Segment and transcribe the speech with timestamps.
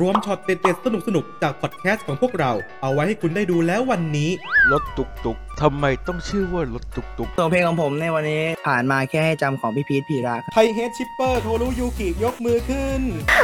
[0.00, 2.52] รวมช็อตเด็ดๆสนุกๆจากพอดแคสต์ของพวกเรา
[2.82, 4.30] เอาไว้ให้คุณได้ดูแล้ววันนี้
[4.72, 13.00] รถตุกตุกทำไมต้องชื่อว่ารถตุกตุกส่วนเพลงของผมในวันนี้ผ่านมาแค่ให้จำของพี่พีทพีระครับไทยเฮดชิปเปอร์โทรุยูกิยกมือขึ้น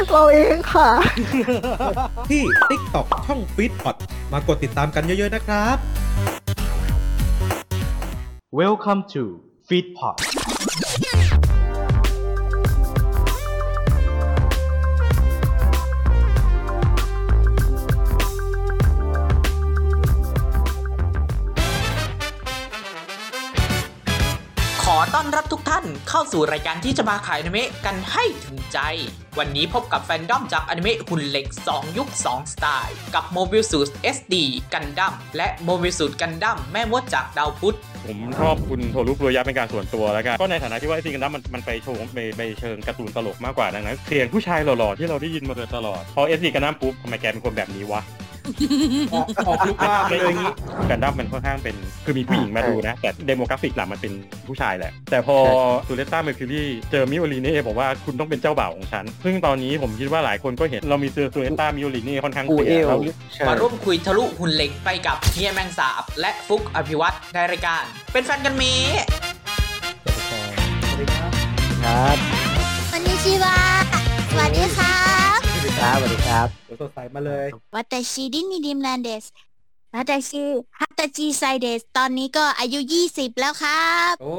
[0.09, 0.89] เราเองค่ะ
[2.29, 3.95] ที่ TikTok ช่องฟีดพอด
[4.31, 5.77] มากดติดตามกันเยอะๆนะครับ
[8.59, 9.23] Welcome to
[9.67, 10.15] Feedpot
[25.17, 28.79] ต้อนรับทุกท่านเข้าสู่รายการที่จะมาขายอนิเมะกันให้ถึงใจ
[29.39, 34.35] วันนี้พบกับแฟนดอมจากอนิเมะหุ่นเหล็ก 2 ยุค 2 สไตล์ กับโมบิลสูตร SD
[34.73, 48.01] กันดั้มและ Mobile Suit กันดั้มแม่มดจากดาวพุธผมชอบคุณโทรุ ฟุรุยะเป็นการส่วนตัวแล้วกันก็ในฐานะที่ว่าไอ้ SD กันดั้มมันมันไปโชว์ไปไปเชิงการ์ตูนตลกมากกว่าดังนั้นเสียงผู้ชายหล่อๆที่เราได้ยินมาโดยตลอดพอ SD กันดั้มปุ๊บทำไมแกเป็นคนแบบนี้วะ
[49.13, 50.51] ออกออกลูกมากเลยอย่างนี้
[50.89, 54.13] กันดั้มมันค่อนข้างเป็น คือมีผู้หญิงมาดูนะ แต่ demographic หลักมันเป็น
[54.47, 55.37] ผู้ชายแหละ แต่พอ
[55.87, 62.97] ซูเลต้าเมอร์คิวรีเจอมิโอลีเน่ผมว่าคุณต้องเป็นเจ้าบ่าวของฉัน ซึ่งตอนนี้ผมคิดว่าหลายคนก็เห็นเรามีเซอร์ซูเลต้ามิโอลีเน่ค่อนข้างอูเสีเอยลเรา
[63.33, 69.05] ใช่มาร่วมคุยทะลุหุ่นเหล็กไปกับเฮียแมงสาบ และฟุกอภิวัตในรายการ เป็นแฟนกันเมะ
[71.83, 72.17] ครับ
[72.91, 73.57] วันนี้ชิวา
[74.31, 75.02] สวัสดีครับสวัสดี
[75.81, 79.25] ครับสวัสดีครับเดี๋ยวสดใสมาเลยวัตชิดินิดิมแลนเดส
[79.95, 80.43] วัตชิ
[80.79, 82.79] ฮัตจิไซเดส ตอนนี้ก็อายุ
[83.09, 84.35] 20 แล้วครับ โอ้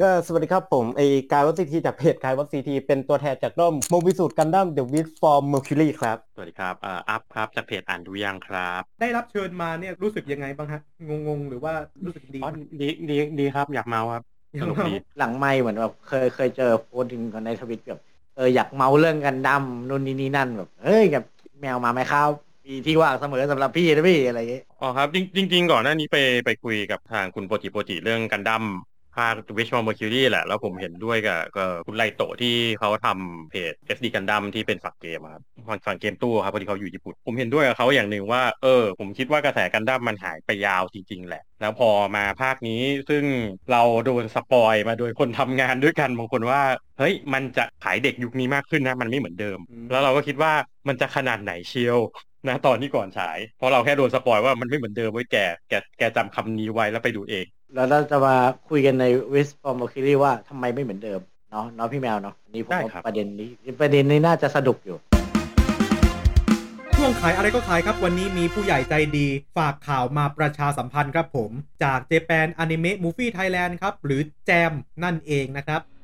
[0.00, 1.00] ก็สวัสดีครับผมไอ
[1.32, 11.72] กายวัตซีทีจากเพจกายวัตซีทีเป็นตัวแทนจากด้อมโมบิสูตรกันดั้มเดอะวิทฟอร์มเมอร์คิวรีครับ สวัสดีครับอ่าอัพครับจากเพจอ่านดูยังครับ ได้รับเชิญมาเนี่ยรู้สึกยังไงบ้างฮะ งงๆ หรือว่า
[12.04, 14.24] รู้สึกดี อ๋อดีดีดีครับอยากเมาครับ
[14.60, 18.00] สนุกดีหลังไม่เหมือนแบบเคยเคยเจอโพสต์ถึงกันในทวิตแบบ
[18.36, 21.22] เอออยากเมาท์เรื่องกันดั้มนู่นนี่นี่นั่นแบบเฮ้ยกับ
[21.60, 22.30] แมวมาไหมครับ
[22.66, 28.64] มีที่ว่างเสมอสำหรับพี่นะพี่อะไรอย่างเงี้ยอ๋อครับจริงจริงก่อนหน้านี้ไปไปคุยกับทางคุณโปจิโปจิเรื่องกันดั้ม
[29.18, 43.24] ภาค Witch from Mercury แหละ แล้วผมเห็นด้วยกับกับคุณไลโตะที่เขาทำเพจ SD กันดั้มที่เป็นฝั่งเกมอะครับฝั่งฝั่งเกมตู้ครับพอดีเขาอยู่ญี่ปุ่น ผมเห็นด้วยกับเขาอย่างหนึ่งว่าเออ ผมคิดว่ากระแสกันดั้มมันหายไปยาวจริง ๆ แหละ แล้วพอมาภาคนี้ซึ่ง
[43.72, 46.62] เราโดน spoil มาโดยคนทำงานด้วยกันบางคนว่า
[46.98, 50.52] เฮ้ยมันจะขายเด็กยุคนี้มากขึ้นนะมันไม่เหมือนเดิมอืมแล้วเราก็คิดว่า
[50.88, 51.98] มันจะขนาดไหนเชียว
[52.48, 55.36] นะตอนที่ก่อนฉายเพราะเราแค่โดน spoil ว่ามันไม่เหมือนเดิมเว้ยแก
[55.68, 58.36] แกแกจำคำนี้ไว้แล้วไปดูเอง แล้วเราจะมา
[58.68, 63.50] คุยกันใน Witch from Mercury ว่าทำไมไม่เหมือนเดิมเนาะเนาะพี่แมวเนาะอันนี้ผมได้ว่าครับประเด็นนี้
[63.80, 64.96] ประเด็นนี้น่าจะสนุกอยู่
[66.96, 71.50] ช่วงขายอะไรก็ขายครับวันนี้มีผู้ใหญ่ใจดี ฝากข่าวมาประชาสัมพันธ์ครับผม
[71.84, 74.72] จาก Japan Anime Movie Thailand ครับ หรือแจม
[75.04, 75.95] นั่นเองนะครับฮ่าฮ่า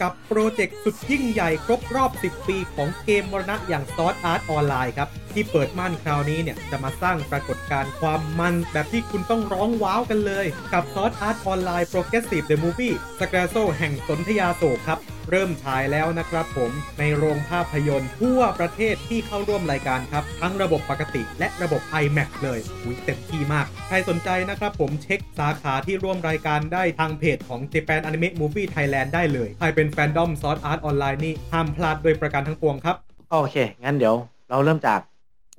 [0.00, 14.98] กับโปรเจกต์สุดยิ่งใหญ่ครบรอบ 10 ปีของเกมมรณะอย่าง Sword Art Online ครับ ที่เปิดม่านคราวนี้เนี่ย จะมาสร้างปรากฏการณ์ความมันแบบที่คุณต้องร้องว้าวกันเลย กับซอสอาร์ตออนไลน์ Progressive The Movie สแกร์โซแห่งสนธยาโศกครับ
[15.30, 32.96] เริ่มฉายแล้วนะครับผมในโรงภาพยนตร์ทั่วประเทศที่เข้าร่วมรายการครับ ทั้งระบบปกติและระบบ IMAX เลยอุ๊ยเต็มที่มาก ใครสนใจนะครับผมเช็คสาขาที่ร่วมรายการได้ทางเพจของ Japan Anime Movie Thailand ได้เลย ใครเป็น fandom Sword Art Online นี่ห้ามพลาดโดยประการทั้งปวงครับ
[33.30, 34.16] โอเค งั้นเดี๋ยว
[34.50, 35.00] เราเริ่มจาก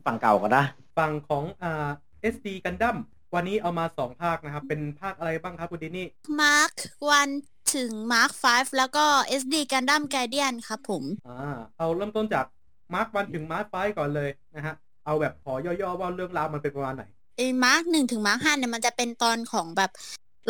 [0.05, 0.65] ฝั่งเก่าก่อนนะ
[0.97, 1.87] ฝั่งของอ่า
[2.33, 2.97] SD Gundam
[3.33, 6.07] วันนี้เอามา2ภาคนะครับ เป็นภาคอะไรบ้างครับคุณดินี่
[6.41, 6.71] Mark
[7.07, 7.29] One
[7.75, 9.05] ถึง Mark 5แล้วก็
[9.41, 12.45] SD Gundam Gaiden ครับผมอ่าเอาเริ่มต้นจาก
[12.93, 17.03] Mark One ถึง Mark Five ก่อนเลยนะฮะ เอาแบบขอย่อๆว่าเรื่องราวมันเป็นประมาณไหน
[17.37, 19.91] ไอ้ Mark หนึ่งถึง Mark ห้าเนี่ยมันจะเป็นตอนของแบบ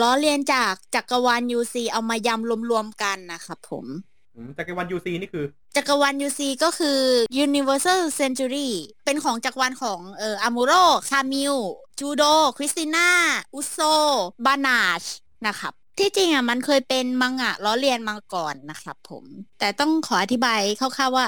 [0.02, 3.86] ล้อเลียนจากจักรวาล UC เอามายำรวมๆกันนะครับผม
[4.36, 7.00] อืมจักรวาล UC นี่คือ จักรวาล UC ก็คือ
[7.46, 8.70] Universal Century
[9.06, 10.72] เป็นของจักรวาลของเอ่ออามูโร
[11.10, 11.56] คามิล
[12.00, 12.24] จูโด
[12.58, 13.10] คริสติน่า
[13.56, 13.78] อุโซ
[14.46, 15.04] บานาช
[15.48, 19.24] นะครับ ที่จริงอะมันเคยเป็นมังงะล้อเลียนมาก่อนนะครับผม
[19.60, 21.26] แต่ต้องขออธิบายคร่าวๆว่า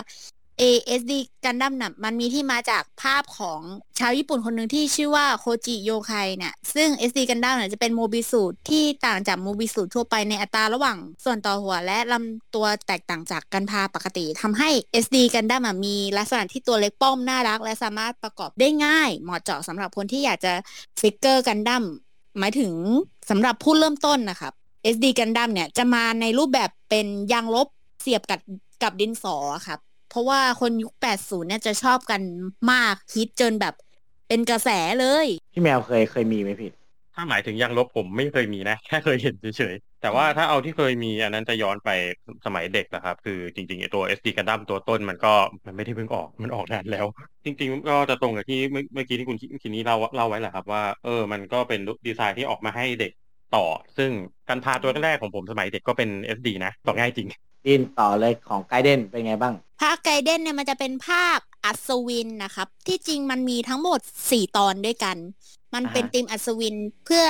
[0.62, 1.14] ASD
[1.46, 3.62] กันดั้มน่ะมันมีที่มาจากภาพของ
[4.00, 14.70] ชาวญี่ปุ่นคนหนึ่งที่ชื่อว่าโคจิโยไคเนี่ยซึ่ง SD กันดั้มเนี่ยจะเป็น Mobile Suit ที่ต่างจาก Mobile Suit ทั่วไปในอัตราระหว่างส่วนต่อหัวและลำตัวแตกต่างจากกันพลาปกติทำให้
[15.04, 20.54] SD กันดั้มมีลักษณะที่ตัวเล็กป้อมน่ารัก และสามารถประกอบได้ง่ายเหมาะเจาะสำหรับคนที่อยากจะ
[21.00, 21.84] ฟิกเกอร์กันดั้ม
[22.40, 22.72] หมายถึง
[23.30, 24.54] สำหรับผู้เริ่มต้นนะครับ
[24.96, 27.68] SD กันดั้มเนี่ยจะมาในรูปแบบเป็นยางลบ
[28.02, 28.40] เสียบกับ
[28.84, 29.36] กับดินสอ
[29.68, 29.80] ครับ
[30.16, 32.22] เพราะว่าคนยุค 80 เนี่ยจะชอบกัน
[32.72, 33.74] มากฮิตจนแบบ
[34.28, 34.70] เป็นกระแส
[35.00, 36.70] เลย พี่แมวเคยเคยมีไหมพี่
[37.16, 41.90] ถ้าหมายถึงยังลบผมไม่เคยมีนะ แค่เคยเห็นเฉยๆ แต่ว่าถ้าเอาที่เคยมีอันนั้นจะย้อนไป
[42.46, 45.34] สมัยเด็กนะครับ คือจริงๆไอตัว SD Gundam ตัวต้นมันก็
[45.66, 47.06] มันไม่ได้เพิ่งออกมันออกนานแล้ว
[47.46, 53.12] จริงๆ ก็จะตรงกับที่เมื่อเมื่อกี้ที่คุณคินี้เล่าเล่าไว้แหละครับว่าเออมันก็เป็นดีไซน์ที่ออกมาให้เด็ก
[53.56, 53.66] ต่อ
[53.98, 54.10] ซึ่ง
[54.50, 57.30] การพาตัวแรกๆของผมสมัยเด็กก็เป็น SD นะต่อง่ายจริง
[57.68, 65.18] ดินต่อเลยของไกเดนเป็นไงบ้าง ภาคไกเดนเนี่ยมันจะเป็นภาคอัศวินนะครับ ที่จริงมันมีทั้งหมด 4 ตอนด้วยกัน
[65.74, 66.76] มันเป็นอ่าฮะทีมอัศวิน
[67.06, 67.26] เพื่อ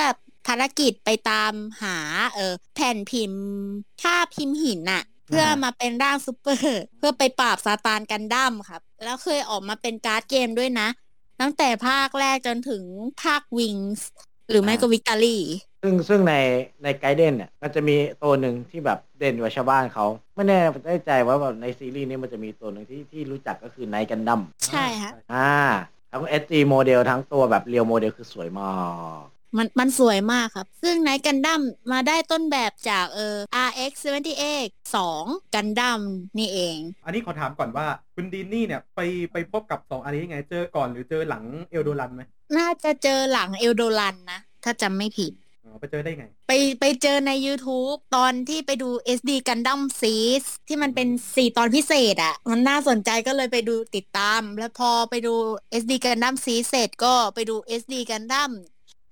[0.46, 1.52] ภารกิจไปตาม
[1.82, 1.98] หา
[2.34, 3.44] เออแผ่นพิมพ์
[4.02, 10.88] ภาพพิมพ์หินน่ะ เพื่อมาเป็นร่างซูเปอร์เพื่อไปปราบซาตานกันดั้มครับ แล้วเคยออกมาเป็นการ์ดเกมด้วยนะ
[11.40, 12.82] ตั้งแต่ภาคแรกจนถึง
[13.22, 14.06] ภาควิงส์
[14.48, 15.42] หรือไม่ก็วิกตอรี่
[15.86, 16.34] ซึ่งซึ่งใน
[16.84, 25.52] ในไกเดนเนี่ยมันจะมีตัวหนึ่งที่แบบเด่นกว่าชาวบ้านเขาไม่แน่ได้ใจว่าแบบในซีรีส์นี้มันจะมีตัวหนึ่งที่ที่รู้จักก็คือ Knight Gundamใช่ค่ะอ่า
[26.12, 28.70] ทั้ง SG โมเดลทั้งตัวแบบเรียวโมเดลคือสวยมา
[29.20, 29.24] ก
[29.56, 33.36] มันมันสวยมากครับ ซึ่ง Knight Gundam มาได้ต้นแบบจากเออ
[33.68, 33.92] RX
[34.54, 36.00] 78 2กันดั้ม
[36.38, 39.00] นี่เอง อันนี้ขอถามก่อนว่า คุณดีนี่เนี่ย ไป
[39.32, 42.22] ไปพบกับสองอันนี้ยังไง เจอก่อนหรือเจอหลังเอลโดรันไหม
[42.58, 45.32] น่าจะเจอหลังเอลโดรันนะ ถ้าจำไม่ผิด
[45.76, 48.88] อไปเจอได้ไง ไปไปเจอใน YouTube ตอนที่ไปดู
[49.18, 55.34] SD Gundam Seas ที่มันเป็น4ตอนพิเศษอะ่ะ มันน่าสนใจก็เลยไปดูติดตาม แล้วพอไปดู
[55.82, 58.50] SD Gundam Seas เสร็จก็ไปดู SD Gundam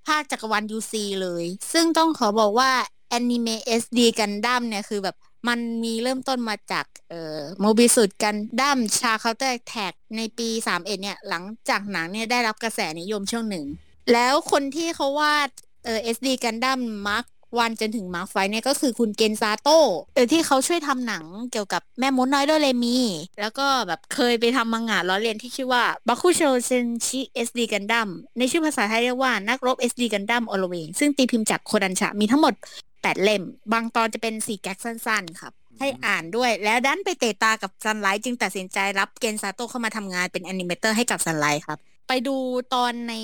[0.07, 2.71] ภาคจักรวาล UC เลย ซึ่งต้องขอบอกว่า
[3.09, 5.17] แอนิเมะ SD Gundam เนี่ยคือแบบ
[5.49, 13.67] มันมีเริ่มต้นมาจากเอ่อ Mobile Suit Gundam Char's Counterattack ในปี 31 เนี่ย หลังจากหนังเนี่ยได้รับกระแสนิยมช่วงหนึ่ง
[14.13, 15.51] แล้วคนที่เขาวาด
[15.85, 17.27] เอ่อ SD Gundam Mark
[17.59, 19.79] วันจนถึง Mark ไฟเนี่ยก็คือคุณเกนซาโต้
[20.15, 22.99] เออที่เขาช่วยทำหนังเกี่ยวกับแม่มดน้อยโดเรมี
[23.41, 28.09] แล้วก็แบบเคยไปทำมังงะล้อเลียนที่ชื่อว่าบัคุโชเซนชิ SD Gundam
[28.39, 32.55] ในชื่อภาษาไทยเรียกว่านักรบ SD Gundam อลเวงซึ่งตีพิมพ์จากโคดันชะมีทั้งหมด
[32.89, 33.43] 8 เล่ม
[33.73, 41.79] บางตอนจะเป็น4แก๊กสั้นๆ ครับ ให้อ่านด้วย แล้วดันไปเตะตากับซันไรส์จึงตัดสินใจรับเกนซาโต้เข้ามาทำงานเป็นแอนิเมเตอร์ให้กับซันไรส์ครับ
[42.09, 42.37] ไปดู
[42.75, 43.15] ตอนใน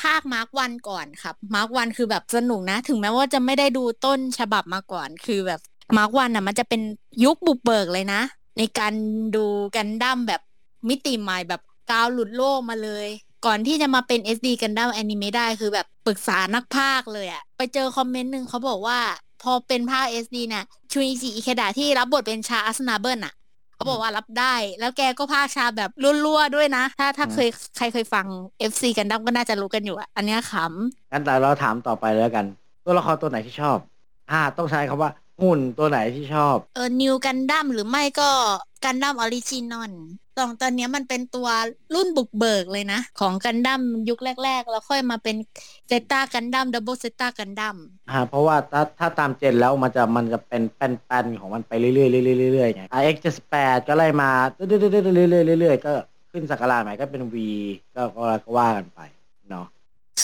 [0.00, 5.60] ภาค Mark One ก่อนครับ Mark One คือแบบสนุกนะ ถึงแม้ว่าจะไม่ได้ดูต้นฉบับมาก่อน คือแบบ
[5.96, 6.80] Mark One น่ะ มันจะเป็น
[7.24, 8.20] ยุคบุกเบิกเลยนะ
[8.58, 8.92] ในการ
[9.36, 9.44] ดู
[9.76, 10.40] กันดั้มแบบ
[10.88, 13.08] มิติใหม่แบบกาวหลุดโลกมาเลย
[13.46, 18.98] ก่อนที่จะมาเป็น SD กันดั้มแอนิเมได้คือแบบปรึกษานักพากย์เลยอะไปเจอคอมเมนต์หนึ่งเขาบอกว่า
[19.42, 23.34] พอเป็นภาค SD นี่ยชูอิจิอิเคดะที่รับบทเป็นชาอัสนาเบิลอะ
[23.74, 28.26] เขาบอกว่ารับได้ แล้วแกก็พากย์ชาแบบรั่วๆด้วยนะ ถ้าถ้าเคยใครเคยฟัง
[28.70, 32.44] FC กันดั้มก็น่าจะรู้กันอยู่อะอันเนี้ยขำงั้นแต่เราถามต่อไปแล้วกัน
[32.84, 33.78] ตัวละครตัวไหนที่ชอบ
[34.30, 35.10] อ่า ต้องใช้คำว่า
[35.42, 38.28] หุ่นตัวไหนที่ชอบ เออนิวกันดั้มหรือไม่ก็
[38.84, 39.92] กันดั้ม original
[40.38, 41.48] สองตัวนี้มันเป็นตัว
[41.94, 45.36] รุ่นบุกเบิกเลยนะ ของกันดั้มยุคแรก ๆ แล้วค่อยมาเป็น
[45.88, 47.76] เซตากันดั้มดับเบิลเซตากันดั้ม
[48.10, 52.02] อ่าเพราะว่าถ้าถ้าตาม gen แล้วมันจะมันจะเป็นแป้นๆของมันไปเรื่อยๆเรื่
[52.46, 53.16] อยๆเรื่อยๆไง RX
[53.54, 54.30] 78ก็ไล่มา
[54.68, 55.92] เรื่อยๆเรื่อยๆเรื่อยๆก็
[56.32, 57.36] ขึ้นสักการะใหม่ก็เป็น V
[57.94, 59.00] ก็ก็ก็ว่ากันไป
[59.50, 59.66] เนาะ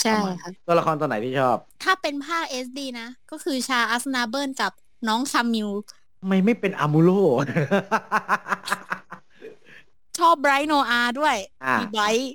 [0.00, 4.72] ใช่ประตัวละครตัวไหนที่ชอบ ถ้าเป็นภาค SD นะ ก็คือชาอัสนาเบิลกับ
[5.08, 5.68] น้องคามิว
[6.26, 7.10] ไมไม่เป็นอามูโร
[10.18, 12.32] ชอบไบรท์โนอาด้วยอ่ามีไบรท์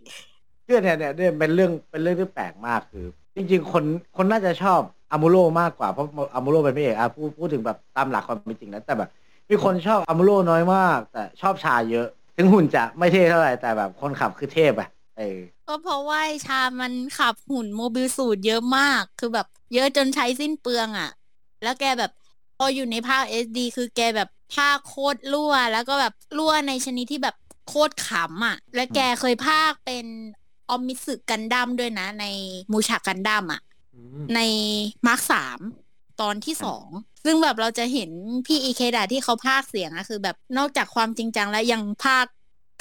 [0.65, 3.83] เรื่องเนี่ยเนี่ยเนี่ยเป็นเรื่องเป็นเรื่องที่แปลกมากคือ จริง ๆ คน
[4.17, 4.79] คนน่าจะชอบ
[5.11, 9.09] อามูโรมากกว่าเพราะอามูโรเป็นพระเอกอะพูดพูดถึงแบบตามหลักความเป็นจริงนะแต่แบบ
[9.49, 21.09] มีคนชอบอามูโรน้อยมาก แต่ชอบชาเยอะ ถึงหุ่นจะไม่เท่เท่าไหร่แต่แบบคนขับคือเทพอะเออก็เพราะว่าไอ้ชามันขับหุ่นโมบิลสูตรเยอะมาก คือแบบ เยอะจนใช้สิ้นเปลืองอะ่ะ
[21.63, 22.11] แล้วแกแบบ
[22.57, 27.35] พออยู่ในภาค SD คือแกแบบภาคโคตรรั่ว แล้วก็แบบรั่วในชนิดที่แบบ
[27.68, 30.06] โคตรขำอะ่ะ และแกเคยภาคเป็น
[30.69, 32.26] ออมมิสึกันดั้มด้วยนะ ใน
[32.71, 33.62] มูชากันดั้มอะ
[34.35, 34.40] ใน
[35.07, 35.59] Mark สาม
[36.21, 36.88] ตอนที่สอง
[37.24, 38.09] ซึ่งแบบเราจะเห็น
[38.45, 42.33] พี่อีเคดาที่เขาพากย์เสียงอะคือแบบนอกจากความจริงจังแล้วยังพากย์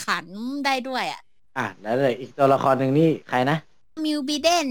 [0.05, 0.27] ขัน
[0.65, 1.21] ได้ด้วยอะ
[1.59, 3.59] อะแล้วเลยอีกตัวละครหนึ่งนี่ใครนะ
[4.05, 4.69] คามิวบิดัน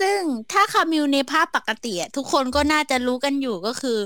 [0.00, 0.20] ซึ่ง
[0.52, 3.98] ถ้าคามิวในภาคปกติอะทุกคนก็น่าจะรู้กันอยู่ก็คือ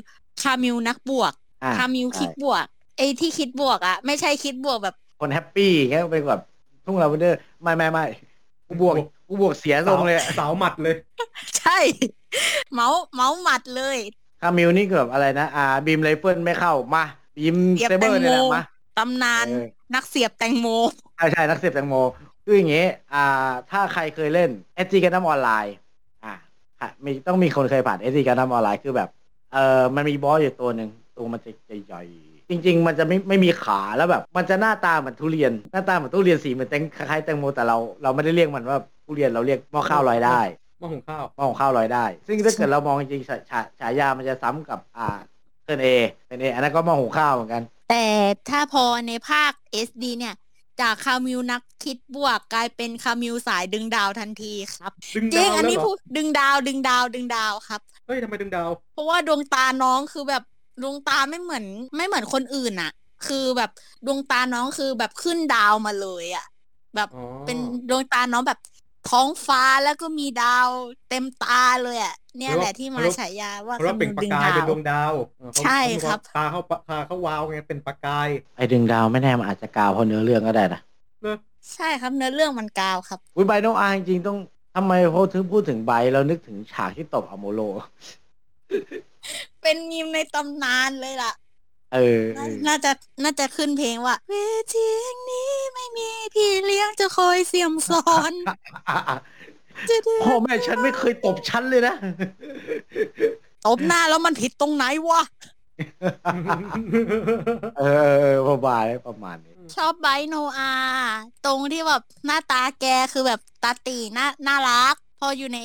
[0.42, 2.64] คามิวนักบวก อะคามิวใช่คิดบวก
[2.96, 6.40] ไอ้ที่คิดบวกอะไม่ใช่คิดบวกแบบ คน happy อย่างเงี้ยเป็นแบบ
[6.84, 8.04] ทุ่งลาเวนเดอร์ไม่ไม่ไม่
[8.68, 8.94] กูบวก
[9.28, 10.96] กูบวกเสียทรงเลยอะสาวหมัดเลย
[11.58, 11.78] ใช่
[12.72, 13.98] เมาส์เมาส์หมัดเลย
[14.40, 17.04] คามิวนี่คือแบบอะไรนะ อ่า beam rifle ไม่เข้ามา
[17.36, 18.62] beam เสียบเซเบอร์แตงโม เนี่ยแหละมา
[18.98, 20.66] ตำนานเออ นักเสียบแตงโม
[21.16, 21.94] ใช่ใช่นักเสียบแตงโม
[22.44, 25.74] คืออย่างเงี้ยอ่า ถ้าใครเคยเล่น SD กันดั้มออนไลน์
[26.24, 26.34] อ่า
[26.80, 29.08] ค่ะมีต้องมีคนเคยผ่าน SD กันดั้มออนไลน์คือแบบ
[29.52, 31.50] เออมันมีบอสอยู่ตัวหนึ่งตัวมันจะ
[31.86, 40.40] ใหญ่ๆจริง ๆ มันจะไม่ไม่มีขาแล้วแบบ มันจะหน้าตาเหมือนทุเรียน หน้าตาเหมือนทุเรียนสีเหมือนแตงคล้ายๆแตงโมแต่เราเราไม่ได้เรียกมันว่าทุเรียนเราเรียกหม้อข้าวลอยได้
[40.78, 45.08] หม้อหุงข้าวหม้อหุงข้าวลอยได้ ซึ่งถ้าเกิดเรามองจริงๆฉาฉาฉายามันจะซ้ำกับอ่า
[45.64, 45.88] เทนเอ
[46.26, 48.06] เทนเออันนั้นก็หม้อหุงข้าวเหมือนกัน แต่
[48.48, 49.52] ถ้าพอในภาค
[49.88, 50.34] SD เนี่ย
[50.80, 60.42] จากคามิวนักคิดบวกกลายเป็นคามิวสายดึงดาวทันทีครับดึงจริดางวอันแล้วนี้เหรพูอดดึงดาวดึงดาวดึงดาวครับ เฮ้ยทำไมดึงดาว เพราะว่าดวงตาน้องคือแบบ
[60.82, 61.64] ดวงตาไม่เหมือน
[61.96, 62.92] ไม่เหมือนคนอื่นอะ
[63.26, 63.70] คือแบบ
[64.06, 66.46] ดวงตาน้องคือแบบขึ้นดาวมาเลยอะ
[66.96, 68.58] แบบอ๋อ เป็นดวงตาน้องแบบ
[69.10, 70.68] ท้องฟ้าแล้วก็มีดาว
[71.08, 80.80] เต็มตาเลยอะเนี่ยแหละที่มาฉายาว่าเพราะว่าเป็นประดึงกายดาเป็นวดวงดาวเออเขาใช่เขาครับตาเขาตาเขาวาวไงเป็นประกายไอ้ดึงดาวไม่แน่มันอาจจะกาวเพราะเนื้อเรื่องก็ได้นะ
[81.22, 81.36] เนอะ
[81.74, 84.38] ใช่ครับเนื้อเรื่องมันกาวครับ วิบายโนอาจริงๆต้อง
[84.74, 87.60] ทำไมพอถึงพูดถึงไบร์ทแล้วนึกถึงฉากที่ตบอโมโล
[89.62, 91.32] เป็นมีมในตำนานเลยล่ะ
[91.94, 94.34] เออเอน่าอน่าจะน่าจะขึ้นเพลงว่า เว
[94.74, 98.32] ทีแห่งนี้ไม่มีพี่เลี้ยงจะคอยเสี่ยมสอน
[99.88, 101.94] จะเดินพ่อแม่ฉันไม่เคยตบฉันเลยนะ
[103.66, 105.22] ตบหน้าแล้วมันผิดตรงไหนวะ
[107.78, 110.72] เออเออเออประมาณนี้ประมาณนี้ ชอบไบร์ทโนอา
[111.46, 115.58] ตรงที่แบบหน้าตาแกคือแบบตาตีน่าน่ารัก พออยู่ใน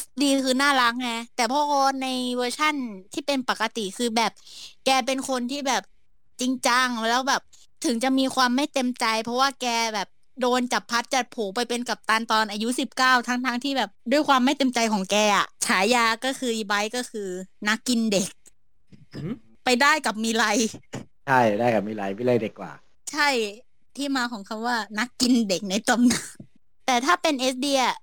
[0.00, 1.60] SD คือน่ารักไงแต่พอ
[2.02, 2.74] ในเวอร์ชั่น
[3.12, 4.32] ที่เป็นปกติคือแบบ
[4.84, 5.82] แกเป็นคนที่แบบ
[6.40, 7.42] จริงจังแล้วแบบ
[7.84, 10.08] ถึงจะมีความไม่เต็มใจ เพราะว่าแกแบบ
[10.40, 17.28] โดนจับพลัดจับผลูไปเป็นกัปตันตอนอายุสิบเก้าทั้งทั้งๆที่แบบด้วยความไม่เต็มใจของแกอะฉายาก็คืออีไบร์ทก็คือ
[17.68, 18.28] นักกินเด็ก
[19.14, 19.32] หืม
[19.64, 20.44] ไปได้กับมิไล
[21.26, 22.72] ใช่ได้กับมิไลมิไลเด็กกว่า
[23.12, 23.28] ใช่
[23.96, 26.36] ที่มาของคำว่านักกินเด็กในตำนาน
[26.86, 27.96] แต่ถ้าเป็น SD อะ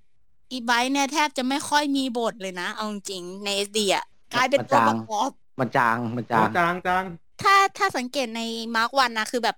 [0.51, 7.03] อีไบร์ทเนี่ยแทบจะไม่ค่อยมีบทเลยนะ เอาจริงๆใน SD อะกลายเป็นตัวประกอบมันจางมันจาจางงจางจาง
[7.41, 8.41] ถ้าถ้าสังเกตใน
[8.75, 9.57] Mark One นะคือแบบ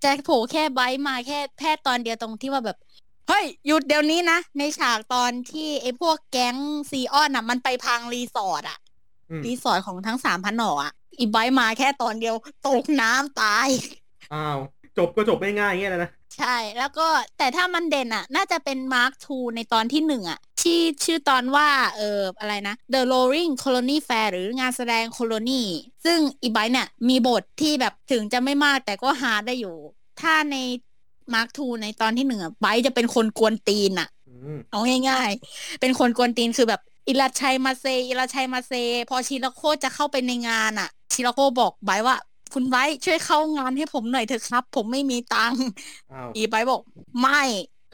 [0.00, 2.78] แจ็คโผล่แค่ไบร์ทมาแค่แค่ตอนเดียวตรงที่ว่าแบบ
[3.28, 6.56] เฮ้ยหยุดเดี๋ยวนี้นะในฉากตอนที่ไอ้พวกแก๊ง
[6.90, 8.78] ซีออนอะ มันไปพังรีสอร์ทอะ
[9.30, 12.34] อืมรีสอร์ทของทั้งสามพันหน่ออะอีไบร์ทมาแค่ตอนเดียว
[12.66, 13.68] ตกน้ำตาย
[14.34, 14.58] อ้าว
[14.98, 17.06] จบก็จบไม่ง่ายๆอย่างเงี้ยเลยนะ ใช่แล้วก็
[17.38, 25.62] แต่ถ้ามันเด่นอะ น่าจะเป็น Mark Two ในตอนที่หนึ่งอะที่ชื่อตอนว่าเอออะไรนะ The Roaring Colony Fair หรืองานแสดงโคโลนี
[26.04, 29.76] ซึ่งอีไบร์ทเนี่ยมีบทที่แบบถึงจะไม่มากแต่ก็ฮาได้อยู่
[30.20, 30.56] ถ้าใน
[31.34, 38.72] Mark Two ในตอนที่หนึ่งอะไบร์ทจะเป็นคนกวนตีนอะอืมเอาง่ายๆ เป็นคนกวนตีนคือแบบいらっしゃいませ いらっしゃいませ
[39.10, 42.16] พอชิราโคจะเข้าไปในงานอะ ชิราโคบอกไบร์ทว่า
[42.54, 45.64] คุณไบร์ทช่วยเข้างานให้ผมหน่อยเถอะครับ ผมไม่มีตังค์
[46.12, 46.82] อ้าวอีไบร์ทบอก
[47.20, 47.42] ไม่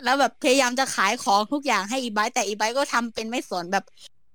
[0.05, 3.85] แล้วแบบพยายามจะขายของทุกอย่างให้อีไบร์ทแต่อีไบร์ทก็ทำเป็นไม่สนแบบ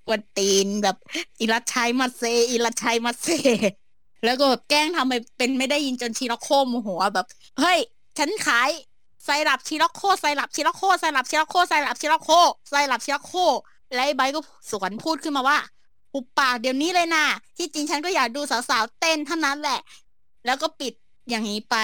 [0.07, 0.97] กวนตีนแบบ
[1.39, 3.27] いらっしゃいませ いらっしゃいませ
[4.25, 7.27] แล้วก็แบบแกล้งทำไปเป็นไม่ได้ยินจนชิราโคโมโหอะแบบ
[7.59, 7.79] เฮ้ย
[8.17, 8.69] ฉันขาย
[9.25, 12.29] ไซรัปชิราโคไซรัปชิราโคไซรัปชิราโคไซรัปชิราโค
[12.69, 13.33] ไซรัปชิราโค
[13.93, 14.41] แล้วไอ้ไบร์ทก็
[14.71, 15.57] สวนพูดขึ้นมาว่า
[16.13, 17.25] หุบปากเดี๋ยวนี้เลยนะ
[17.57, 19.79] ที่จริงฉันก็อยากดูสาวๆเต้นเท่านั้นแหละ
[20.45, 20.93] แล้วก็ปิด
[21.29, 21.77] อย่างนี้ไป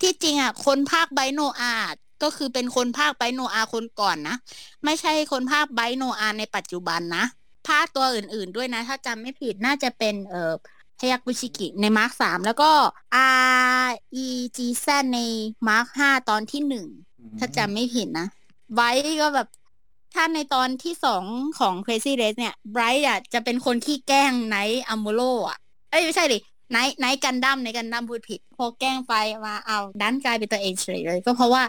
[0.00, 4.36] ที่จริงอะ คนพากย์ไบรท์ โนอาก็คือเป็นคนพากย์ไบรท์ โนอาคนก่อนนะ
[4.84, 7.24] ไม่ใช่คนพากย์ไบรท์ โนอาในปัจจุบันนะ
[7.68, 10.52] พากย์ตัวอื่น ๆด้วยนะ ถ้าจำไม่ผิดน่าจะเป็นเอ่อ
[11.00, 12.70] ฮยากุชิกิในมาร์คสามแล้วก็
[13.84, 13.88] R
[14.24, 14.26] E
[14.56, 15.20] G Z ใน
[15.68, 16.86] มาร์คห้าตอนที่หนึ่ง
[17.38, 18.26] ถ้าจำไม่ผิดนะ
[18.74, 19.48] ไบรท์ก็แบบ
[20.14, 21.24] ถ้าในตอนที่สอง
[21.58, 25.58] ของ Crazy Race เนี่ยไบรท์อะจะเป็นคนขี้แกล้งไนท์อามุโร่อะ
[25.90, 26.38] เอ้ย ไม่ใช่ดิ
[26.72, 29.14] ไนท์ไนท์กันดั้มในกันดั้มพูดผิดพอแกล้งไป
[29.46, 31.62] มาเอ้าดันกลายเป็นตัวเองเฉยเลย ก็เพราะว่า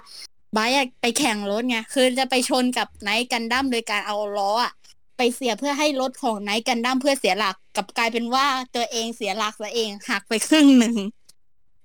[0.54, 4.74] ไบรท์อะไปแข่งรถไงคือจะไปชนกับไนท์กันดั้มโดยการเอาล้ออะ
[5.18, 8.46] ไปเสียเพื่อให้รถของไนท์กันดั้มเพื่อเสียหลักกลับกลายเป็นว่า
[8.76, 10.96] ตัวเองเสียหลักซะเองหักไปครึ่งหนึ่ง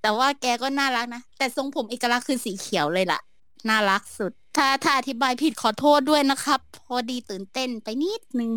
[0.02, 3.20] แต่ว่าแกก็น่ารักนะแต่ทรงผมเอกลักษณ์คือสีเขียวเลยล่ะ
[3.68, 8.50] น่ารักสุด ถ้าถ้าอธิบายผิดขอโทษด้วยนะครับ พอดีตื่นเต้นไปนิดนึง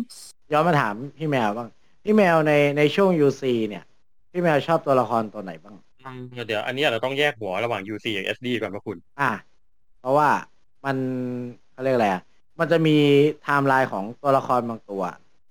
[0.52, 1.68] ย้อนมาถามพี่แมวบ้าง
[2.04, 3.84] พี่แมวในในช่วง UC เนี่ย
[4.32, 9.30] พี่แมวชอบตัวละครตัวไหนบ้างอืมเดี๋ยว อันนี้เราต้องแยกหัวระหว่าง UC กับ SD ก่อนพระคุณ อะ
[10.00, 10.30] เพราะว่า
[10.84, 10.96] มัน
[11.72, 12.22] เขาเรียกอะไรอะ
[12.58, 12.96] มันจะมี
[13.42, 15.02] ไทม์ไลน์ของตัวละครบางตัว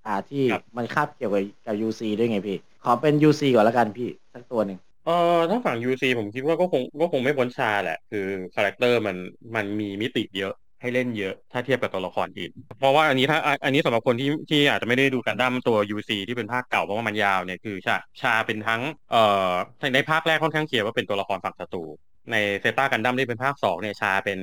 [0.06, 5.12] อ่าที่ครับมันคาบเกี่ยวกับกับ UC ด้วยไงพี่ ขอเป็น UC ก่อนละกันพี่ สักตัวหนึ่งเออ
[5.50, 9.18] ถ้าฝั่ง UC ผมคิดว่าก็คงก็คงไม่พ้นชาแหละ คือ character มัน
[9.56, 19.52] มันมีมิติเยอะ ให้เล่นเยอะถ้าเทียบกับตัวละครอื่น เพราะว่าอันนี้ถ้าอันนี้สำหรับคนที่ที่อาจจะไม่ได้ดูกันดั้มตัว UC ที่เป็นภาคเก่าเพราะว่ามันยาวเนี่ยคือชาชาเป็นทั้งเอ่อ
[19.96, 21.84] ในภาคแรกค่อนข้าง clear ว่าเป็นตัวละครฝั่งศัตรู
[22.32, 24.38] ในเซต้ากันดั้มที่เป็นภาคสองเนี่ยชาเป็น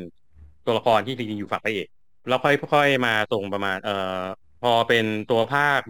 [0.67, 1.87] ตัวละครที่จริงๆอยู่ฝั่งพระเอก
[2.29, 4.23] แล้วค่อยๆมาส่งประมาณเอ่อ
[4.61, 5.81] พอเป็นตัวภาค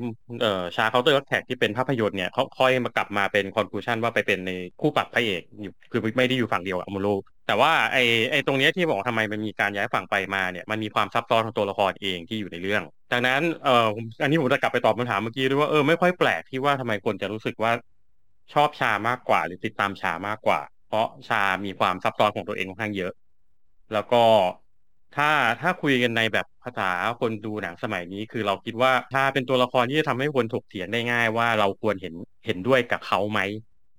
[0.41, 7.09] เอ่อ Char's Counterattack ที่เป็นภาพยนตร์เนี่ยเขาค่อยมากลับมาเป็น conclusion ว่าไปเป็นในคู่ปรับพระเอกอยู่คือไม่ได้อยู่ฝั่งเดียวกับอมูโร
[7.47, 12.83] แต่ว่าไอ้ไอ้ตรงเนี้ยที่บอกว่าทำไมมันมีการย้ายฝั่งไปมาเนี่ยมันมีความซับซ้อนของตัวละครเองที่อยู่ในเรื่อง
[13.13, 13.89] ดังนั้นเอ่อ
[14.23, 17.73] อันนี้ผมจะกลับไปตอบคำถามเมื่อกี้ด้วยว่าเออไม่ค่อยแปลกที่ว่าทำไมคนจะรู้สึกว่า
[18.53, 23.13] ชอบชามากกว่า หรือติดตามชามากกว่า เพราะชามีความซับซ้อนของตัวเองค่อนข้างเยอะ
[23.93, 24.17] แล้วก็
[25.17, 26.88] ถ้าถ้าคุยกันในแบบภาษา
[27.21, 32.15] คนดูหนังสมัยนี้ คือเราคิดว่าถ้าเป็นตัวละครที่จะทำให้คนถกเถียงได้ง่าย ว่าเราควรเห็น
[32.47, 33.41] เห็นด้วยกับเขาไหม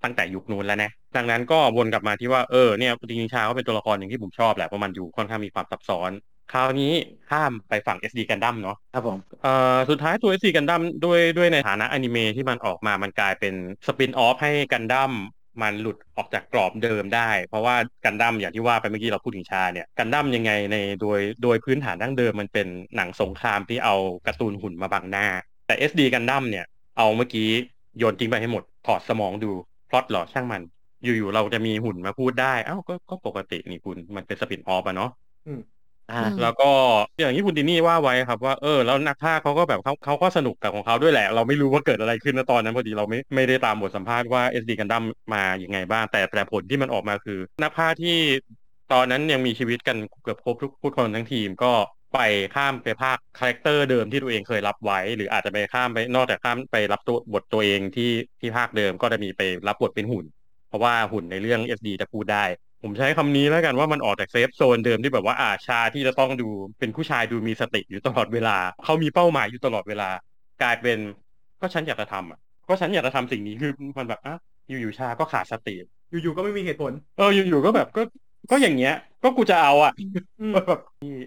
[0.04, 6.12] ตั้งแต่ยุคนู้นแล้วนะดังนั้นก็วนกลับมาที่ว่าเออเนี่ยจริงๆชาเขาเป็นตัวละครหนึ่งที่ผมชอบแหละเพราะมันอยู่ค่อนข้างมีความซับซ้อน
[6.54, 6.94] คราวนี้
[7.30, 13.54] ข้ามไปฝั่ง SD Gundam เนาะครับผมเอ่อสุดท้ายตัว SC กันดั้มด้วยด้วยในฐานะอนิเมะที่มันออกมามันกลายเป็น
[13.88, 15.12] สปินออฟให้กันดั้ม
[15.62, 17.75] มันหลุดออกจากกรอบเดิมได้ เพราะว่า
[18.06, 23.96] กันดั้มอย่างที่ว่าไปเมื่อกี้เราพูดถึงชาเนี่ยกันดั้มยังไงในโดยโดยพื้นฐานดั้งเดิมมันเป็นหนังสงครามที่เอา
[24.27, 25.25] การ์ตูนหุ่นมาบังหน้า
[25.65, 26.65] แต่ SD กันดั้มเนี่ย
[26.98, 27.48] เอาเมื่อกี้
[27.98, 29.51] โยนทิ้งไปให้หมดถอดสมองดู
[29.89, 30.62] พลอตหรอช่างมัน
[31.03, 35.10] อยู่ๆเราจะมีหุ่นมาพูดได้ เอ้าก็ก็ปกตินี่คุณมันเป็น spin-off อะเนาะ
[36.42, 36.70] แล้วก็
[37.20, 48.18] อย่างที่คุณดินี่ว่าไว้ครับว่าเออแล้วนักพากย์เขาก็แบบเขาเขาก็สนุกกับของเขาด้วยแหละ เราไม่รู้ว่าเกิดอะไรขึ้นนะตอนนั้นพอดีเราไม่ไม่ได้ตามบทสัมภาษณ์ว่า SD กันดั้มมาอย่างไงบ้าง แต่แต่ผลที่มันออกมาคือ นักพากย์ที่
[48.94, 51.72] ตอนนั้นยังมีชีวิตกันเกือบครบทุกทุกคนทั้งทีมก็
[52.13, 52.20] ไป
[52.56, 60.25] ข้ามไปพากย์ character เดิมที่ตัวเองเคยรับไว้ หรืออาจจะไปข้ามไปนอกจากข้ามไปรับตัวบทตัวเองที่ที่ภาคเดิมก็จะมีไปรับบทเป็นหุ่น
[60.68, 62.44] เพราะว่าหุ่นในเรื่อง SD จะพูดได้
[62.83, 66.48] ผมใช้คำนี้แล้วกันว่ามันออกจาก safe zone เดิมที่แบบว่าอาชาที่จะต้องดู
[66.79, 70.09] เป็นผู้ชายดูมีสติอยู่ตลอดเวลา เขามีเป้าหมายอยู่ตลอดเวลา
[70.62, 70.98] กลายเป็น
[71.62, 74.36] ก็ฉันอยากจะทำอะก็ฉันอยากจะทำสิ่งนี้คือมันแบบอะ
[74.67, 75.75] อยู่ๆชาก็ขาดสติ
[76.12, 78.01] อยู่ๆก็ไม่มีเหตุผล เอออยู่ๆก็แบบก็
[78.50, 78.93] ก็อย่างเงี้ย
[79.24, 79.91] ก็กูจะเอาอะ
[80.39, 80.79] อืมแบบ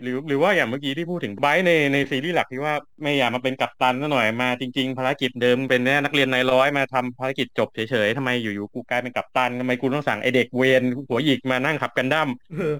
[0.02, 12.75] หรือหรือว่าอย่างเมื่อกี้ที่พูดถึงไบร์ทในในซีรีส์หลักที่ว่าไม่อยากมาเป็นกัปตันซะหน่อยมาจริง ๆ ภารกิจเดิมเป็นแน่นักเรียนนายร้อยมาทำภารกิจจบเฉยๆทำไมอยู่ๆกูกลายเป็นกัปตันทำไมกูต้องสั่งไอเด็กเวรหัวหยิกมานั่งขับกันดั้มเออ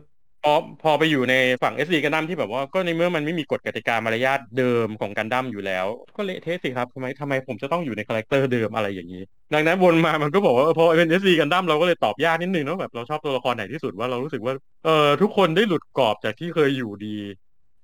[0.45, 9.23] พอพอไปอยู่ในฝั่ง SD กันดั้มที่แบบว่าก็ในเมื่อมันไม่มีกฎกติกามารยาทเดิมของกันดั้มอยู่แล้ว ก็เละเทะสิครับทำไมทำไมผมจะต้องอยู่ใน character เดิมอะไรอย่างนี้
[9.55, 17.17] ดังนั้นวนมามันก็บอกว่าพอเป็น SD กันดั้มเราก็เลยตอบยากนิดนึงเนาะแบบเราชอบตัวละครไหนที่สุดว่าเรารู้สึกว่าเออทุกคนได้หลุดกรอบจากที่เคยอยู่ดี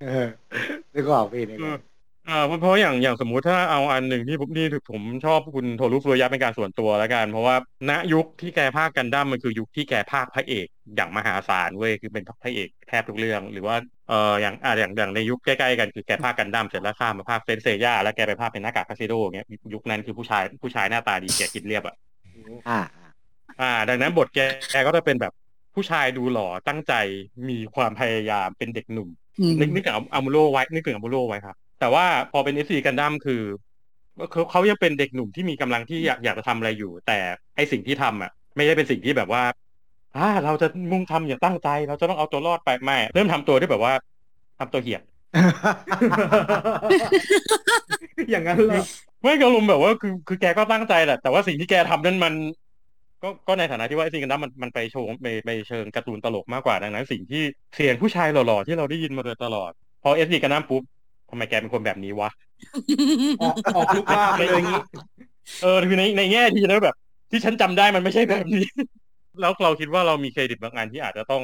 [0.02, 0.28] เออ
[0.94, 1.80] นึกออกพี่นึกออก
[2.28, 7.56] อ่าเพราะเพราะอย่างอย่างสมมุติถ้าเอาอันหนึ่งที่ผมนี่ผมชอบคุณโทรุฟุรุยะเป็นการส่วนตัวแล้วกัน เพราะว่า
[7.90, 13.76] ณยุคที่แกพากย์กันดั้มมันคือยุคที่แกพากย์พระเอกอย่างมหาศาลเว้ยคือเป็นพระเอกแทบทุกเรื่อง หรือว่า
[14.08, 21.96] เอออย่างอ่าอย่างอย่างในยุคใกล้ๆกันคือแกพากย์กันดั้มเสร็จแล้วข้ามมาพากย์เซนต์เซย่าแล้วแกไปพากย์เป็นหน้ากากทักซิโด้อย่างเงี้ยยุคนั้นคือผู้ชายผู้ชายหน้าตาดีแกกินเรียบอะ
[22.68, 22.80] อ่า
[23.60, 24.38] อ่า ดังนั้นบทแก
[24.72, 25.32] แกก็จะเป็นแบบ
[25.74, 26.94] ผู้ชายดูหล่อตั้งใจ
[27.48, 29.08] มีความพยายามเป็นเด็กหนุ่ม
[29.60, 33.42] นึกนึกถึงอามูโรไว้นึกถึงอามูโรไว้ครับ แต่ว่าพอเป็น SD กันดั้มคือ
[34.30, 37.18] เขาเขายังเป็นเด็กหนุ่มที่มีกำลังที่อยากอยากจะทำอะไรอยู่ แต่
[37.56, 39.42] ไอสิ่งที่ทำอะ ไม่ได้เป็นสิ่งที่แบบว่า
[40.16, 43.94] อ่าเราจะมุ่งทำอย่างตั้งใจ เราจะต้องเอาตัวรอดไปไม่เริ่มทำตัวที่แบบว่า
[44.58, 45.00] ทำตัวเหี้ย
[48.30, 48.84] อย่างนั้นเหรอ
[49.22, 52.34] ไม่กระลุมแบบว่าคือคือแกก็ตั้งใจแหละแต่ว่าสิ่งที่แกทำนั้นมัน
[53.22, 57.42] ก็ก็ในฐานะที่ว่าไอ้สิ่งนั้นมันมันไปโชว์ไปไปเชิงการ์ตูนตลกมากกว่าดังนั้น สิ่งที่
[57.74, 59.70] เสียงผู้ชายหล่อๆที่เราได้ยินมาโดยตลอด
[60.02, 60.82] พอเอสดีกันน้ำปุ๊บ
[61.30, 62.30] ทำไมแกเป็นคนแบบนี้วะ
[63.42, 64.80] ออกออกลูกล่างเลยอย่างนี้
[65.62, 66.96] เออคือในในแง่ที่แล้วแบบ
[67.30, 68.66] ที่ฉันจำได้มันไม่ใช่แบบนี้
[69.40, 71.42] แล้วเราคิดว่าเรามีเครดิตบางอันที่อาจจะต้อง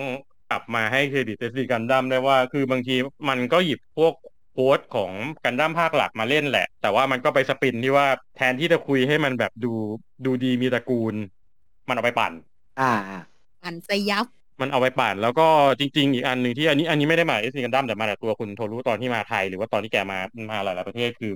[0.50, 2.96] กลับมาให้เครดิต SD กันดั้มได้ว่า คือบางที
[3.28, 4.14] มันก็หยิบพวก
[4.52, 5.12] quote ของ
[5.44, 9.72] กันดั้มภาคหลักมาเล่นแหละ แต่ว่ามันก็ไป spin ที่ว่าแทนที่จะคุยให้มันแบบดู
[10.24, 11.14] ดูดีมีตระกูล
[11.88, 12.32] มันเอาไปปั่น
[12.80, 13.20] อ่าอ่า
[13.64, 14.26] อันจะยับ
[14.60, 15.46] มันเอาไปปั่น แล้วก็
[15.80, 20.18] จริง ๆ อีกอันหนึ่งที่อันนี้อันนี้ไม่ได้มา SD กันดั้มแต่มาจากตัวคุณโทรุตอนที่มาไทย หรือว่าตอนที่แกมา
[20.50, 21.32] มาหลายๆประเทศคือ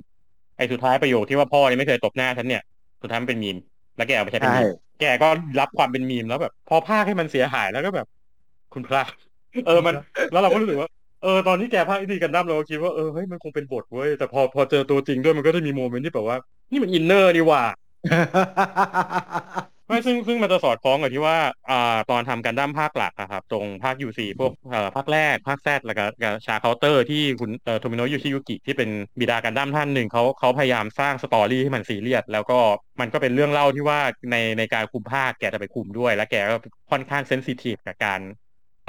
[0.57, 2.63] ไอ้สุดท้ายประโยคที่ว่าพ่อนี่ไม่เคยตบหน้าฉันเนี่ย
[3.01, 3.57] สุดท้ายมันเป็นมีม
[3.97, 4.67] แล้วแกเอาไปใช้เป็นมีม
[5.01, 5.27] แกก็
[5.59, 8.07] รับความเป็นมีมแล้วแบบ พอพากย์ให้มันเสียหายแล้วก็แบบ
[8.73, 9.03] คุณพระ
[9.67, 9.93] เออมัน
[10.31, 10.89] แล้วเราก็รู้สึกว่า
[11.23, 16.37] เออตอนที่แกพากย์อีกันดั้มเราก็คิดว่าเออเฮ้ยมันคงเป็นบทเว้ยแต่พอพอเจอตัวจริงด้วยมันก็จะมี moment ที่แบบว่า
[16.71, 17.63] นี่มัน inner นี่หว่า
[19.89, 21.37] ไม่ซึ่งซึ่งมันจะสอดคล้องกับที่ว่า
[21.69, 32.59] อ่าตอนทำกันดั้มภาคหลักอะครับ ตรงภาค UC พวกเอ่อภาคแรก ภาคแซดแล้วก็กับ Char's Counter ที่คุณเอ่อโทมิโนะยูชิยุกิที่เป็นบิดากันดั้มท่านหนึ่งเขาเขาพยายามสร้าง story ให้มันซีเรียสแล้วก็
[33.01, 33.99] มันก็เป็นเรื่องเล่าที่ว่า
[34.31, 36.55] ในในการคุมพากย์แกจะไปคุมด้วย และแกก็
[36.91, 38.21] ค่อนข้าง sensitive กับการ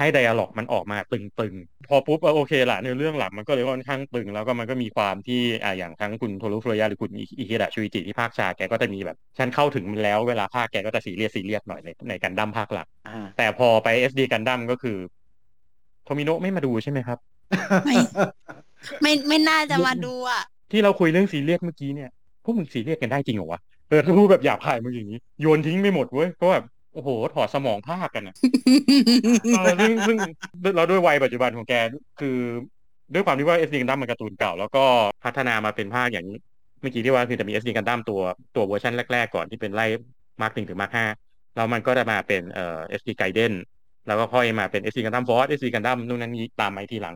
[0.01, 14.97] ให้ dialogue มันออกมาตึงๆ พอปุ๊บเออโอเคละในเรื่องหลักมันก็เลยค่อนข้างตึง แล้วก็มันก็มีความที่อ่าอย่างทั้งคุณโทรุฟุรุยะหรือคุณอิเคดะชูอิจิที่พากย์ชาร์แกก็จะมีแบบ ฉันเข้าถึงมันแล้วเวลาพากย์แกก็จะซีเรียสซีเรียสหน่อยในในกันดั้มภาคหลักอ่าแต่พอไป SD กันดั้มก็คือ
[16.03, 17.17] โทมิโนะไม่มาดูใช่ไหมครับ
[17.85, 17.95] ไม่
[19.01, 22.09] ไม่ไม่น่าจะมาดูอะ ที่เราคุยเรื่องซีเรียสเมื่อกี้เนี่ย
[22.43, 28.35] พวกมึงซีเรียสกันได้จริงเหรอวะเออถ้าพูดแบบหยาบคายมึงอย่างนี้โยนทิ้งไม่หมดเว้ยเพราะแบบ โอ้โห ถอดสมองพากย์กันอะ
[29.55, 30.17] เออซึ่งซึ่ง
[30.75, 31.73] เราด้วยวัยปัจจุบันของแก
[32.19, 32.37] คือ
[33.13, 34.83] ด้วยความที่ว่า SD กันดั้มมันการ์ตูนเก่า แล้วก็
[35.23, 36.25] พัฒนามาเป็นภาคอย่าง
[36.81, 38.21] เมื่อกี้ที่ว่าคือจะมี SD กันดั้มตัว
[38.55, 39.85] ตัวเวอร์ชันแรก ๆ ก่อนที่เป็นไล่
[40.41, 41.05] Mark หนึ่งถึง Mark ห้า
[41.55, 43.53] แล้วมันก็จะมาเป็นเอ่อ SD ไกเดน
[44.07, 47.15] แล้วก็ค่อยมาเป็น SD กันดั้มฟอร์ SD กันดั้มนู่นนั่นนี้ตามมาอีกทีหลัง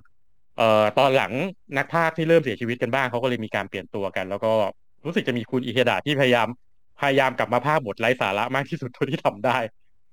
[0.57, 1.31] เอ่อตอนหลัง
[1.77, 4.51] นักพากย์ที่เริ่มเสียชีวิตกันบ้างเขาก็เลยมีการเปลี่ยนตัวกัน แล้วก็
[5.05, 6.47] รู้สึกจะมีคุณอิเคดะที่พยายาม
[7.01, 9.58] พยายามกลับมาพากย์บทไร้สาระมากที่สุดเท่าที่ทำได้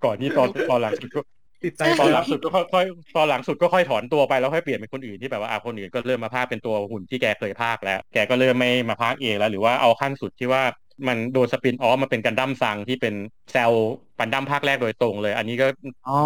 [0.05, 1.21] ก่อนที่ตอนตอนหลังสุดก็
[1.65, 10.63] ติดใจตอนหลังสุดก็ค่อยๆตอนหลังสุดก็ค่อยถอนตัวไปแล้วค่อยเปลี่ยนเป็นคนอื่นที่แบบว่าอะคนอื่นก็เริ่มมาพากย์เป็นตัวหุ่นที่แกเคยพากย์แล้ว แกก็เริ่มไม่มาพากย์เองแล้ว หรือว่าเอาขั้นสุดที่ว่า
[11.09, 13.15] มันโดนสปินออฟมาเป็นกันดั้มซังที่เป็น
[13.53, 13.73] แซล
[14.19, 15.67] กันดั้มภาคแรกโดยตรงเลย อันนี้ก็
[16.09, 16.21] อ๋อ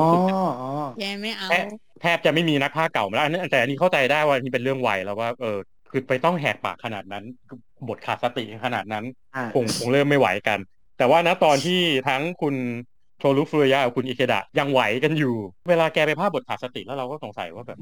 [0.61, 1.65] อ๋อแกไม่เอาแทบ
[2.03, 5.59] แทบจะไม่มีนักพากย์เก่ามาแล้วอันนี้แต่อันนี้เข้าใจได้ว่านี่เป็นเรื่องวัยแล้วว่าเออ
[5.91, 7.25] คือไปต้องแหกปากขนาดนั้น
[7.89, 10.59] บทขาดสติขนาดนั้นอ่าคงคงเริ่มไม่ไหวกัน
[10.99, 12.55] แต่ว่าณตอนที่ทั้งคุณ
[13.19, 15.35] โทรุฟุรุยะกับคุณอิเคดะยังไหวกันอยู่
[15.69, 17.79] เวลาแกไปภาพบทขาดสติแล้วเราก็สงสัยว่าแบบ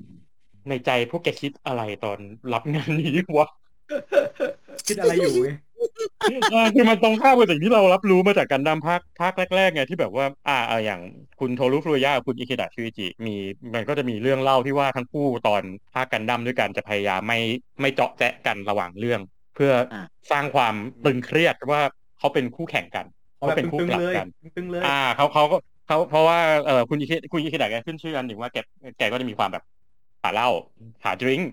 [0.68, 2.18] ในใจพวกแกคิดอะไรตอน
[2.52, 3.48] รับงานนี้วะ
[4.86, 5.73] คิดอะไรอยู่เว้ยเออ
[6.74, 11.00] คือมันตรงข้ามกับสิ่งที่เรารับรู้มาจากการนำภาคภาคแรกๆไงที่แบบว่า อ่าเอออย่าง
[11.40, 13.34] คุณโทรุฟุรุยะกับคุณอิเคดะชูอิจิมี
[13.74, 15.62] มันก็จะมีเรื่องเล่าที่ว่าทั้งคู่ตอน
[15.94, 17.38] ภาคกันดั้มด้วยกันจะพยายามไม่
[17.80, 19.20] ไม่เจาะแจ๊ะกันระหว่างเรื่อง
[19.54, 21.80] เพื่ออาสร้างความตึงเครียดว่า
[22.18, 23.06] เขาเป็นคู่แข่งกัน
[23.38, 28.56] เอาเขาแบบเป็นคู่ตึงกลัๆบเลยกันตึงๆเลยอ่าเขาเขาก็เขาเพราะว่าเออคุณอิเคคุณอิเคดะแกขึ้นชื่ออันหนึ่งว่าแก
[28.98, 29.64] แกก็จะมีความแบบ
[30.22, 30.48] หาเหล้า
[31.04, 31.48] หาดริงก์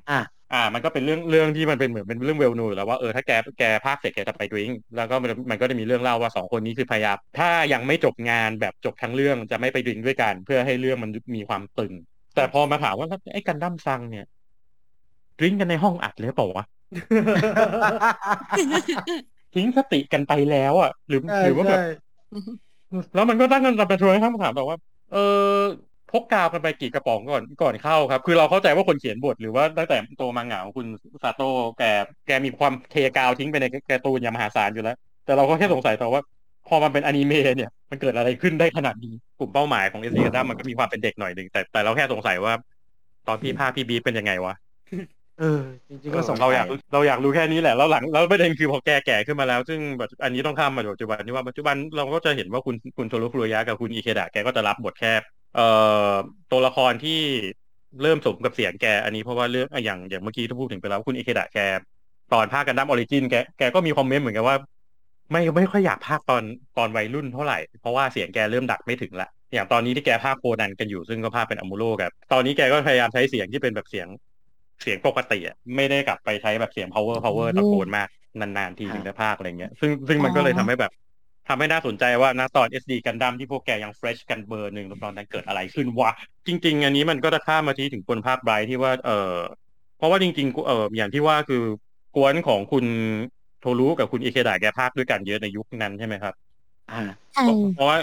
[0.52, 11.94] อะอ่า มันก็เป็นเรื่องเรื่องที่มันเป็นเหมือนเป็นเรื่องเวลนูอยู่แล้วว่าเออถ้าแกแกภาคเสร็จแกจะไปดริงก์แล้วก็มันมันก็จะมีเรื่องเล่าว่าสองคนนี้คือพยายามถ้ายังไม่จบงานแบบจบทั้งเรื่องจะไม่ไปดริงก์ด้วยกัน เพื่อให้เรื่องมันมีความตึง
[12.36, 14.26] แต่พอมาถามว่าแล้วไอ้กันดั้มซังเนี่ย
[15.40, 16.66] ดริงก์กันในห้องอัดเลยเปล่าวะ
[19.54, 21.86] ทิ้งสติกันไปแล้วอะหรือใช่หรือว่าแบบใช่
[23.14, 24.78] แล้วมันก็ตั้งกันประท้วงคำถามแบบว่า
[25.12, 25.20] เออ
[26.12, 30.88] พกกาวกันไปกี่กระป๋องก่อนก่อนเข้าครับ คือเราเข้าใจว่าคนเขียนบทหรือว่าตั้งแต่ตัวมังงะของคุณ
[31.24, 31.84] ซาโต้แก
[32.28, 36.22] แกมีความเทกาวทิ้งไปในการ์ตูนอย่างมหาศาลอยู่แล้ว แต่เราก็แค่สงสัยต่อว่า
[36.68, 42.54] พอมันเป็นอนิเมะเนี่ย มันเกิดอะไรขึ้นได้ขนาดนี้กลุ่มเป้าหมายของ SD กันดั้มมันก็มีความเป็นเด็กหน่อยหนึ่งแต่แต่เราแค่สงสัยว่า
[43.28, 44.54] ตอนพี่พากย์พี่ brief เป็นยังไงวะ
[45.40, 55.12] เออจริงๆก็สงเราสัอยากเราอยากรู้แค่นี้แหละแล้วหลังแล้วประเด็นคือพอแกแก่ขึ้นมาแล้ว ซึ่งแบบอันนี้ต้องข้ามมาปัจจุบันที่ว่าปัจจุบันเราก็จะเห็นว่าคุณคุณโทรุฟุรุยะกับคุณอิเคดะแกก็จะรับบทแค่
[55.54, 55.62] เอ่อ
[56.52, 57.20] ตัวละครที่
[58.02, 61.60] เริ่มสมกับเสียงแก อันนี้เพราะว่าเรื่องอะอย่างอย่างเมื่อกี้ที่พูดถึงไปแล้วคุณอิเคดะแก
[62.34, 64.58] ตอนพากย์กันดั้ม Origin แกแกก็มี comment เหมือนกันว่า
[65.32, 66.44] ไม่ไม่ค่อยอยากพากย์ตอน
[66.78, 74.08] ตอนวัยรุ่นเท่าไหร่ เพราะว่าเสียงแกเริ่มดัดไม่ถึงละอย่างตอนนี้ที่แกพากย์โคนันกันอยู่ซึ่งก็พากย์เป็นอมูโรกับตอนนี้แกก็พยายามใช้เสียงที่เป็นแบบเสียง
[74.82, 78.08] เสียงปกติอะไม่ได้กลับไปใช้แบบเสียง power power ตะโกนมาก
[78.40, 80.92] นานๆทีถึงจะพากย์อะไรเงี้ยซึ่งซึ่งมันก็เลยทำให้แบบ
[81.52, 86.12] ทำให้น่าสนใจว่าณตอน SD กันดั้มที่พวกแกยัง fresh กันเบอร์หนึ่งตอนนั้นเกิดอะไรขึ้นวะ
[86.48, 89.36] จริง ๆ อันนี้มันก็จะข้ามมาที่ถึงคนภาคไบรท์ที่ว่าเออ
[89.98, 91.64] เพราะว่าจริงๆเอออย่างที่ว่าคือ
[92.16, 92.86] กวนของคุณ
[93.62, 96.34] โทรุกับคุณอิเคดะแกภาคด้วยกันเยอะในยุคนั้นใช่ไหมครับ
[96.92, 97.02] อ่า
[97.34, 97.44] ใช่
[97.76, 97.98] เพราะว่า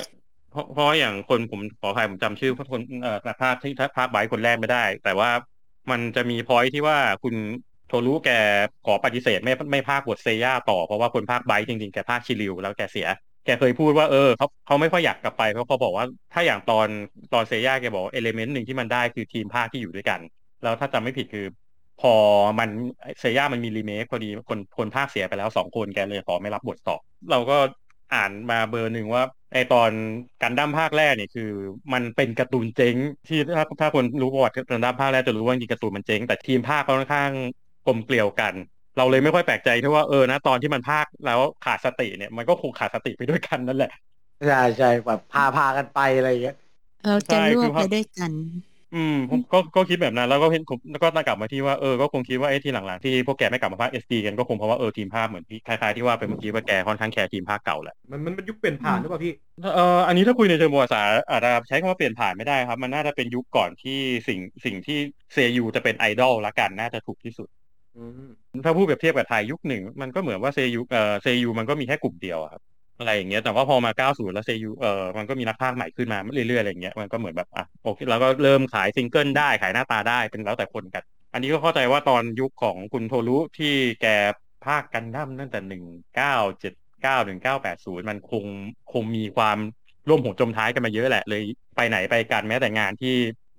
[0.50, 5.30] เพราะเพราะว่าอย่างคนผมขออภัยผมจำชื่อคนเอ่อนักภาคที่ภาคไบค์คนแรกไม่ได้ แต่ว่า
[5.90, 7.34] มันจะมีพอยที่ว่าคุณ
[7.88, 8.30] โทรุแก
[8.87, 13.08] ขอปฏิเสธไม่ไม่พากย์บทเซย่าต่อเพราะว่าคนพากย์ไบรท์จริงๆ แกพากย์ชิริวแล้วแกเสีย
[13.48, 16.88] แกเคยพูดว่าเออเขาเขาไม่ค่อยอยากกลับไปเพราะเขาบอกว่าถ้าอย่างตอน
[17.32, 20.20] ตอนเซย่าแกบอก element หนึ่งที่มันได้คือทีมพากย์ที่อยู่ด้วยกัน
[20.62, 21.46] แล้วถ้าจำไม่ผิดคือ
[22.00, 22.14] พอ
[22.58, 22.68] มัน
[23.20, 26.96] เซย่ามันมีรีเมคพอดีคนคนพากย์เสียไปแล้วสองคนแกเลยขอไม่รับบทต่อ
[27.30, 27.56] เราก็
[28.14, 29.90] อ่านมาเบอร์หนึ่งว่าไอตอน
[30.42, 31.50] กันดั้มภาคแรกเนี่ยคือ
[31.92, 32.96] มันเป็นการ์ตูนเจ๊ง
[33.28, 37.30] ที่ถ้าถ้าคนรู้ประวัติกันดั้มภาคแรกจะรู้ว่าจริงการ์ตูนมันเจ๊งแต่ทีมพากย์ค่อนข้าง
[37.87, 38.54] กลมเกลียวกัน
[38.98, 43.90] เราเลยไม่ค่อยแปลกใจที่ว่าเออนะตอนที่มันพากย์แล้วขาดสติเนี่ยมันก็คงขาดสติไปด้วยกันนั่นแหละ
[44.46, 46.54] ใช่ใช่แบบพาพากันไปอะไรอย่างเงี้ย
[47.04, 48.32] เราจะใช่ร่วคืมอไปว่าด้วยกัน
[48.92, 59.32] อืมผมก็ก็คิดแบบนั้นแล้วก็เห็นผมแล้วก็กลับมาที่ว่าเออก็คงคิดว่าไอ้ที่หลังๆที่พวกแกไม่กลับมาพากย์ SD กันก็คงเพราะว่าเออทีมพากย์เหมือนที่คล้ายๆที่ว่าไปเมื่อกี้ว่าแกค่อนข้างแคร์ทีมพากย์เก่าแหละมันมันมันยุคเปลี่ยนผ่านหรือเปล่าพี่
[59.74, 64.98] เอ่ออันนี้ถ้าคุยในเชิงประวัติศาสตร์อาจจะใช้คำว่าเปลี่ยนผ่านไม่ได้ครับ มันน่าจะเป็นยุคก่อนที่สิ่งสิ่งที่
[65.32, 67.67] เซยูจะเป็นไอดอลละกันน่าจะถูกที่สุดอืม
[68.64, 72.62] ถ้าพูดเปรียบเทียบกับไทยยุคหนึ่ง มันก็เหมือนว่าเซย์ยูเอ่อเซย์ยูมันก็มีแค่กลุ่มเดียวอะครับ
[72.98, 84.07] อะไรอย่างเงี้ยแต่ว่าพอมา 90 แล้วเซย์ยูเอ่อมันก็มีนักพากย์ใหม่ขึ้นมาเรื่อยๆอะไรอย่างเงี้ยมันก็เหมือนแบบอะโอเคแล้วก็เริ่มขายซิงเกิลได้ขายหน้าตาได้เป็นแล้วแต่คนกัน อันนี้ก็เข้าใจว่าตอนยุคของคุณโทรุที่แก
[84.66, 85.85] พากย์กันดั้มตั้งแต่หนึ่ง
[86.16, 88.44] เก้าเจ็ดเก้าถึงเก้าแปดศูนย์มันคง
[88.92, 89.59] คงมีความ
[90.09, 91.42] ร่วมหัวจมท้ายกันมาเยอะแหละเลย
[91.77, 93.14] ไปไหนไปกันแม้แต่งานที่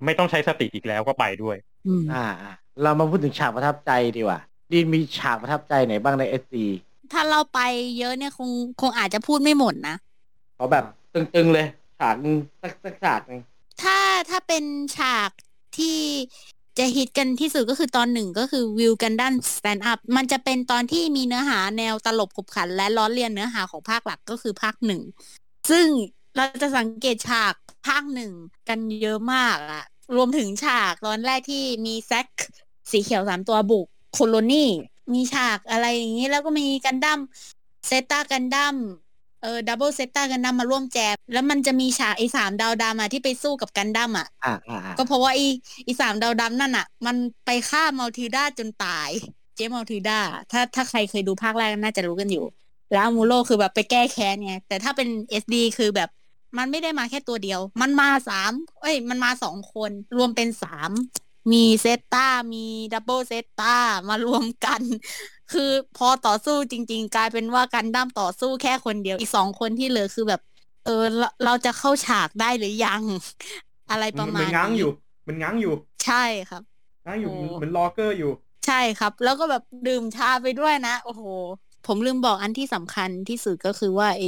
[0.05, 4.39] ไม่ต้องใช้สติอีกแล้วก็ไปด้วยอืมอ่าอ่า เรามาพูดถึงฉากประทับใจดีกว่า
[4.71, 6.67] ดีนมีฉากประทับใจไหนบ้างใน SD
[7.13, 7.59] ถ้าเราไป
[7.99, 8.49] เยอะเนี่ยคง
[8.81, 9.95] คงอาจจะพูดไม่หมดนะ
[10.55, 11.67] เขาแบบตึงๆเลย
[11.99, 13.41] ฉากหนึงสักสักฉากหนึ่ง
[13.81, 13.97] ถ้า
[14.29, 14.63] ถ้าเป็น
[14.97, 15.29] ฉาก
[15.77, 15.99] ที่
[16.79, 25.01] จะฮิตกันที่สุดก็คือตอนหนึ่งก็คือวิวกันดั้ม stand up มันจะเป็นตอนที่มีเนื้อหาแนวตลบขบขัน และล้อเลียนเนื้อหาของภาคหลักก็คือภาคหนึ่ง
[25.69, 25.85] ซึ่ง
[26.35, 27.53] เราจะสังเกตฉาก
[27.87, 28.31] ภาคหนึ่ง
[28.69, 32.27] กันเยอะมากอะรวมถึงฉากตอนแรกที่มีแซค
[32.91, 34.65] สีเขียวสามตัวบุกโคโลนี
[35.13, 37.19] มีฉากอะไรอย่างนี้ แล้วก็มีกันดั้ม
[37.87, 38.75] เซตากันดั้ม
[39.43, 45.47] เออดับเบิลเซตากันดั้มมาร่วมแจมแล้วมันจะมีฉากไอ้สามดาวดำอะที่ไปสู้กับกันดั้มอะอ่าอ่าอ่าก็เพราะว่าไอี
[45.87, 49.09] อีสามดาวดำนั่นอะ มันไปฆ่ามาทิลด้าจนตาย
[49.55, 50.19] เจมาทิลด้า
[50.51, 52.45] ถ้าถ้าใครเคยดูภาคแรกน่าจะรู้กันอยู่
[52.91, 55.07] แล้วอามูโรคือแบบไปแก้แค้นไงแต่ถ้าเป็น
[55.41, 56.09] SD คือแบบ
[56.57, 60.91] มันไม่ได้มาแค่ตัวเดียว มันมาสามเอ้ย มันมาสองคนรวมเป็นสาม
[61.51, 63.77] มีเซตตามีดับเบิลเซตตา
[64.09, 64.81] มารวมกัน
[65.53, 70.41] คือพอต่อสู้จริง ๆ กลายเป็นว่ากันดั้มต่อสู้แค่คนเดียว อีกสองคนที่เหลือคือแบบ
[70.85, 73.01] เออเราเราจะเข้าฉากได้หรือยัง
[73.91, 74.91] อะไรประมามัณนง้างนี้อยู่
[75.27, 75.73] มันง้างอยู่
[76.05, 76.61] ใช่ครับ
[77.05, 78.31] ง้างอยู่โอ้เหมือนลอเกอร์อยู่
[78.65, 81.23] ใช่ครับ แล้วก็แบบดื่มชาไปด้วยนะ โอ้โห
[81.87, 84.23] ผมลืมบอกอันที่สำคัญที่สุดก็คือว่าไอ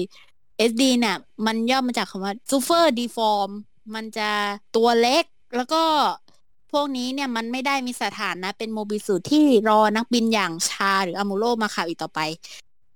[0.69, 3.49] SD เนี่ย มันย่อมาจากคำว่า super deform
[3.95, 4.29] มันจะ
[4.75, 5.83] ตัวเล็กแล้วก็
[6.71, 12.19] พวกนี้เนี่ยมันไม่ได้มีสถานะเป็นโมบิสูทที่รอนักบินอย่างชาหรืออามูโรมาข่าวอีกต่อไป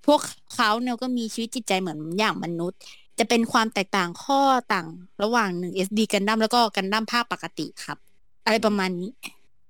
[0.05, 0.19] พวก
[0.55, 2.79] เขาเนี่ยก็มีชีวิตจิตใจเหมือนอย่างมนุษย์
[3.19, 4.41] จะเป็นความแตกต่างข้อ
[4.73, 4.87] ต่าง
[5.23, 7.97] ระหว่างหนึ่ง SD กันดั้มแล้วก็กันดั้มภาคปกติครับ
[8.45, 9.09] อะไรประมาณนี้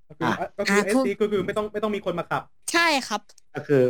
[0.08, 2.42] ก็คือก็คืออะเอพูสดซีก็คือไม่ต้องไม่ต้องมีคนมาขับ
[2.72, 3.20] ใช่ครับ
[3.54, 3.82] ก็คือ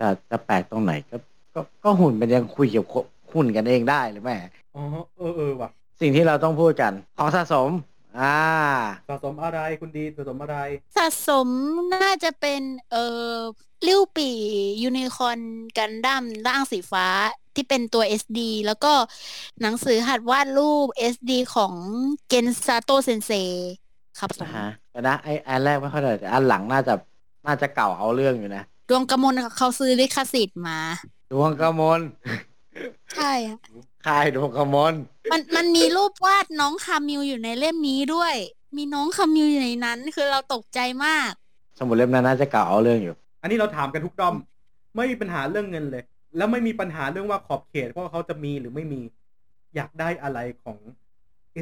[0.00, 1.16] จะจะแปลกตรงไหนก็
[1.54, 4.34] ก็ก็หุ่นมันยังคุยเกี่ยวกับหุ่นกันเองได้หรือไม่
[4.74, 4.82] อ๋อ
[5.16, 7.70] เออเออว่ะสิ่งที่เราต้องพูดกัน ของสะสม
[8.18, 8.36] อ่า
[9.08, 10.56] สะสมอะไรคุณดีสะสมอะไร
[10.96, 11.48] สะสม
[12.02, 13.36] น่าจะเป็นเอ่อ
[13.86, 14.36] ลิ้วปี่
[14.82, 15.38] ยูนิคอน
[15.78, 17.06] กันดั้มร่างสีฟ้า
[17.54, 18.92] ที่เป็นตัว SD แล้วก็
[19.62, 21.74] หนังสือหัดวาดรูป SD ของ
[22.28, 23.32] เกนซาโตเซนเซ
[24.18, 26.94] ครับผมนะฮะแต่นะไออันแรกไม่ค่อยได้แต่อันหลังน่าจะ
[27.46, 30.78] น่าจะเก่าเอาเรื่องอยู่นะ ดวงกระมวลเขาซื้อลิขสิทธิ์มา
[31.32, 32.00] ดวงกระมล
[33.16, 33.58] ใช่อะ
[34.06, 34.94] ค่ายดวงกระมล
[35.32, 38.34] มันมันมีรูปวาดน้องคามิวอยู่ในเล่มนี้ด้วย
[38.76, 41.30] มีน้องคามิวอยู่ในนั้น คือเราตกใจมาก
[41.78, 44.34] สมุดเล่มนั้นน่าจะเก่าเอาเรื่องอยู่ อันนี้เราถามกันทุกด้อม
[44.96, 46.04] ไม่มีปัญหาเรื่องเงินเลย
[46.36, 49.00] แล้วไม่มีปัญหาเรื่องว่าขอบเขตว่าเขาจะมีหรือไม่มี
[49.76, 50.78] อยากได้อะไรของ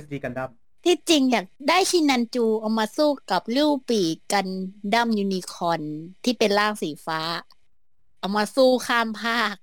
[0.03, 0.51] SD กันดั้ม
[0.85, 4.47] ที่จริงอยากได้ชินันจูเอามาสู้กับลิ้วปีกกัน
[4.95, 5.81] ดั้มยูนิคอร์น
[6.25, 7.21] ที่เป็นร่างสีฟ้า
[8.19, 9.55] เอามาสู้ข้ามภาค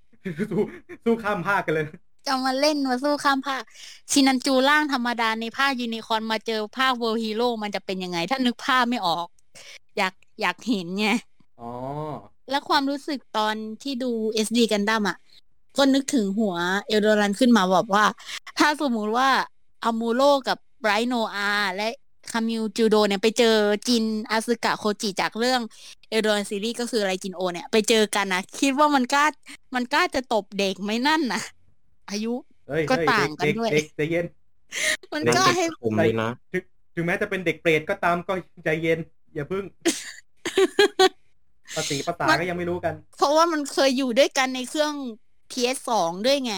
[0.52, 0.62] สู้
[1.04, 1.88] สู้ข้ามภาคกันเลย
[2.28, 3.64] จะมาเล่นมาสู้ข้ามภาค
[4.12, 9.28] ชินันจูร่างธรรมดาในภาคยูนิคอร์นมาเจอภาคเวิร์ฮีโร่มันจะเป็นยังไง ถ้านึกภาพไม่ออก
[9.98, 11.08] อยากอยากเห็นไง
[11.60, 11.72] อ๋อ
[12.50, 14.12] แล้วความรู้สึกตอนที่ดู
[14.46, 15.18] SD กันดั้มอะ
[15.78, 16.56] ก็นึกถึงหัว
[16.88, 18.06] เอลโดรันขึ้นมาบอกว่า
[18.60, 19.30] ถ้าสมมุติว่า
[19.84, 21.88] อามูโรกับไบรท์โนอาและ
[22.32, 23.56] คามิวจูโดเนี่ยไปเจอ
[23.88, 25.62] จินอาซึกะโคจิจากเรื่อง
[26.14, 29.26] เอลโดรันซีรีส์ก็คืออะไรจินโอเนี่ยไปเจอกันนะคิดว่ามันกล้า
[29.76, 31.42] มันกล้าจะตบเด็กไหมนั่นนะ
[32.10, 32.34] อายุ
[32.68, 34.26] เฮ้ยก็เฮ้ยต่างกันเด็กด้วยเด็กใจเย็น
[35.14, 36.64] มันเล่นกล้าเด็กให้ผมเลยนะถึง
[36.96, 39.00] ถึงแม้จะเป็นเด็กเปรตก็ตามก็ใจเย็น
[39.34, 39.64] อย่าพึ่ง
[41.76, 44.94] ภาษีภาษาก็ยังไม่รู้กัน เพราะว่ามันเคยอยู่ด้วยกันในเครื่อง
[45.52, 45.90] PS2
[46.26, 46.54] ด้วยไง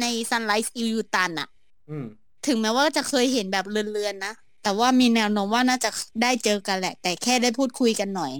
[0.00, 1.48] ใน Sunrise i l u t a n อะ
[1.90, 2.06] อืม
[2.46, 5.90] ถึงแม้ว่าจะเคยเห็นแบบเลือนๆนะ แต่ว่ามีแนวโน้มว่าน่าจะ
[6.22, 8.32] ได้เจอกันแหละ แต่แค่ได้พูดคุยกันหน่อย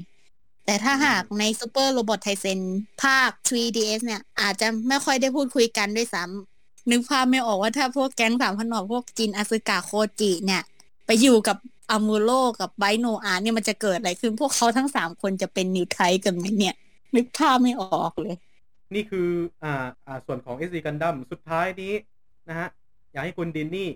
[0.68, 2.61] แต่ถ้าหากใน Super Robot t y s o n
[3.02, 10.62] ภาค 3DS เนี่ย อาจจะไม่ค่อยได้พูดคุยกันด้วยซ้ำนึกภาพไม่ออกว่าถ้าพวกแก๊งสามพันหอกพวกจินอาซึกะโคจิเนี่ย
[11.07, 11.57] ไปอยู่กับ
[11.90, 16.74] อามูโรกับไบโนอาเนี่ยมันจะเกิดอะไรขึ้น พวกเขาทั้งสามคนจะเป็นนิวไทกันไหมเนี่ย
[17.16, 18.37] นึกภาพไม่ออกเลย
[18.94, 19.28] นี่คือ
[19.62, 21.94] อ่าอ่าส่วนของ SD Gundam สุดท้ายนี้
[22.48, 22.68] นะฮะ
[23.12, 23.88] อยากให้คุณดินนี่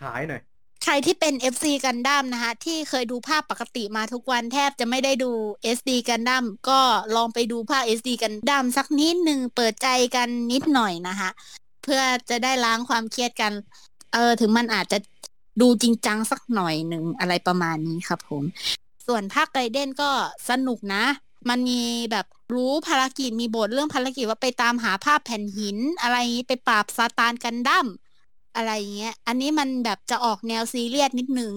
[0.00, 0.42] ขายหน่อย
[0.84, 5.30] ใครที่เป็น FC กันดั้มนะคะ ที่เคยดูภาพปกติมาทุกวันแทบจะไม่ได้ดู
[5.76, 6.80] SD กันดั้มก็
[7.16, 11.30] ลองไปดูภาค SD กันดั้มสักนิดหนึ่งเปิดใจกันนิดหน่อยนะคะ
[11.82, 13.52] เพื่อจะได้ล้างความเครียดกัน
[14.12, 14.98] เออถึงมันอาจจะ
[15.60, 18.42] ดูจริงจังสักหน่อยหนึ่งอะไรประมาณนี้ครับผม
[19.06, 20.10] ส่วนภาคไกเด้นก็
[20.50, 21.04] สนุกนะ
[21.48, 27.86] มันมีแบบรู้ภารกิจมีบทเรื่องภารกิจว่าไปตามหาภาพแผ่นหิน อะไรไปปราบ Satan Gundam
[28.56, 31.52] อะไรเงี้ย อันนี้มันแบบจะออกแนวซีเรียสนิดนึง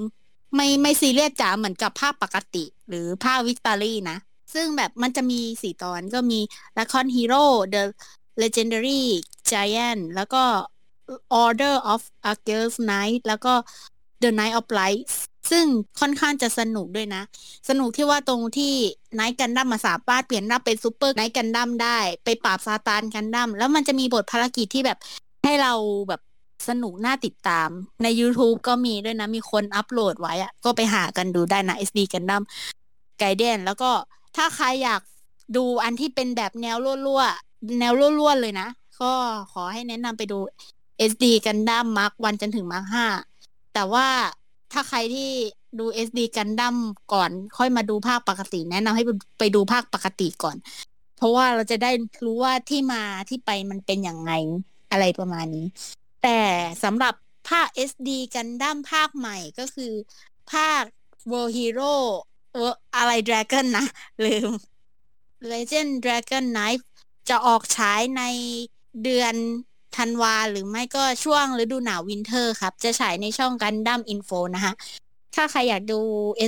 [0.55, 4.17] ไม่ไม่ซีเรียสจ๋าเหมือนกับภาคปกติ หรือภาค Victory นะ
[4.53, 6.39] ซึ่งแบบมันจะมีสี่ตอนก็มี
[6.77, 7.83] l a c o n Hero The
[8.41, 9.03] Legendary
[9.49, 10.43] Giant แล้วก็
[11.43, 12.01] Order of
[12.31, 13.53] Argus Knight แล้วก็
[14.23, 15.15] The Knight of Lights
[15.51, 15.65] ซึ่ง
[15.99, 17.23] ค่อนข้างจะสนุกด้วยนะ
[17.69, 18.73] สนุกที่ว่าตรงที่
[19.15, 24.97] Knight Gundam มาสามารถเปลี่ยนร่างเป็น Super Knight Gundam ได้ ไปปราบ Satan Gundam แล้วมันจะมีบทภารกิจที่แบบ
[25.43, 25.73] ให้เรา
[26.07, 26.21] แบบ
[26.69, 27.69] สนุกน่าติดตาม
[28.03, 32.43] ใน YouTube ก็มีด้วยนะ มีคนอัปโหลดไว้อะก็ไปหากันดูได้นะ SD Gundam
[33.19, 33.91] ไกเดนแล้วก็
[34.35, 35.01] ถ้าใครอยาก
[35.55, 38.67] ดูอันที่เป็นแบบแนวรั่วๆ แนวรั่วๆ เลยนะ
[39.01, 39.11] ก็
[39.51, 40.39] ขอให้แนะนำไปดู
[41.11, 43.05] SD กันดั้มมาร์กวันจนถึงมาร์กห้า
[43.73, 44.07] แต่ว่า
[44.71, 45.29] ถ้าใครที่
[45.79, 46.75] ดู SD กันดั้ม
[47.13, 49.03] ก่อน ค่อยมาดูภาคปกติ แนะนำให้
[49.39, 50.55] ไปดูภาคปกติก่อน
[51.17, 51.91] เพราะว่าเราจะได้
[52.25, 54.31] รู้ว่าที่มาที่ไปมันเป็นอย่างไง
[54.91, 55.65] อะไรประมาณนี้
[56.23, 56.41] แต่
[56.83, 57.13] สำหรับ
[57.49, 59.93] ภาค SD กันดั้มภาคใหม่ก็คือ
[60.53, 60.83] ภาค
[61.31, 61.93] World Hero
[62.53, 63.85] เอออะไร Dragon นะ
[64.25, 64.51] ลืม
[65.51, 66.83] Legend Dragon Knight
[67.29, 68.23] จะออกฉายใน
[69.03, 69.35] เดือน
[69.97, 74.73] ธันวาหรือไม่ก็ช่วงฤดูหนาว winter ครับ จะฉายในช่อง Gundam Info นะคะ
[75.35, 75.99] ถ้าใครอยากดู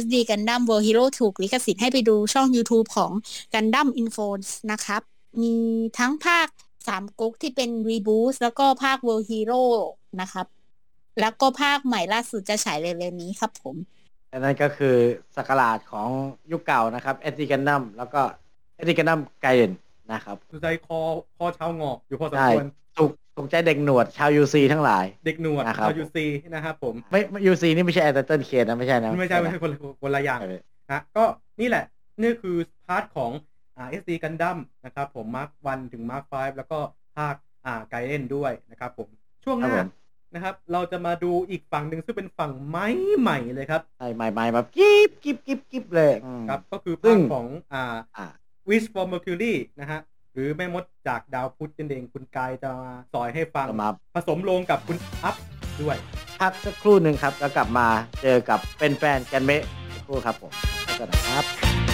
[0.02, 3.12] SD Gundam World Hero ถูกลิขสิทธิ์ให้ไปดูช่อง YouTube ของ
[3.54, 4.28] Gundam Info
[4.72, 5.02] นะครับ
[5.42, 5.54] มี
[6.00, 6.48] ทั้งภาค
[6.88, 9.64] สามก๊กที่เป็น reboot แล้วก็ภาค World Hero
[10.22, 10.48] นะครับ
[11.20, 13.76] แล้วก็ภาคใหม่ล่าสุดจะฉายเร็วๆนี้ครับผม
[14.32, 14.96] อันนั้นก็คือ
[15.36, 16.10] สกราชของ
[16.52, 18.22] ยุคเก่านะครับเอติกันดัมแล้วก็
[18.76, 19.72] เอติกันดัมไกเดน
[20.14, 21.00] นะครับสุดใจคอ
[21.38, 22.68] คอเช้างอกอยู่พอสมใช่ควร
[22.98, 31.24] ถูกถูกใจเด็กหนวดชาวยูซีทั้งหลาย เด็กหนวดนะครับชาวยูซีนะครับผม ไม่ยูซีนี่ไม่ใช่แอนเตอร์เคนนะไม่ใช่นะ ไม่ใช่ไม่ใช่คนละคนละอย่างเออนะก็
[31.62, 31.86] นี่แหละ
[32.22, 33.32] นี่คือพาร์ทของ
[33.78, 36.80] อ่า SD Gundam นะครับผมมาร์ควันถึงมาร์คไแล้วก็
[37.18, 37.36] ภาค
[37.66, 39.08] อ่าไกเดนด้วยนะครับผม
[39.44, 39.90] ช่วงหครับน้าผม
[40.34, 42.86] นะครับ เราจะมาดูอีกฝั่งหนึ่งซึ่งเป็นฝั่งไม้
[43.20, 48.26] ใหม่เลยครับใช่ใหม่ใหม่แบบกิ๊บกิ๊บกิ๊บกิ๊บเลยอืมครับ ก็คือซึ่ภางคของอ่าอ่า
[48.70, 50.00] Wish for Mercury นะฮะ
[50.34, 55.36] หรือแม่มดจากดาวพุธนั่นเองคุณกายจะมาสอยให้ฟังจะมาผสมลงกับคุณอัพ
[55.82, 55.98] ด้วย
[56.40, 57.88] พักสักครู่หนึ่งครับแล้วกลับมา
[58.22, 60.52] เจอกับเป็นแฟนกันเมะสักครู่ครับผม
[60.86, 61.85] พักกันนะครับ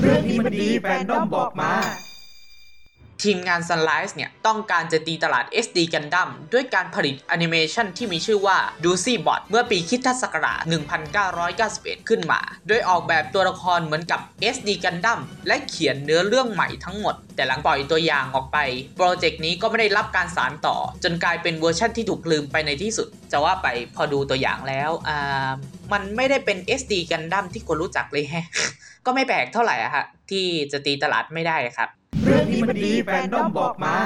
[0.00, 1.72] เรื่องที่มันดีแฟนดอมบอกมา
[3.22, 10.60] ทีมงาน Sunrise เนี่ย ต้องการจะตีตลาด SD Gundam ด้วยการผลิตแอนิเมชันที่มีชื่อว่า Ducy Bot เมื่อปีคริดศักราช
[11.50, 14.20] 1991 ขึ้นมา โดยออกแบบตัวละครเหมือนกับ
[14.54, 18.58] SD Gundam และเขียนเนื้อเรื่องใหม่ทั้งหมด แต่หลังปล่อยตัวอย่างออกไป
[18.96, 25.50] โปรเจกต์นี้ก็ไม่ได้รับการสานต่อ จนกลายเป็นเวอร์ชั่นที่ถูกลืมไปในที่สุด จะว่าไปพอดูตัวอย่างแล้วอ่า
[25.92, 28.46] มันไม่ได้เป็น SD Gundam ที่คนรู้จักเลยแฮะ
[29.06, 31.88] ก็ไม่แปลกเท่าไหร่อะฮะที่จะตีตลาดไม่ได้ครับ
[32.22, 33.96] เรื่องที่มันดีแฟนดอมบอกมา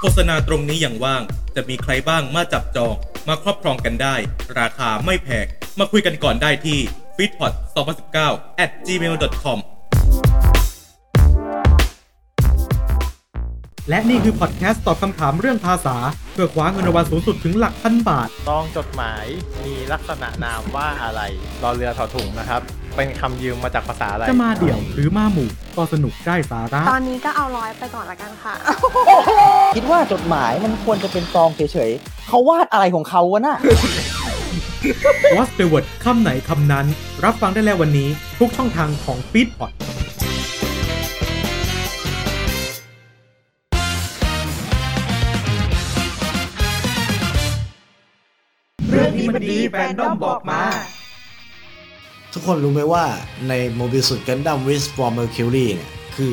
[0.00, 1.22] โฆษณาตรงนี้อย่างว่าง
[1.56, 2.94] จะมีใครบ้างมาจับจอง
[3.28, 4.14] มาครอบครองกันได้
[4.58, 5.46] ราคาไม่แพง
[5.78, 6.78] มาคุยกันก่อนได้ที่
[7.16, 7.52] f e e d p o t
[8.08, 9.58] 2019 at gmail.com
[13.90, 15.96] และนี่คือพอดแคสต์ตอบคำถามเรื่องภาษา
[16.32, 19.24] เพื่อคว้าเงินรางวัลสูงสุดถึงหลักพันบาท ซองจดหมาย
[19.64, 21.20] มีลักษณะนามว่าอะไร
[21.62, 22.60] รอเรือถอถุงนะครับ
[22.96, 28.54] เป็นคำยืมมาจากภาษาอะไรจะมาเดี่ยวหรือมาหมู่ก็สนุกได้สาระ ตอนนี้ก็เอาร้อยไปก่อนละกันค่ะ
[29.76, 33.56] คิดว่าจดหมายมันควรจะเป็นซองเฉยๆ เขาวาดอะไรของเขาวะน่ะ
[35.36, 36.86] วอสเ e เวิร์ดคำไหนคำนั้น
[37.24, 50.60] รับฟังได้แล้ววันนี้ทุกช่องทางของฟีดพอดเแฟนดอมบอกมา
[52.32, 53.04] ทุกคนรู้ไหมว่า
[53.48, 56.32] ใน Mobile Suit Gundam Witch From Mercury เนี่ย คือ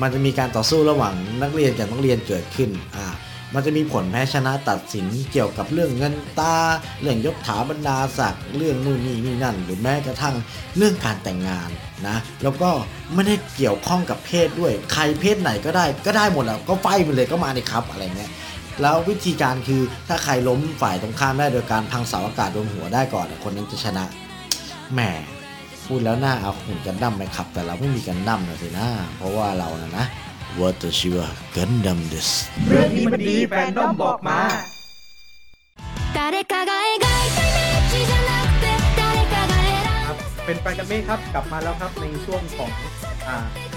[0.00, 3.06] มันจะมีการต่อสู้ระหว่างนักเรียนกับนักเรียนเกิดขึ้น อ่า
[3.54, 6.56] มันจะมีผลแพ้ชนะตัดสินเกี่ยวกับเรื่องเงินตรา
[7.00, 10.34] เรื่องยศถาบรรดาศักดิ์ เรื่องนู่นนี่นี่นั่น หรือแม้กระทั่ง
[10.76, 11.68] เรื่องการแต่งงาน
[12.08, 12.70] นะ แล้วก็
[13.14, 18.30] ไม่ได้เกี่ยวข้องกับเพศด้วย ใครเพศไหนก็ได้ ก็ได้หมดแล้ว ก็ fight ไปเลยก็มาเลยครับอะไรเงี้ย
[18.82, 24.04] แล้ววิธีการคือถ้าใครล้มฝ่ายตรงข้ามได้โดยการพังเสาอากาศโดนหัวได้ก่อนคนนั้นจะชนะ
[24.92, 25.00] แหม
[25.86, 30.04] พูดแล้วหน้าเอาหุ่นกันดั้มไปขับ แต่เราไม่มีกันดั้มนะสินะ เพราะว่าเรานะนะ
[30.58, 32.28] ว่าจะชิวะกันดั้มเดส
[32.68, 34.38] เรื่องนี้มันดีแฟนต้อมบอกมา
[40.44, 42.70] เป็นไปกันเมฆครับกลับมาแล้วครับในช่วงของ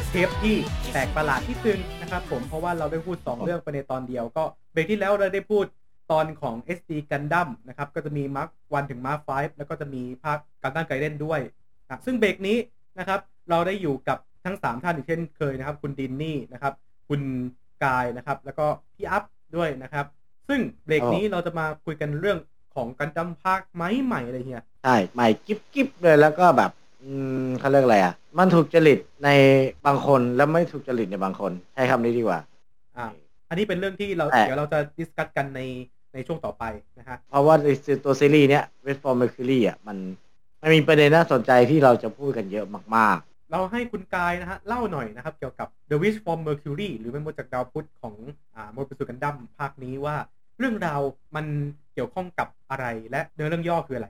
[0.10, 0.56] เทปที่
[0.92, 4.44] แตกประหลาดที่ตึงนะครับผมเพราะว่าเราได้พูดสองเรื่องไปในตอนเดียวก็
[4.78, 5.66] รกที่แล้วเราได้พูด
[6.12, 11.40] ตอนของ SD Gundam นะครับ ก็จะมี Mark 1ถึง Mark 5แล้วก็จะมีภาคการตั้งไกเดนด้วย
[11.84, 12.58] นะซึ่งเบรกนี้
[13.00, 13.20] นะครับ
[13.50, 16.74] เราได้อยู่กับทั้ง 3 ท่านอีกเช่นเคยนะครับ คุณดินนี่นะครับ
[17.10, 17.22] คุณ
[17.84, 18.66] กายนะครับ แล้วก็
[18.96, 19.24] พี่อัพ
[19.56, 20.06] ด้วยนะครับ
[20.48, 22.38] ซึ่งเบรกนี้เราจะมาคุยกันเรื่อง
[22.76, 26.72] ของกันดั้มภาคไม้ใหม่อะไรเงี้ยใช่ใหม่กิ๊บกิ๊บเลยแล้วก็แบบ
[27.04, 27.12] อื
[27.46, 29.30] มเขาเรียกอะไรอะ มันถูกจริตใน
[29.86, 32.40] บางคนแล้วไม่ถูกจริตในบางคน ใช้คำนี้ดีกว่า
[33.48, 35.62] อ่าอันนี้เป็นเรื่องที่เราแต่เดี๋ยวเราจะดิสคัตกันใน
[36.14, 36.64] ในช่วงต่อไป
[37.00, 37.68] นะฮะเพราะว่าใน
[38.06, 39.98] ตัวซีรีส์เนี้ย West for Mercury อะมัน
[40.62, 42.66] มันมีประเด็นน่าสนใจที่เราจะพูดกันเยอะ
[42.98, 43.20] มาก
[43.52, 48.16] เราให้คุณกายนะฮะเล่าหน่อยนะครับ เกี่ยวกับ The Wish from Mercury หรือเป็นมดจากดาวพุธของ
[48.56, 50.16] อ่าโมบิสุกันดั้มภาคนี้ว่า
[50.60, 51.02] เรื่องราว
[51.36, 51.46] มัน
[51.94, 54.08] เกี่ยวข้องกับอะไรและเนื้อเรื่องย่อคืออะไร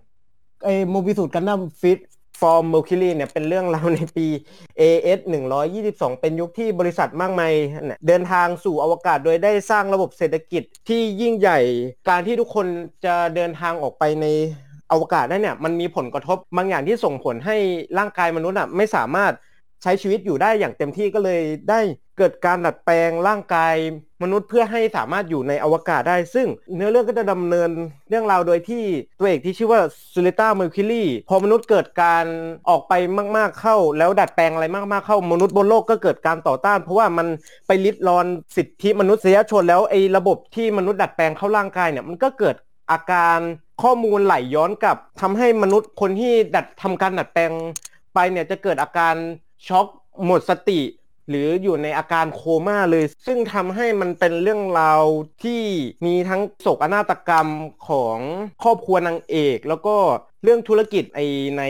[0.64, 2.00] ไอ้ Mobile Suit Gundam Witch
[2.40, 4.28] From Mercury เนี่ยเป็นเรื่องราวในปี
[4.80, 5.20] AS
[5.72, 7.54] 122 เป็นยุคที่บริษัทมากมาย
[8.08, 11.60] เดินทางสู่อวกาศโดยได้สร้างระบบเศรษฐกิจที่ยิ่งใหญ่
[12.10, 12.68] การที่ทุกคน
[13.06, 14.26] จะเดินทางออกไปใน
[14.92, 17.58] อวกาศได้เนี่ยมันมีผลกระทบบางอย่างที่ส่งผลให้
[17.98, 19.34] ร่างกายมนุษย์อะไม่สามารถ
[19.84, 21.80] ใช้ชีวิตอยู่ได้อย่างเต็มที่ก็เลยได้
[22.18, 23.76] เกิดการดัดแปลงร่างกาย
[24.24, 27.70] มนุษย์เพื่อให้สามารถอยู่ในอวกาศได้ ซึ่งเนื้อเรื่องก็จะดำเนิน
[28.10, 28.84] เรื่องราวโดยที่
[29.20, 29.82] ตัวเอกที่ชื่อว่า
[30.14, 32.26] Suletta Mercury พอมนุษย์เกิดการ
[32.70, 32.94] ออกไป
[33.38, 37.28] มากๆเข้า แล้วดัดแปลงอะไรมากๆเข้ามนุษย์บนโลกก็เกิดการต่อต้าน เพราะว่ามัน
[37.68, 38.26] ไปลิดรอน
[38.56, 42.56] สิทธิมนุษยชนแล้วไอ้ระบบที่มนุษย์ดัดแปลงเข้าร่างกายเนี่ยมันก็เกิด
[42.92, 43.40] อาการ
[43.84, 47.52] ข้อมูลไหลย้อนกลับทำให้มนุษย์คนที่ดัดทำการดัดแปลง
[48.14, 49.16] ไปเนี่ยจะเกิดอาการ
[49.68, 49.88] ช็อก
[50.26, 50.82] หมดสติ
[51.30, 55.04] หรืออยู่ในอาการโคม่าเลย ซึ่งทำให้มันเป็นเรื่องราว
[55.44, 55.64] ที่
[56.06, 57.48] มีทั้งโศกนาฏกรรม
[57.90, 58.18] ของ
[58.64, 59.96] ครอบครัวนางเอก แล้วก็
[60.44, 61.20] เรื่องธุรกิจไอ้
[61.58, 61.64] ใน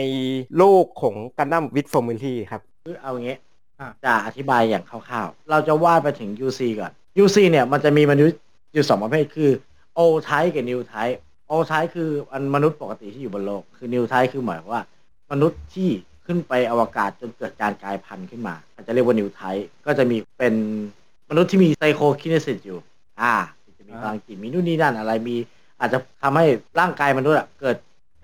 [0.58, 3.40] โลกของ Gundam Witch From Mercury ครับคือเอาอย่างเงี้ย
[4.04, 8.40] จะอธิบายอย่างคร่าวๆ เราจะว่าไปถึง UC ก่อน UC เนี่ยมันจะมีมนุษย์
[8.72, 9.50] อยู่สองประเภทคือ
[9.98, 11.18] old type กับ new type
[11.50, 14.82] old type คืออันมนุษย์ปกติที่อยู่บนโลก คือ new type คือหมายว่า
[15.32, 15.90] มนุษย์ที่
[16.28, 20.54] ขึ้นไปอวกาศจนเกิดการกลายพันธุ์ขึ้นมาอาจจะเรียกว่า new type ก็จะมีเป็น
[21.30, 22.78] มนุษย์ที่มีไซโคคิน e ซิสอยู่
[23.20, 23.34] อ่า
[23.78, 25.36] จะมีพลังจิตมีนู่นนี่นั่นอะไรมี
[25.80, 26.46] อาจจะทำให้
[26.80, 27.76] ร่างกายมนุษย์อะเกิด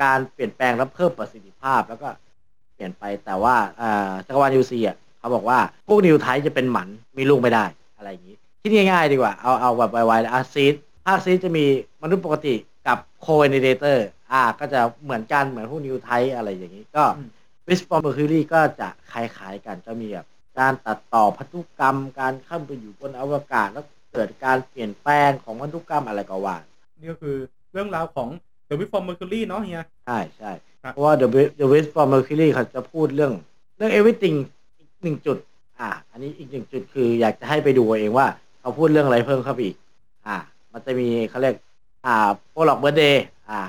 [0.02, 2.08] การเปลี่ยนแปลงและเพิ่มประสิทธิภาพแล้วก็
[2.74, 6.88] เปลี่ยนไปแต่ว่าอ่าจักรวาลยูซีอะเขาบอกว่าพวกนิวไทจะเป็นหมัน
[7.18, 7.64] มีลูกไม่ได้
[7.96, 10.74] อะไรอย่างนี้ที่ง่ายๆดีกว่า เอาเอาแบบไวๆอาซีด
[11.06, 11.64] ภาคซีดจะมี
[12.02, 12.54] มนุษย์ปกติ
[12.86, 17.04] กับ Coordinator อ่า ก็จะเหมือนกันเหมือนพวก new type อะไรอย่างนี้ก็
[17.66, 20.26] อืมวิสปอร์เมอร์คิวรีก็จะคล้ายๆกันจะมีแบบ
[20.58, 26.56] การตัดต่อพันธุกรรมการเข้าไปอยู่บนอวกาศแล้วเกิดการเปลี่ยนแปลงของพันธุกรรมอะไรก็ว่า
[27.00, 27.36] นี่ก็คือ
[27.72, 28.28] เรื่องราวของ
[28.68, 30.52] The Witch from Mercury เนาะเฮียใช่ใช่
[30.82, 33.32] ครับเพราะว่า The Witch The Witch from Mercury เขาจะพูดเรื่อง
[33.76, 34.36] เรื่อง everything
[34.78, 35.36] อีกหนึ่งจุด
[35.80, 38.26] อ่า อันนี้อีกหนึ่งจุดคืออยากจะให้ไปดูเอาเองว่า
[38.60, 39.76] เขาพูดเรื่องอะไรเพิ่มเข้าไปอีก
[40.26, 40.36] อ่า
[40.72, 41.54] มันจะมีเขาเรียก
[42.06, 43.60] อ่าโปรล็อกเบ r ร์ d เดย์อ่า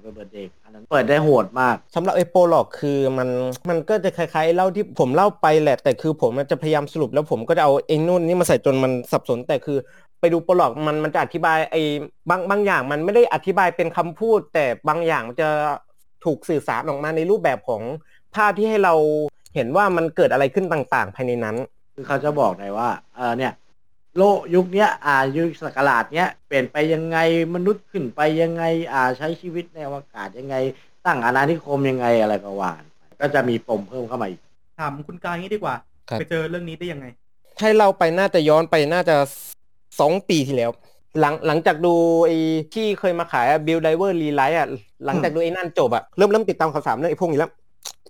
[0.00, 3.28] โปรล็อกเบ r ร์ d เดย์อันนั้นเปิดได้โหดมาก สำหรับไอ้ prologue คือมัน
[3.68, 9.78] มันก็จะคล้ายๆเล่าที่ผมเล่าไปแหละ แต่คือผมจะพยายามสรุปแล้วผมก็จะเอาเองนู่นนี่มาใส่จนมันสับสนแต่คือ
[10.20, 11.82] ไปดู prologue มันมันจะอธิบายไอ้
[12.30, 15.48] บางบางอย่างมันไม่ได้อธิบายเป็นคำพูด แต่บางอย่างจะ
[16.24, 17.82] ถูกสื่อสารออกมาในรูปแบบของ
[18.34, 18.94] ภาพที่ให้เรา
[19.54, 21.56] เห็นว่ามันเกิดอะไรขึ้นต่างๆ ภายในนั้น
[21.94, 23.52] คือเขาจะบอกเลยว่าเออเนี่ย
[24.18, 27.18] โลกยุคเนี้ย อ่า ยุคศักราชเนี้ยเปลี่ยนไปยังไง
[27.54, 30.56] มนุษย์ขึ้นไปยังไง อ่า ใช้ชีวิตในอวกาศยังไง
[31.06, 34.40] ตั้งอาณานิคมยังไงอะไรก็ว่ากันไปก็จะมีปมเพิ่มเข้ามาอีก
[34.78, 35.74] ถามคุณกายงี้ดีกว่า
[36.08, 37.06] ครับ ไปเจอเรื่องนี้ได้ยังไง
[37.60, 39.16] ให้เราไปน่าจะย้อนไปน่าจะ
[40.00, 40.70] สองปีที่แล้ว
[41.20, 41.94] หลังหลังจากดู
[42.26, 42.36] ไอ้
[42.74, 44.68] ที่เคยมาขาย Build Divers Re:RISE อะ
[45.04, 47.50] หลังจากดูไอ้นั่นจบอะ เริ่มเริ่มติดตามข่าวสารเรื่องไอ้พวกนี้แล้ว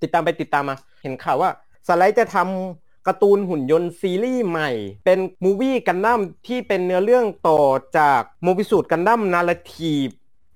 [0.02, 1.50] ติดตามไปติดตามมา เห็นข่าวว่า
[1.86, 4.70] Sunrise จะทำ การ์ตูนหุ่นยนต์ซีรีส์ใหม่
[5.04, 7.62] เป็น movie กันดั้มที่เป็นเนื้อเรื่องต่อ
[7.98, 10.08] จาก Mobile Suit กันดั้ม Narrative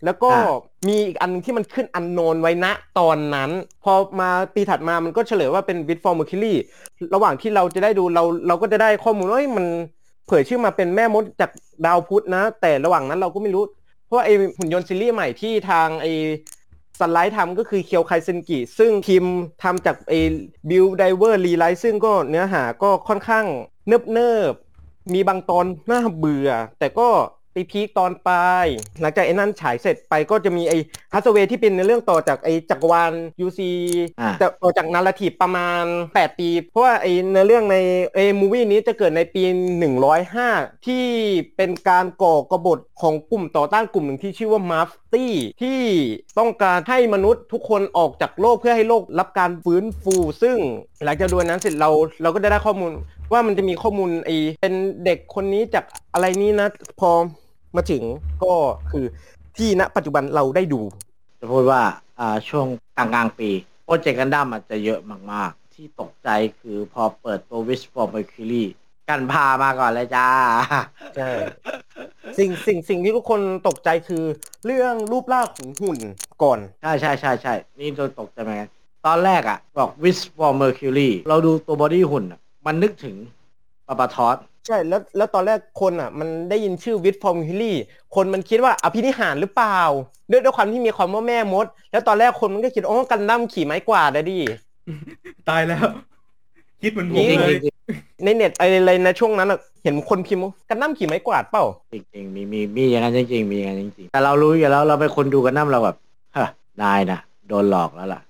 [0.05, 0.55] แล้วก็อ่า
[0.89, 2.67] มีอีกอันหนึ่งที่มันขึ้นอันโนนไว้ณ
[2.99, 3.51] ตอนนั้น
[3.85, 6.59] พอมาปีถัดมามันก็เฉลยว่าเป็นวิดฟอร์ม r คิลี่
[7.15, 9.67] ระหว่างที่เราจะได้ดูเราเราก็จะได้ข้อมูลว่าเอ้ยมัน
[10.27, 11.51] เผยชื่อมาเป็นแม่มดจาก
[11.87, 13.65] ดาวพุธนะ แต่ระหว่างนั้นเราก็ไม่รู้
[14.07, 16.07] เพราะว่าไอหุ่นยนต์ซีรีส์ใหม่ที่ทางไอ
[16.99, 19.25] Sunrise ทำก็คือเคียวไคเซนกิซึ่งทีม
[19.63, 20.15] ทำจากไอ
[20.71, 23.45] Build Divers Re:RISE ซึ่งก็เนื้อหาก็ค่อนข้าง
[23.89, 24.55] เนิบเนิบ
[25.15, 27.09] มีบางตอนน่าเบื่อ แต่ก็
[27.57, 28.67] ไป peak ตอนปลาย
[29.01, 30.79] หลังจากไอ้นั่นฉายเสร็จไปก็จะมีไอ้
[31.13, 33.13] Hathaway ที่เป็นเนื้อเรื่องต่อจากไอ้จักรวาล
[33.45, 33.61] UC
[34.21, 37.77] อ่าจะต่อจาก Narrative ประมาณ 8 ปี เพราะว่าไอ้เนื้อเรื่องใน
[38.15, 39.43] ไอ้มูวี่นี้จะเกิดในปี
[40.15, 41.05] 105 ที่
[41.57, 45.33] เป็นการก่อกบฏของกลุ่มต่อต้านกลุ่มหนึ่งที่ชื่อว่ามาฟตี้
[45.63, 45.81] ที่
[46.39, 50.57] ต้องการให้มนุษย์ทุกคนออกจากโลกเพื่อให้โลกรับการฟื้นฟู ซึ่ง
[51.05, 51.91] หลังจากดูอันนั้นเสร็จเรา
[52.23, 52.93] เราก็ได้ได้ข้อมูล
[53.33, 55.85] ว่ามันจะมีข้อมูลไอ้เป็นเด็กคนนี้จาก
[56.15, 56.69] อะไรนี้นะ
[57.01, 57.11] พอ
[57.77, 58.03] มาถึง
[58.45, 58.53] ก็
[58.91, 59.05] คือ
[59.57, 60.81] ที่ณปัจจุบันเราได้ดู
[61.41, 61.83] จะพูดว่า
[62.19, 62.67] อ่าช่วง
[62.97, 63.51] กลางกลางๆปี
[63.85, 65.01] โปรเจกต์กันดั้มมันจะเยอะ
[65.33, 66.29] มาก ๆ ที่ตกใจ
[66.61, 68.65] คือพอเปิดตัว Witch From Mercury
[69.09, 70.29] กันพามาก่อนเลยจ้า
[71.17, 71.31] ใช่
[72.39, 74.25] สิ่งสิ่งสิ่งที่ทุกคนตกใจคือ
[74.67, 75.99] เรื่องรูปร่างของหุ่น
[76.43, 78.71] ก่อน ใช่ใช่ใช่ใช่ นี่โดนตกใจเหมือนกัน
[79.07, 83.17] ตอนแรกอะบอก Wish for Mercury เราดูตัว body หุ่นอะมันนึกถึง
[83.87, 84.37] บาร์บาทอส
[84.67, 87.77] ใช่แล้วแล้วตอนแรกคนอะ มันได้ยินชื่อ Witch From Mercury
[88.15, 89.81] คนมันคิดว่าอภินิหารหรือเปล่า
[90.31, 94.39] ด้วยด้วยความที่มีความว่าแม่มด แล้วตอนแรกคนมันก็คิดอ๋อกันดั้มขี่ไม้กวาดอะดิ
[95.49, 95.87] ตายแล้ว
[96.83, 97.55] คิดเหมือนผมเลย
[98.25, 105.97] ในเน็ตอะไรนะช่วงนั้นอะเห็นคนพิมพ์ว่ากันดั้มขี่ไม้กวาดเปล่าจริงๆมีมีมีอย่างนั้นจริงๆมีอย่างนั้นจริงๆแต่เรารู้อยู่แล้วเราเป็นคนดูกันน้ำเราแบบ
[106.37, 106.49] ฮะ
[106.83, 108.21] นายนะโดนหลอกแล้วล่ะ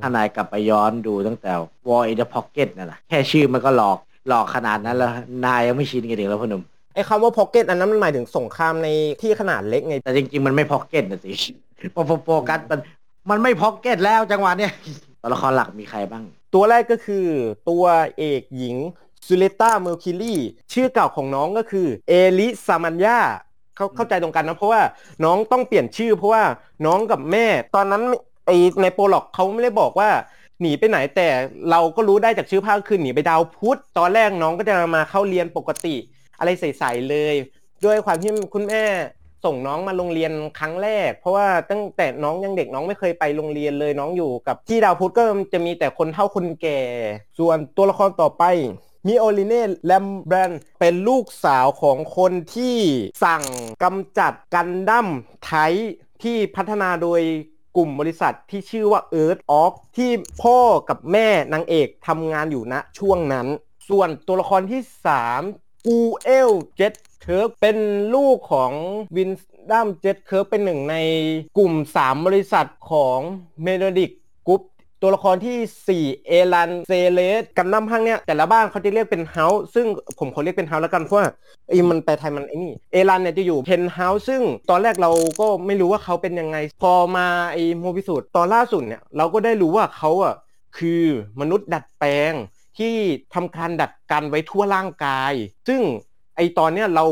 [0.00, 1.52] ถ้านายกลับไปย้อนดูตั้งแต่
[1.88, 3.98] War in the Pocket นั่นแหละแค่ชื่อมันก็หลอก
[4.28, 5.10] หลอกขนาดนั้นแล้ว
[5.44, 6.62] นายยังไม่ชินกันเองแล้วพ่อหนุ่ม
[6.94, 8.88] ไอ้คำว่า pocket อันนั้นมันหมายถึงสงครามใน
[9.22, 11.32] ที่ขนาดเล็กไงแต่จริงๆมันไม่ pocket นะสิ
[11.92, 12.80] โปโฟกัสมัน
[13.30, 14.72] มันไม่ pocket แล้วจังหวะเนี้ย
[15.22, 16.24] ตัวละครหลักมีใครบ้าง
[16.54, 17.26] ตัวแรกก็คือ
[17.70, 17.84] ตัว
[18.18, 18.76] เอกหญิง
[19.26, 20.34] ซูเลต้าเมอร์คิวรี
[20.72, 23.20] ชื่อเก่าของน้องก็คือเอริซามาย่า
[23.76, 24.82] เขาเข้าใจตรงกันนะเพราะว่า
[25.24, 26.42] น้องต้องเปลี่ยนชื่อเพราะว่า
[26.86, 28.02] น้องกับแม่ ตอนนั้น
[28.46, 28.50] ไอ
[28.82, 30.10] ใน prologue เขาไม่ได้บอกว่า
[30.60, 31.28] หนีไปไหนแต่
[31.70, 35.96] เราก็รู้ได้จากชื่อภาคคือหนีไปดาวพุธตอนแรกน้องก็จะมาเข้าเรียนปกติ
[36.38, 37.34] อะไรใสๆเลย
[37.84, 38.84] ด้วยความที่คุณแม่
[39.44, 46.80] ส่งน้องมาโรงเรียนครั้งแรก เพราะว่าตั้งแต่น้องยังเด็กน้องไม่เคยไปโรงเรียนเลยน้องอยู่กับที่ดาวพุธก็จะมีแต่คนเฒ่าคนแก่
[47.38, 48.44] ส่วนตัวละครต่อไป
[49.06, 52.76] มิโอลิเน่แลมแบรนเป็นลูกสาวของคนที่
[53.24, 53.44] สั่ง
[53.82, 55.08] กำจัดกันดั้ม
[55.44, 55.52] ไท
[56.22, 57.20] ที่พัฒนาโดย
[57.78, 60.10] กลุ่มบริษัทที่ชื่อว่า Earth Orc ที่
[60.42, 60.58] พ่อ
[60.88, 63.46] กับแม่นางเอกทำงานอยู่ณช่วงนั้น
[63.88, 64.82] ส่วนตัวละครที่
[65.34, 67.78] 3 กูเอลเจ็ตเคิร์กเป็น
[68.14, 68.72] ลูกของ
[69.16, 69.30] วิน
[69.70, 70.96] ดัมเจ็ตเคิร์กเป็นหนึ่งใน
[71.58, 73.18] กลุ่ม 3 บริษัทของ
[73.62, 74.10] เบเนริท
[75.02, 79.86] ตัวละครที่ 4 เอลันเซเรสกันดั้มภาคเนี้ยแต่ละบ้านเขาจะเรียกเป็น house ซึ่ง
[80.18, 81.26] ผมขอเรียกเป็น house แล้วกันเพราะว่า
[81.68, 90.34] ไอ้มันแปลไทยมันไอ้นี่เอลันเนี่ยจะอยู่เพล house ซึ่งตอนแรกเราก็ไม่รู้ว่าเขาเป็นยังไง พอมาไอ้ Mobile Suit ตอนล่าสุดเนี่ยเราก็ได้รู้ว่าเขาอะ
[90.78, 91.02] คือ
[91.40, 92.32] มนุษย์ดัดแปลง
[92.78, 92.94] ที่
[93.34, 95.32] ทำการดัดกันไว้ทั่วร่างกาย
[95.68, 95.80] ซึ่ง
[96.36, 97.04] ไอตอนเนี้ยเรา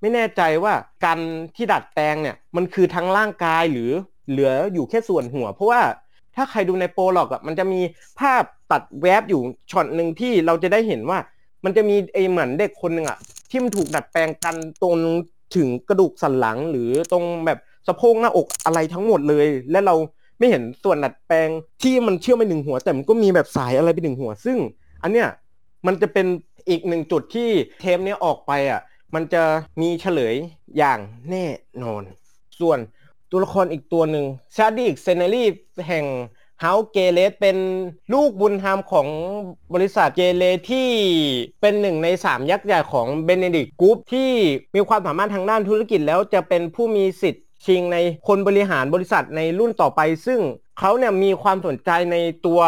[0.00, 0.74] ไม่แน่ใจว่า
[1.04, 1.18] การ
[1.56, 3.90] ที่ดัดแปลงเนี่ยมันคือทั้งร่างกายหรือ
[4.30, 5.82] เหลืออยู่แค่ส่วนหัว เพราะว่า
[6.36, 7.80] ถ้าใครดูในโปรล็อกอะมันจะมี
[8.20, 11.18] ภาพตัดแวบอยู่ช็อตหนึ่งที่เราจะได้เห็นว่า
[11.64, 13.18] มันจะมีไอเหมือนเด็กคนหนึ่งอะ
[13.50, 14.94] ที่มันถูกดัดแปลงกันตรง
[15.56, 17.58] ถึงกระดูกสันหลังหรือตรงแบบ
[17.88, 19.94] สะโพกหน้าอกอะไรทั้งหมดเลย และเรา
[20.38, 21.48] ไม่เห็นส่วนดัดแปลง
[21.82, 24.58] ที่มันเชื่อมไปหนึ่งหัว แต่มันก็มีแบบสายอะไรไปหนึ่งหัว ซึ่ง
[25.02, 25.28] อันเนี้ย
[25.86, 26.26] มันจะเป็น
[26.68, 27.48] อีกหนึ่งจุดที่
[27.80, 28.80] เทปเนี้ยออกไปอะ
[29.14, 29.42] มันจะ
[29.80, 30.34] มีเฉลย
[30.78, 30.98] อย่าง
[31.30, 31.46] แน่
[31.82, 32.02] นอน
[32.60, 32.78] ส่วน
[33.30, 34.26] ตัวละครอีกตัวหนึ่ง
[34.56, 35.44] ชาดิกเซเนรี
[35.88, 36.04] แห่ง
[36.60, 37.56] house เกรสลีย์เป็น
[38.12, 39.06] ลูกบุญธรรมของ
[39.74, 40.88] บริษัทเกรสลีย์ที่
[41.60, 44.30] เป็นหนึ่งในสามยักษ์ใหญ่ของเบเนริกกรุ๊ปที่
[44.74, 47.96] มีความสามารถทางด้านธุรกิจแล้วจะเป็นผู้มีสิทธิ์ ชิงใน
[48.28, 50.40] คนบริหารบริษัทในรุ่นต่อไป ซึ่ง
[50.78, 52.60] เขาเนี่ยมีความสนใจในตัว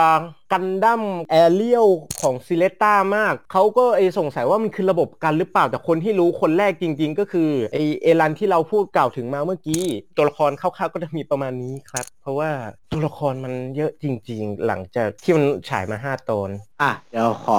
[0.53, 1.87] กันดั้มแอเรียล
[2.23, 9.85] ของซูเลต้ามาก เขาก็ไอสงสัยว่ามันคือระบบกันด์หรือเปล่า แต่คนที่รู้คนแรกจริง ๆ ก็คือไอเอรันที่เราพูดกล่าวถึงมาเมื่อกี้
[10.17, 12.51] ตัวละครคร่าวๆก็จะมีประมาณนี้ครับ เพราะว่า
[12.93, 16.49] ตัวละครมันเยอะจริง ๆ หลังจากที่มันฉายมาห้าตอน
[16.83, 17.59] อะเดี๋ยวขอ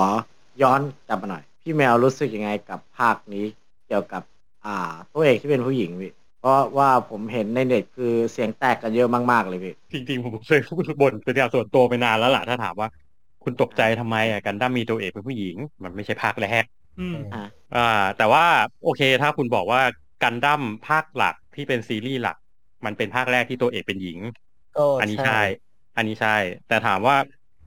[0.62, 3.46] ย้อนกลับมาหน่อย พี่แมวรู้สึกยังไงกับภาคนี้
[3.88, 4.24] เกี่ยวกับ
[4.66, 6.12] อ่าตัวเอกที่เป็นผู้หญิงพี่
[6.44, 12.88] เพราะว่าผมเห็นในเน็ตคือเสียงแตกกันเยอะมากๆเลยพี่ จริงๆ ผมเคยพูดบ่นเป็นการส่วนตัวไปนานแล้วล่ะถ้าถามว่า
[13.44, 16.64] คุณตกใจทำไมอะกันดั้มมีตัวเอกเป็นผู้หญิง มันไม่ใช่ภาคแรก
[17.00, 17.44] อืมอ่า
[17.76, 18.46] อ่า แต่ว่า
[18.84, 19.82] โอเคถ้าคุณบอกว่า
[20.24, 22.38] กันดั้มภาคหลักที่เป็นซีรีส์หลัก
[22.86, 24.20] มันเป็นภาคแรกที่ตัวเอกเป็นหญิง
[24.76, 25.41] ก็อันนี้ใช่
[25.98, 26.36] อันนี้ใช่
[26.68, 27.16] แต่ถามว่า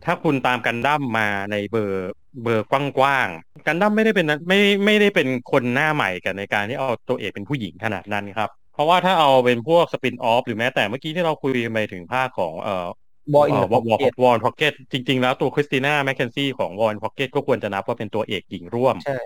[0.04, 2.10] ถ้าคุณตามกันดั้มมาในเบอร์
[2.42, 2.72] เบอร์ก
[3.02, 12.86] ว้างๆกันดั้มไม่ได้เป็นไม่ไม่ได้เป็นคนหน้าใหม่กันในการที่เอาตัวเอกเป็นผู้หญิงขนาดนั้นครับ เพราะว่าถ้าเอาเป็นพวก spin-off หรือแม้แต่เมื่อกี้ที่เราคุยไปถึงภาคของเอ่อ
[13.34, 13.82] Boy in War
[14.22, 19.18] War Pocket จริง ๆ แล้วตัวคริสติน่าแมคเคนซี่ของ War Pocket ก็ควรจะนับว่าเป็นตัวเอกหญิงร่วม ใช่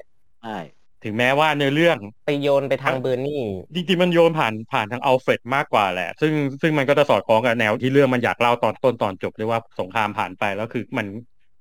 [0.42, 0.56] ใช่
[1.04, 3.40] ถึงแม้ว่าในอเรื่องไปโยนไปทางเบอร์นี่
[3.74, 6.32] จริงๆมันโยนผ่านผ่านทางอัลเฟรดมากกว่าแหละ ซึ่ง
[6.62, 11.06] ซึ่งมันก็จะสอดคล้องกับแนวที่เรื่องมันอยากเล่าตอนต้นตอนจบเลยว่าสงครามผ่านไปแล้วคือมัน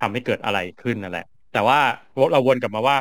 [0.01, 1.79] ทำให้เกิดอะไรขึ้นนั่นแหละ แต่ว่า
[2.31, 2.97] เราวนกลับมาว่า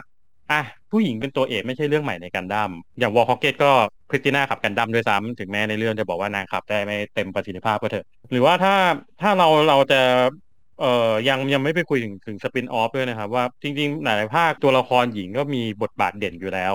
[0.50, 0.60] อะ
[0.90, 3.72] ผู้หญิงเป็นตัวเอกไม่ใช่เรื่องใหม่ในกันดั้มอย่าง War Pocket ก็
[4.10, 8.74] คริสติน่าขับกันดั้มด้วยซ้ำถึงแม้ในเรื่องจะบอกว่านางขับได้ไม่เต็มประสิทธิภาพก็เถอะ หรือว่าถ้า
[9.20, 10.00] ถ้าเราเราจะ
[10.80, 16.74] เอ่อยังยังไม่ไปคุยถึงถึง spin-off ด้วยนะครับ ว่าจริง ๆ หลายภาคตัวละครหญิงก็มีบทบาทเด่นอยู่แล้ว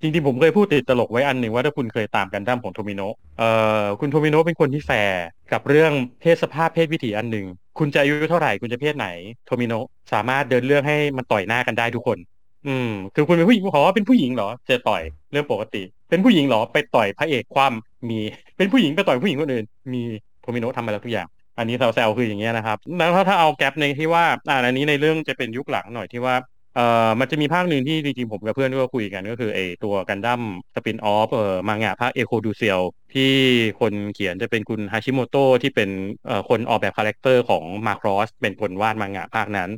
[0.00, 3.50] จริง ๆ ผมเคยพูดติดตลกไว้อันหนึ่งว่าถ้าคุณเคยตามกันดั้มของโทมิโนะเอ่
[3.82, 5.22] อคุณโทมิโนะเป็นคนที่แฟร์
[5.52, 7.46] กับเรื่องเพศสภาพเพศวิถีอันหนึ่ง
[7.78, 9.08] คุณจะอายุเท่าไหร่คุณจะเพศไหน
[9.46, 12.18] โทมิโนะสามารถเดินเรื่องให้มันต่อยหน้ากันได้ทุกคน
[12.66, 17.72] อืมคือคุณเป็นผู้หญิงขอว่าเป็นผู้หญิงเหรอจะต่อยเรื่องปกติ เป็นผู้หญิงเหรอไปต่อยพระเอกความ
[18.10, 18.20] มี
[18.56, 20.02] เป็นผู้หญิงไปต่อยผู้หญิงคนอื่น มี
[20.40, 26.34] โทมิโนะทำมาแล้วทุกอย่าง อันนี้แซวๆคืออย่างเงี้ยนะครับแล้วถ้าถ้าเอาแกลบในที่ว่าอ่าอันนี้ในเรื่องจะเป็นยุคหลังหน่อยที่ว่า
[26.74, 30.42] เอ่อมันจะมีภาคหนึ่งที่จริงๆผมกับเพื่อนก็คุยกันก็คือไอตัวกันดั้ม
[30.74, 32.80] spin-off เอ่อมังะภาค École du Ciel
[33.14, 33.32] ที่
[33.80, 35.90] คนเขียนจะเป็นคุณฮาชิโมโตะที่เป็น
[36.26, 39.70] เอ่อคนออกแบบ character ของมาครอสเป็นคนวาดมังงะภาคนั้น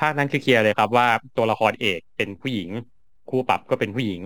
[0.00, 2.68] ภาคนั้นคือเคลียร์เลยครับว่าตัวละครเอกเป็นผู้หญิง
[3.30, 4.20] คู่ปรับก็เป็นผู้หญิง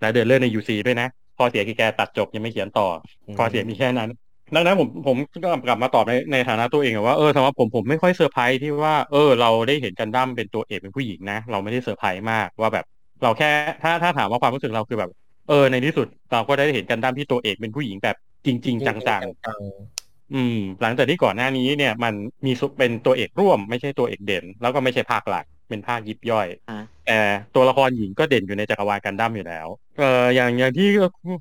[0.00, 1.08] และเดินเรื่องใน UC ด้วยนะ
[1.38, 2.88] ข้อเสียคือแกตัดจบยังไม่เขียนต่อ
[3.26, 4.10] อข้อเสียมีแค่นั้น
[4.54, 12.84] ดังนั้นผมผมก็กลับมาตอบในในฐานะตัวเองอะว่าเออสำหรับผมผมไม่ค่อยเซอร์ไพรส์ที่ว่าเออเราได้เห็นกันดั้มเป็นตัวเอกเป็นผู้หญิงนะ เราไม่ได้เซอร์ไพรส์มากว่าแบบ
[13.22, 13.50] เราแค่
[13.82, 15.10] ถ้าถ้าถามว่าความรู้สึกเราคือแบบ
[15.48, 22.14] เออในที่สุดเราก็ได้เห็นกันดั้มที่ตัวเอกเป็นผู้หญิงแบบจริง ๆ จังๆ อืม หลังจากที่ก่อนหน้านี้เนี่ย มัน
[22.46, 27.18] มีสุเป็นตัวเอกร่วม ไม่ใช่ตัวเอกเด่น แล้วก็ไม่ใช่ภาคหลัก เป็นภาคยิบย่อยอ่าแต่
[27.54, 29.66] ตัวละครหญิงก็เด่นอยู่ในจักรวาลกันดั้มอยู่แล้ว
[29.98, 30.88] เอ่ออย่างอย่างที่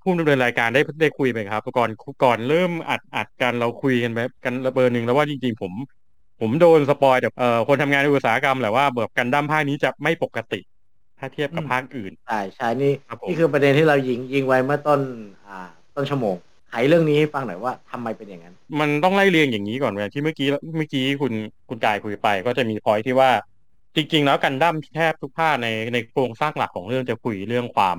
[0.03, 1.89] ผู้ดำเนินรายการได้ได้คุยไปครับ ก่อน
[2.23, 5.73] ก่อนเริ่มอัดอัดกันเราคุยกันแบบกันระเบอร์หนึ่งแล้วว่าจริง ๆ ผม
[6.41, 10.59] ผมโดน spoil จากเอ่อคนทำงานในอุตสาหกรรมแหละว่าแบบกันดั้มภาคนี้จะไม่ปกติ
[11.19, 15.01] ถ้าเทียบกับภาคอื่นใช่ใช่นี่ครับผมนี่คือประเด็นที่เรายิงยิงไว้เมื่อต้น
[15.47, 15.59] อ่า
[15.95, 16.35] ต้นชั่วโมง
[16.73, 20.47] ไขเรื่องนี้ให้ฟังหน่อยว่าทำไมเป็นอย่างนั้น มันต้องไล่เรียงอย่างนี้ก่อนเวลาที่เมื่อกี้
[20.77, 21.33] เมื่อกี้คุณ
[21.69, 23.31] คุณกายคุยไป ก็จะมีพอยที่ว่า
[23.95, 27.97] จริง ๆ แล้วกันดั้มแทบทุกภาคในในโครงสร้างหลักของเรื่องจะคุยเรื่องความ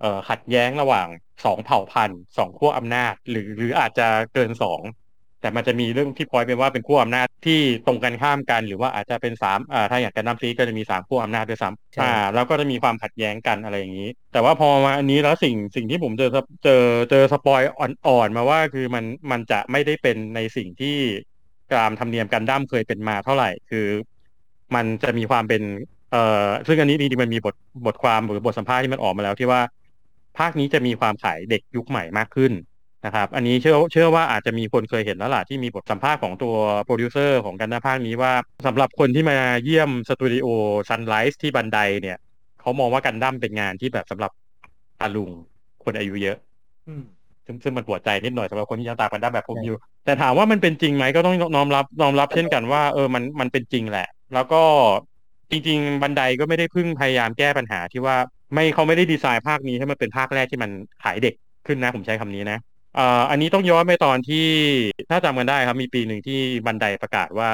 [0.00, 1.08] เอ่อขัดแย้งระหว่าง
[1.44, 4.80] สองเผ่าพันธุ์สองขั้วอำนาจ หรือหรืออาจจะเกินสอง
[5.40, 16.30] แต่มันจะมีเรื่องที่พอยเป็นว่าเป็นขั้วอำนาจที่ตรงกันข้ามกัน หรือว่าอาจจะเป็นสามอ่าถ้าอย่างกันดั้ม SEED ก็จะมีสามขั้วอำนาจด้วยซ้ำอ่าแล้วก็จะมีความขัดแย้งกันอะไรอย่างนี้ แต่ว่าพอมาอันนี้แล้วสิ่งสิ่งที่ผมเจอ
[16.64, 20.96] เจอเจอ spoil อ่อนๆมาว่าคือมันมันจะไม่ได้เป็นในสิ่งที่
[21.74, 23.86] ตามธรรมเนียมกันดั้มเคยเป็นมาเท่าไหร่คือ
[24.74, 25.62] มันจะมีความเป็น
[26.12, 27.54] เอ่อซึ่งอันนี้จริงๆมันมีบท
[27.86, 29.60] บทความหรือบทสัมภาษณ์ที่มันออกมาแล้วที่ว่า
[30.38, 32.52] ภาคนี้จะมีความขายเด็กยุคใหม่มากขึ้น
[33.06, 38.32] นะครับ อันนี้เชื่อเชื่อว่าอาจจะมีคนเคยเห็นแล้วล่ะที่มีบทสัมภาษณ์ของตัวโปรดิวเซอร์ของกันดั้มภาคนี้ว่า
[38.66, 40.46] สำหรับคนที่มาเยี่ยมสตูดิโอ
[40.88, 42.18] ซันไรส์ที่ Bandai เนี่ย
[42.60, 44.30] เขามองว่ากันดั้มเป็นงานที่แบบสำหรับ
[45.00, 45.30] ตาลุง
[45.84, 46.36] คนอายุเยอะ
[46.88, 47.02] อืม
[47.46, 54.62] ซึ่งซึ่งมันปวดใจนิดหน่อยสำหรับคนที่ยังตามกันดั้มแบบผมอยู่ แต่ถามว่ามันเป็นจริงไหมก็ต้องน้อมรับน้อมรับเช่นกันว่าเออมันมันเป็นจริงแหละ แล้วก็
[55.50, 58.16] จริง ๆ Bandai ก็ไม่ได้เพิ่งพยายามแก้ปัญหาที่ว่า
[58.54, 60.70] ไม่เขาไม่ได้ดีไซน์ภาคนี้ให้มันเป็นภาคแรกที่มัน
[61.02, 61.34] ขายเด็ก
[61.66, 64.46] ขึ้นนะ ผมใช้คำนี้นะเอ่ออันนี้ต้องย้อนไปตอนที่
[65.10, 67.50] ถ้าจำกันได้ครับ มีปีหนึ่งที่ Bandai ประกาศว่า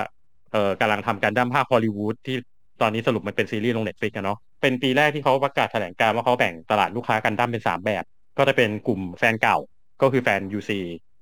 [0.52, 2.36] เออกำลังทำกันดั้มภาคฮอลลีวูดที่
[2.80, 8.04] ตอนนี้สรุปมันเป็นซีรีส์ลง Netflix เนาะเป็นปีแรกที่เขาประกาศแถลงการณ์ว่าเขาแบ่งตลาดลูกค้ากันดั้มเป็นสามแบบ
[8.38, 9.56] ก็จะเป็นกลุ่มแฟนเก่า
[10.02, 10.70] ก็คือแฟน UC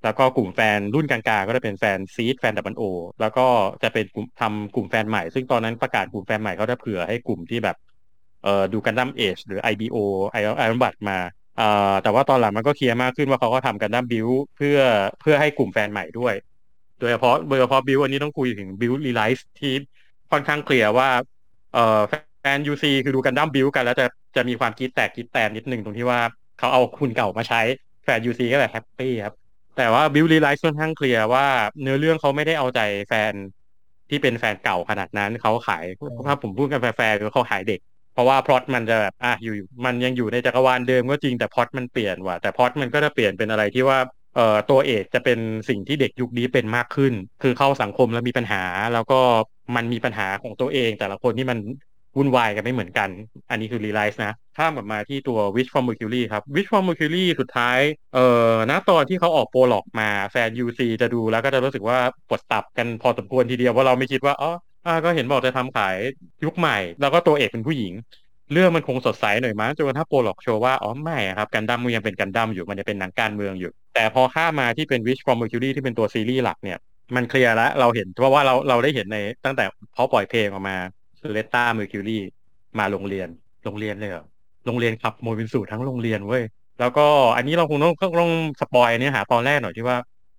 [0.05, 2.83] แล้วก็กลุ่มแฟนรุ่นกลางๆก็จะเป็นแฟน SEED แฟน Double O
[3.21, 3.47] แล้วก็
[3.83, 7.77] จะเป็นกลุ่มทำกลุ่มแฟนใหม่ ซึ่งตอนนั้นประกาศกลุ่มแฟนใหม่เขาจะเผื่อให้กลุ่มที่แบบ
[8.43, 9.97] เอ่อดูกันดั้ม AGE หรือ IBO
[10.33, 11.19] ไอ Iron-Blooded มา
[12.03, 14.79] แต่ว่าตอนหลังมันก็เคลียร์มากขึ้นว่าเขาก็ทำกันดั้มบิวเพื่อ
[15.21, 16.35] เพื่อให้กลุ่มแฟนใหม่ด้วย
[17.01, 19.73] โดยเฉพาะโดยเฉพาะบิวอันนี้ต้องคุยถึง Build Re:Rise ที่
[20.31, 21.09] ค่อนข้างเคลียร์ว่า
[22.41, 26.21] แฟน UC คือดูกันดั้มบิวกันแล้วจะจะมีความคิดแตกคิดแตนนิดหนึ่งตรงที่ว่า
[26.59, 27.61] เขาเอาคุณเก่ามาใช้
[28.05, 29.35] แฟน UC ก็แบบแฮปปี้ครับ
[29.77, 31.47] แต่ว่า Build Re:Rise ค่อนข้างเคลียร์ว่า
[31.81, 33.33] เนื้อเรื่องเขาไม่ได้เอาใจแฟน
[34.11, 35.85] ที่เป็นแฟนเก่าขนาดนั้นเขาขาย
[36.27, 37.81] ถ้าผมพูดกันแฟร์ๆคือเขาขายเด็ก
[38.15, 39.55] เพราะว่าพล็อตมันจะแบบอะอยู่
[39.85, 43.99] มันยังอยู่ในจักรวาลเดิมก็จริงแต่พล็อตมันเปลี่ยนว่ะแต่พล็อตมันก็จะเปลี่ยนเป็นอะไรที่ว่า
[44.37, 45.39] เอ่อตัวเอกจะเป็น
[45.69, 47.13] สิ่งที่เด็กยุคนี้เป็นมากขึ้น
[47.43, 48.63] คือเข้าสังคมแล้วมีปัญหา
[48.95, 49.21] แล้วก็
[49.77, 51.59] มันมีปัญหาของตัวเอง แต่ละคนที่มัน
[52.17, 53.09] วุ่นวายกันไม่เหมือนกัน
[53.51, 57.79] อันนี้คือ Re:Rise นะ ข้ามกลับมาที่ตัว Witch from Mercury ครับ Witch from Mercury สุดท้าย
[58.15, 61.99] เอ่อ ณ ตอนที่เขาออก prologue มาแฟน UC จะดูแล้วก็จะรู้สึกว่า
[62.29, 65.97] ปวดตับกันพอสมควรทีเดียว ว่าเราไม่คิดว่า อ๋อ่าก็เห็นบอกจะทำขาย
[66.45, 67.93] ยุคใหม่ แล้วก็ตัวเอกเป็นผู้หญิง
[68.53, 76.79] เรื่องมันคงสดใสหน่อยมั้งจนกระทั่ง prologue โชว์ว่าอ๋อไม่ครับกันดั้มมันยังเป็นกันดั้มอยู่มันจะเป็นหนังการเมืองอยู่ แต่พอข้ามาที่เป็น Witch from Mercury ที่เป็นตัวซีรีส์หลักเนี่ย
[77.17, 79.65] มันเคลียร์แล้วเราเห็นเพราะว่าเราเราได้เห็นในตั้งแต่
[79.95, 80.77] เขาปล่อยเพลงออกมา
[81.33, 82.19] สุเลตตาเมอร์คิวรี
[82.79, 83.29] มาโรงเรียน
[83.65, 84.25] โรงเรียนเลยเหรอ
[84.67, 86.43] โรงเรียนขับ Mobile Suit ทั้งโรงเรียนเว้ย
[86.81, 87.07] แล้วก็
[87.37, 89.97] อันนี้เราคงต้องต้องต้อง spoil เนื้อหาตอนแรกหน่อยที่ว่า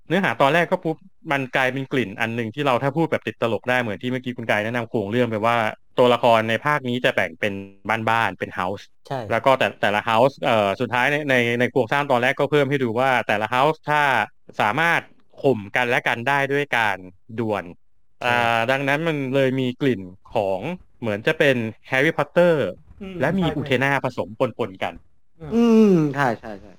[0.07, 0.97] เนื้อหาตอนแรกก็ปุ๊บ
[1.31, 5.55] มันกลายเป็นกลิ่นอันหนึ่งที่เราถ้าพูดแบบติดตลกได้เหมือนที่เมื่อกี้คุณกายแนะนำโครงเรื่องไปว่า
[5.97, 7.53] ตัวละครในภาคนี้จะแบ่งเป็น
[8.09, 14.03] บ้านๆเป็น house ใช่แล้วก็แต่แต่ละ house เอ่อสุดท้ายในในในโครงสร้างตอนแรกก็เพิ่มให้ดูว่าแต่ละ house ถ้า
[14.61, 15.01] สามารถ
[15.41, 16.97] ข่มกันและกันได้ด้วยการ
[17.39, 17.63] ดวล
[18.25, 20.01] อ่าดังนั้นมันเลยมีกลิ่น
[20.33, 20.59] ของ
[20.99, 21.55] เหมือนจะเป็น
[21.87, 22.65] แฮร์รี่พอตเตอร์
[23.01, 24.93] อืมและมีใช่อุเทนาผสมปนๆกัน
[25.53, 25.83] อืม
[26.15, 26.71] ใช่ใช่ใช่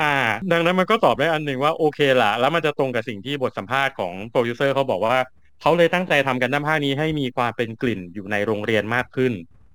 [0.00, 0.14] อ่า
[0.52, 5.16] ดังนั้นมันก็ตอบได้อันหนึ่งว่าโอเคละแล้วมันจะตรงกับสิ่งที่บทสัมภาษณ์ของโปรดิวเซอร์เขาบอกว่า
[5.60, 9.32] เขาเลยตั้งใจทำกันดั้มภาคนี้ให้มีความเป็นกลิ่นอยู่ในโรงเรียนมากขึ้น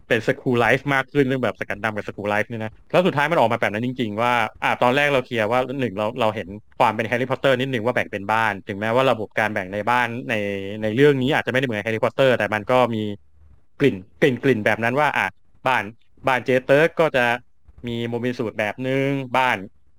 [0.07, 6.47] เป็น school life มากขึ้นเรื่องแบบสกันดัมกับสกูไลฟ์เนี่ยนะแล้วสุดท้ายมันออกมาแบบนั้นจริง ๆ ว่าอ่าตอนแรกเราเคลียร์ว่าหนึ่งเราเราเห็น
[6.79, 10.35] ความเป็นแฮร์รี่พอตเตอร์นิดหนึ่งว่าแบ่งเป็นบ้าน ถึงแม้ว่าระบบการแบ่งในบ้านใน
[10.83, 13.03] ในเรื่องนี้อาจจะไม่ได้เหมือนแฮร์รี่พอตเตอร์แต่มันก็มี
[13.79, 15.27] กลิ่นกลิ่นกลิ่นแบบนั้นว่าอะ
[15.67, 15.83] บ้าน
[16.27, 17.25] บ้านเจเติร์กก็จะ
[17.87, 19.57] มี Mobile Suit แบบนึงบ้าน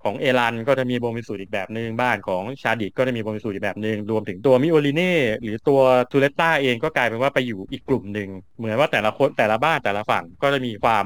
[0.09, 5.81] ของเอรันก็จะมี Mobile Suit อีกแบบนึงบ้านของชาดิกก็จะมี Mobile Suit อีกแบบนึงรวมถึงตัวมิโอลิเน่หรือตัว
[6.11, 8.29] สุเลตตาเองก็กลายเป็นว่าไปอยู่อีกกลุ่มหนึ่ง
[8.59, 11.05] เหมือนว่าแต่ละคนแต่ละบ้านแต่ละฝั่งก็จะมีความ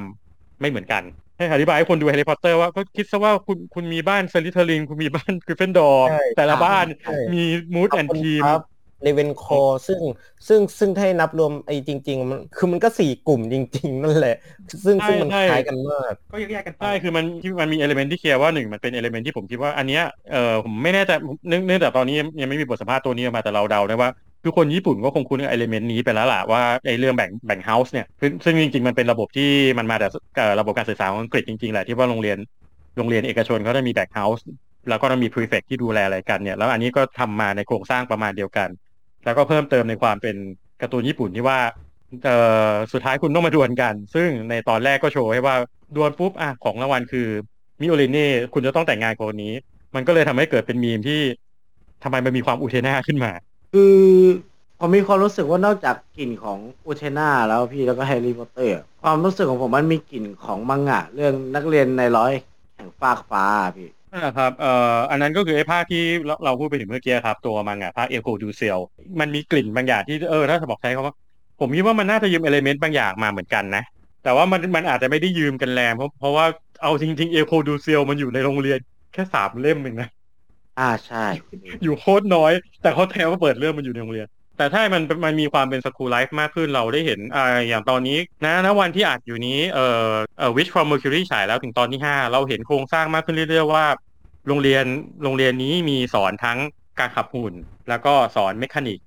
[0.60, 1.02] ไม่เหมือนกัน
[1.36, 7.42] ให้อธิบายให้คนดูแฮร์รี่พอตเตอร์ว่าก็คิดซะว่าคุณคุณมีบ้านเซลิเทอริงคุณมีบ้านกริฟฟินดอร์ใช่แต่ละบ้านใช่มี
[7.74, 8.62] mood and theme ครับ
[9.02, 10.00] เรเวนคลอซึ่ง
[10.48, 14.36] ซึ่งซึ่งถ้าให้นับรวมไอ้จริงๆมันคือมันก็สี่กลุ่มจริง ๆ นั่นแหละ
[14.84, 21.12] ซึ่งซึ่งมันใช่คล้ายกันมาก ก็แยกๆกันไปใช่คือมันที่มันมี element ที่เคลียร์ว่าหนึ่งมันเป็น element ที่ผมคิดว่าอันเนี้ยเออผมไม่แน่ใจ
[21.48, 24.10] เนื่องเนื่องจากตอนนี้ยังไม่มีบทสัมภาษณ์ตัวนี้ออกมาแต่เราเดาได้ว่า
[24.42, 32.38] คือคนญี่ปุ่นก็คงคุ้นกับ element นี้ไปแล้วล่ะว่าไอ้เรื่องแบ่งแบ่ง house เนี่ยซึ่งซึ่งจริงๆ มันเป็นระบบที่มันมาจากเอ่อระบบการสื่อสารของอังกฤษจริงๆแหละที่ว่าโรงเรียน
[32.96, 34.44] โรงเรียนเอกชนเขาจะมีแบ่ง house
[34.88, 38.68] แล้วก็ต้องมี prefect ที่ดูแลอะไรกันเนี่ยแล้วอันนี้ก็ทำมาในโครงสร้างประมาณเดียวกัน
[39.24, 40.36] แล้วก็เพิ่มเติมในความเป็น
[40.80, 41.58] การ์ตูนญี่ปุ่นที่ว่า
[42.24, 42.36] เอ่
[42.70, 45.56] อสุดท้ายคุณต้องมาดวลกัน ซึ่งในตอนแรกก็โชว์ให้ว่า
[45.96, 47.28] ดวลปุ๊บอะของรางวัลคือ
[47.80, 49.54] มิโอลิเน่คุณจะต้องแต่งงานกับคนนี้
[49.94, 51.20] มันก็เลยทำให้เกิดเป็นมีมที่
[52.02, 53.32] ทำไมมันมีความอุเทน่าขึ้นมา
[53.74, 53.96] คือ
[54.78, 62.32] ผมมีความรู้สึกว่านอกจากกลิ่นของอูเทน่าแล้วพี่แล้วก็แฮร์รี่พอตเตอร์ความรู้สึกของผมมันมีกลิ่นของมังงะ เรื่องนักเรียนนายร้อย
[62.76, 63.44] แห่งฟากฟ้า
[63.76, 68.78] พี่ นะครับ เอ่อ อันนั้นก็คือไอ้ภาคที่เราเราพูดไปถึงเมื่อกี้ครับ ตัวมังงะภาค École du Ciel
[69.20, 71.14] มันมีกลิ่นบางอย่างที่เออ ถ้าจะบอกใช้คำว่า
[71.60, 73.82] ผมคิดว่ามันน่าจะยืม element บางอย่างมาเหมือนกันนะ
[74.22, 76.46] แต่ว่ามันมันอาจจะไม่ได้ยืมกันแรงเพราะเพราะว่า
[76.82, 78.78] เอาจริงๆ École du Ciel มันอยู่ในโรงเรียน
[79.12, 80.08] แค่สามเล่มเองนะ
[80.78, 81.18] อ่าใช่
[81.82, 93.84] อยู่โคตรน้อย แต่เขาแทนว่าเปิดเรื่องมันอยู่ในโรงเรียน แต่ถ้ามันมันมีความเป็น school life มากขึ้นเราได้เห็นอ่าอย่างตอนนี้นะณวันที่อัดอยู่นี้เอ่อเอ่อ Wish from Mercury ฉายแล้วถึงตอนที่ห้าเราเห็นโครงสร้างมากขึ้นเรื่อยๆว่า
[94.48, 94.84] โรงเรียน
[95.22, 96.58] โรงเรียนนี้มีสอนทั้ง
[96.98, 97.54] การขับหุ่น
[97.88, 98.98] แล้วก็สอนเมคานิก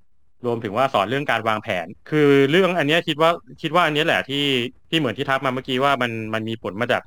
[0.45, 3.31] รวมถึงว่าสอนเรื่องการวางแผน คือเรื่องอันนี้คิดว่า
[3.61, 4.45] คิดว่าอันนี้แหละที่
[4.89, 7.01] ที่เหมือนที่ทักมาเมื่อกี้ว่ามันมันมีผลมาจาก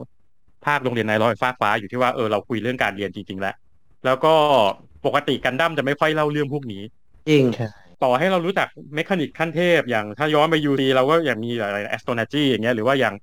[0.67, 3.55] ภาคโรงเรียนนายร้อยฟ้าฟ้าอยู่ที่ว่าเออเราคุยเรื่องการเรียนจริงๆแล้ว
[4.05, 4.35] แล้วก็
[5.07, 6.83] ปกติกันดั้มจะไม่ค่อยเล่าเรื่องพวกนี้
[7.29, 7.45] จริง
[8.05, 13.15] ต่อให้เรารู้จัก mechanic ขั้นเทพ อย่างถ้าย้อนไป UC เราก็อย่างมีอะไร Astonaige อย่างเงี้ยหรือว่าอย่าง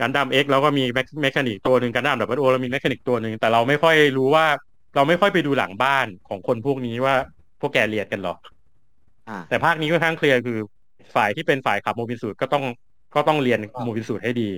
[0.00, 0.84] กันดั้ม X เราก็มี
[1.22, 4.46] mechanic ตัวหนึ่งกันดั้ม Double O เรามี mechanic ตัวหนึ่งแต่เราไม่ค่อยรู้ว่า
[4.94, 7.14] เราไม่ค่อยไปดูหลังบ้านของคนพวกนี้ว่า
[7.60, 8.36] พวกแกเรียนกันหรอ
[9.28, 10.58] อ่าแต่ภาคนี้ค่อนข้างเคลียร์คือ
[11.14, 12.64] ฝ่ายที่เป็นฝ่ายขับ mobile suit ก็ต้อง
[13.14, 14.50] ก็ต้องเรียน mobile suit ให้ดี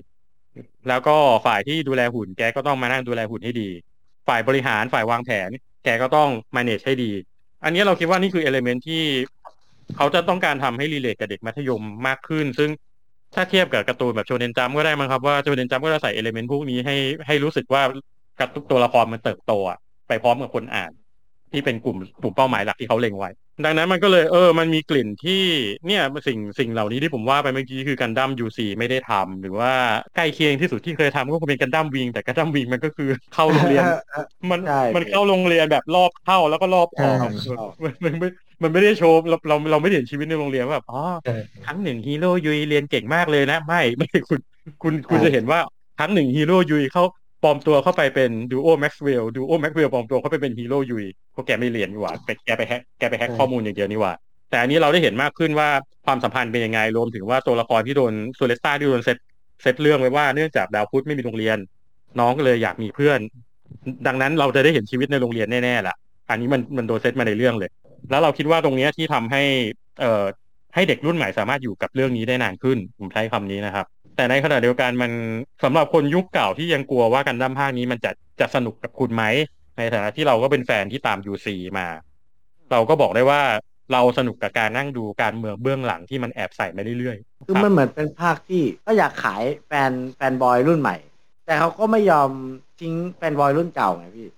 [0.89, 1.17] แล้วก็
[1.47, 3.69] ฝ่ายที่ดูแลหุ่นแกก็ต้องมานั่งดูแลหุ่นให้ดี
[4.29, 5.51] ฝ่ายบริหารฝ่ายวางแผน
[5.85, 7.11] แกก็ต้อง manage ให้ดี
[7.65, 9.03] อันนี้เราคิดว่านี่คือ element ที่
[9.97, 12.71] เขาจะต้องการทำให้ relate กับเด็กมัธยมมากขึ้น ซึ่ง
[13.35, 17.83] ถ้าเทียบกับการ์ตูนแบบโชเนนจัมป์ก็ได้มั้งครับว่าโชเนนจัมป์ก็จะใส่ element พวกนี้ให้ให้รู้สึกว่า
[18.41, 19.53] การ์ตูนตัวละครมันเติบโต
[20.09, 20.93] ไปพร้อมกับคนอ่าน
[21.53, 23.31] ที่เป็นกลุ่มกลุ่มเป้าหมายหลักที่เขาเล็งไว้
[23.65, 25.43] ดังนั้นมันก็เลยเออมันมีกลิ่นที่
[25.87, 29.73] เนี่ยสิ่งสิ่งเหล่านี้ที่ผมว่าไปเมื่อกี้คือกันดั้ม UC ไม่ได้ทำหรือว่า
[30.17, 33.83] ใกล้เคียงที่สุดที่เคยทำก็คงเป็นกันดั้ม Wing แต่กันดั้ม Wing มันก็คือเข้าโรงเรียน
[34.51, 38.29] มันใช่มันเข้าโรงเรียนแบบลอบเข้าแล้วก็ลอบออกใช่มันมันไม่
[38.63, 44.39] มันไม่ได้โชว์เราเราเราไม่ได้เห็นชีวิตในโรงเรียนว่าแบบอ๋อใช่ครั้งหนึ่งฮีโร่ยุยเรียนเก่งมากเลยนะ ไม่ไม่คุณ
[44.83, 45.61] คุณคุณจะเห็นว่า
[45.99, 47.05] ครั้งหนึ่งฮีโร่ยุยเขา
[47.43, 54.13] ปลอมตัวเข้าไปเป็นดูโอแม็กซ์เวลดูโอแม็กซ์เวลปลอมตัวเข้าไปเป็นฮีโร่ยุยเพราะแกไม่เรียนนี่หว่าไปแกไป hack แกไป hack ข้อมูลอย่างเดียวนี่หว่า
[54.51, 55.69] แต่อันนี้เราได้เห็นมากขึ้นว่า
[56.07, 59.19] ความสัมพันธ์เป็นยังไงรวมถึงว่าตัวละครที่โดนซูเลตต้าที่โดนเซต
[59.63, 61.59] เซตเรื่องไว้ว่าเนื่องจากดาวพุธไม่มีโรงเรียน
[62.21, 63.19] น้องก็เลยอยากมีเพื่อน
[64.07, 65.95] ดังนั้นเราจะได้เห็นชีวิตในโรงเรียนแน่ๆล่ะ
[66.31, 67.71] อันนี้มันมันโดนเซตมาในเรื่องเลย
[68.11, 69.43] แล้วเราคิดว่าตรงเนี้ยที่ทำให้
[70.01, 70.25] เอ่อ
[70.75, 73.87] ให้เด็กรุ่นใหม่สามารถอยู่กับเรื่องนี้ได้นานขึ้นผมใช้คำนี้นะครับ
[74.19, 75.13] แต่ในขณะเดียวกันมัน
[75.65, 78.11] สำหรับคนยุคเก่าที่ยังกลัวว่ากันดั้มภาคนี้มันจะ
[78.41, 79.25] จะสนุกกับคุณไหม
[79.79, 81.47] ในฐานะที่เราก็เป็นแฟนที่ตาม UC
[81.79, 81.87] มา
[82.73, 83.41] เราก็บอกได้ว่า
[83.93, 90.97] เราสนุกกับการนั่งดูการเมืองเบื้องหลังที่มันแอบใส่มาเรื่อยๆคือรับมันเหมือนเป็นภาคที่ก็อยากขายแฟน fanboy รุ่นใหม่
[91.47, 92.31] แต่เขาก็ไม่ยอม
[92.81, 94.29] ทิ้ง fanboy รุ่นเก่าไงพี่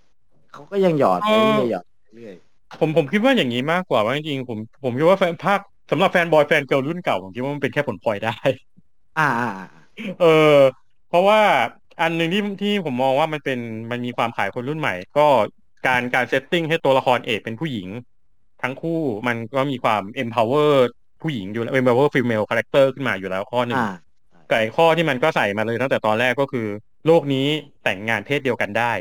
[0.53, 2.35] เขาก็ยังหยอดไปเรื่อยๆหยอดไปเรื่อย
[2.81, 5.61] ผมผมคิดว่าอย่างนี้มากกว่าว่าจริงๆผมผมคิดว่าแฟนภาค
[5.91, 8.39] สำหรับ fanboy fangirl รุ่นเก่าผมคิดว่ามันเป็นแค่ผลพลอยได้
[9.18, 9.66] อ่าอ่าอ่า
[10.20, 10.56] เออ
[11.08, 11.40] เพราะว่า
[12.00, 13.58] อันหนึ่งที่ที่ผมมองว่ามันเป็น
[13.90, 15.26] มันมีความขายคนรุ่นใหม่ ก็
[15.86, 17.88] การการ setting ให้ตัวละครเอกเป็นผู้หญิง
[18.62, 20.70] ทั้งคู่มันก็มีความ empower
[21.22, 23.88] ผู้หญิงอยู่แล้ว empower female character ขึ้นมาอยู่แล้วข้อหนึ่งอ่า
[24.50, 26.66] กับไอ้ข้อที่มันก็ใส่มาเลยตั้งแต่ตอนแรกก็คือ
[27.06, 27.46] โลกนี้
[27.84, 28.92] แต่งงานเพศเดียวกันได้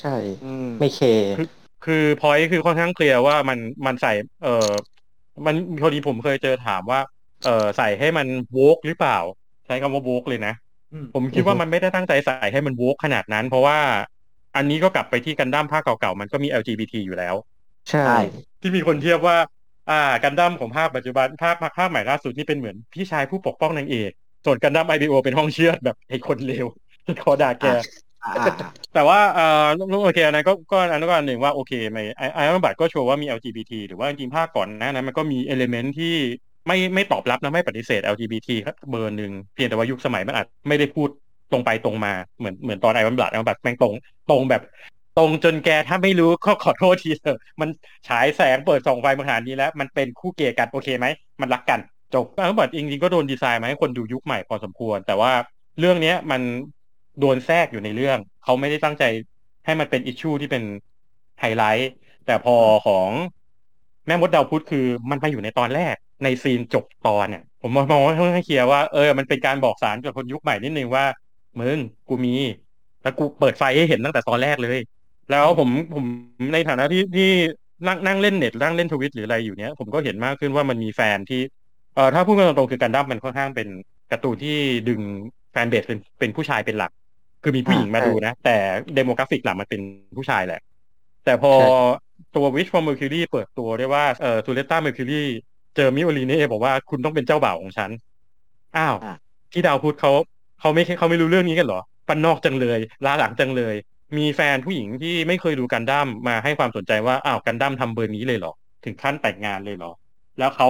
[0.00, 1.00] ใช่อืมไม่เค
[1.36, 1.46] คือ
[1.84, 4.12] คือพอยคือค่อนข้างเคลียร์ว่ามันมันใส่
[4.44, 4.68] เออ
[5.46, 7.00] มันพอดีผมเคยเจอถามว่า
[7.44, 9.18] เออใส่ให้มันโวกหรือเปล่า
[9.66, 10.54] ใช้คำว่าโวกเลยนะ
[10.92, 13.78] อืมผมคิดว่ามันไม่ได้ตั้งใจใส่ให้มันโวกขนาดนั้น เพราะว่า
[14.56, 17.34] อันนี้ก็กลับไปที่กันดั้มภาคเก่าๆ มันก็มี LGBT อยู่แล้ว
[17.90, 18.00] ใช่
[18.60, 19.36] ที่มีคนเทียบว่า
[19.90, 24.10] อ่ากันดั้มของภาคปัจจุบันภาคภาคภาคใหม่ล่าสุดนี่เป็นเหมือนพี่ชายผู้ปกป้องนางเอก
[24.44, 26.66] ส่วนกันดั้ม IBO เป็นห้องเชือดแบบไอ้คนเลว
[27.22, 27.74] ขอด่าแกอ่า
[28.22, 29.66] อ่าอ่าแต่ว่าเอ่อ
[30.04, 36.14] โอเคอันนั้นก็ก็อันนั้นก็อันหนึ่งว่าโอเคไม่ไอ Iron-Blooded ก็โชว์ว่ามี LGBT หรือว่าจริงๆภาคก่อนหน้านั้นมันก็มี element ที่
[36.68, 41.08] ไม่ไม่ตอบรับนะไม่ปฏิเสธ LGBT ครับเบอร์หนึ่งเพียงแต่ว่ายุคสมัยมันอาจไม่ได้พูด
[41.52, 43.94] ตรงไปตรงมาเหมือนเหมือนตอน Iron-Blooded Iron-Blooded แม่งตรง
[44.30, 44.62] ตรงแบบ
[45.18, 47.68] ตรงจนแกถ้าไม่รู้ก็ขอโทษทีเถอะมัน
[48.08, 51.06] ฉายแสงเปิดส่องไฟมาขนาดนี้แล้ว มันเป็นคู่เกย์กันโอเคไหม
[51.40, 51.80] มันรักกัน
[52.14, 55.32] จบ Iron-Blooded จริงๆก็โดนดีไซน์มาให้คนดูยุคใหม่พอสมควร แต่ว่า
[55.78, 56.40] เรื่องเนี้ยมัน
[57.20, 59.04] โดนแทรกอยู่ในเรื่อง เขาไม่ได้ตั้งใจ
[59.64, 60.62] ให้มันเป็น issue ที่เป็น
[61.40, 61.92] ไฮไลท์
[62.26, 62.56] แต่พอ
[62.86, 63.08] ของ
[64.06, 71.04] แม่มดดาวพุธคือมันมาอยู่ในตอนแรก ใน scene จบตอนเนี่ย ผมมองว่าให้เคลียร์ว่าเออมันเป็นการบอกสารกับคนยุคใหม่นิดนึงว่า
[71.60, 72.34] มึงกูมี
[73.02, 74.78] แล้วกูเปิดไฟให้เห็นตั้งแต่ตอนแรกเลย
[75.30, 76.04] แล้วผมผม
[76.52, 77.30] ในฐานะที่ที่
[77.86, 81.40] นั่งนั่งเล่นเน็ตนั่งเล่นทวิตหรืออะไรอยู่เนี้ยผมก็เห็นมากขึ้นว่ามันมีแฟนที่
[81.94, 83.68] เออถ้าพูดกันตรงๆคือกันดั้มมันค่อนข้างเป็น
[84.10, 84.56] การ์ตูนที่
[84.88, 85.00] ดึง
[85.52, 86.92] fanbase เป็นเป็นผู้ชายเป็นหลัก
[87.42, 88.56] คือมีผู้หญิงมาดูนะ แต่
[88.94, 89.80] demographic หลักมันเป็น
[90.16, 90.60] ผู้ชายแหละ
[91.24, 91.52] แต่พอ
[92.36, 95.22] ตัว Witch from Mercury เปิดตัวได้ว่าเอ่อซูเลตต้า Mercury
[95.78, 97.90] เจอมิโอลีเน่บอกว่าคุณต้องเป็นเจ้าบ่าวของฉัน
[98.76, 99.16] อ้าวอะ
[99.52, 100.12] ที่ดาวพุธเขา
[100.60, 103.74] เขาไม่เขาไม่รู้เรื่องนี้กันเหรอปันนอกจังเลยล้าหลังจังเลย
[104.18, 108.52] มีแฟนผู้หญิงที่ไม่เคยดูกันดั้มมาให้ความสนใจว่าอ้าวกันดั้มทำเบอร์นี้เลยเหรอ
[108.84, 109.92] ถึงขั้นแต่งงานเลยเหรอ
[110.38, 110.68] แล้วเขา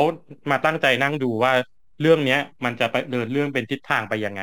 [0.50, 1.52] มาตั้งใจนั่งดูว่า
[2.00, 4.42] เรื่องเนี้ย มันจะไปเดินเรื่องเป็นทิศทางไปยังไง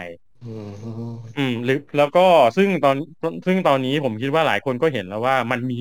[1.37, 2.25] อืมหรือแล้วก็
[2.57, 2.95] ซึ่งตอน
[3.45, 5.77] ซึ่งตอนนี้ผมคิดว่าหลายคนก็เห็นแล้วว่ามันมี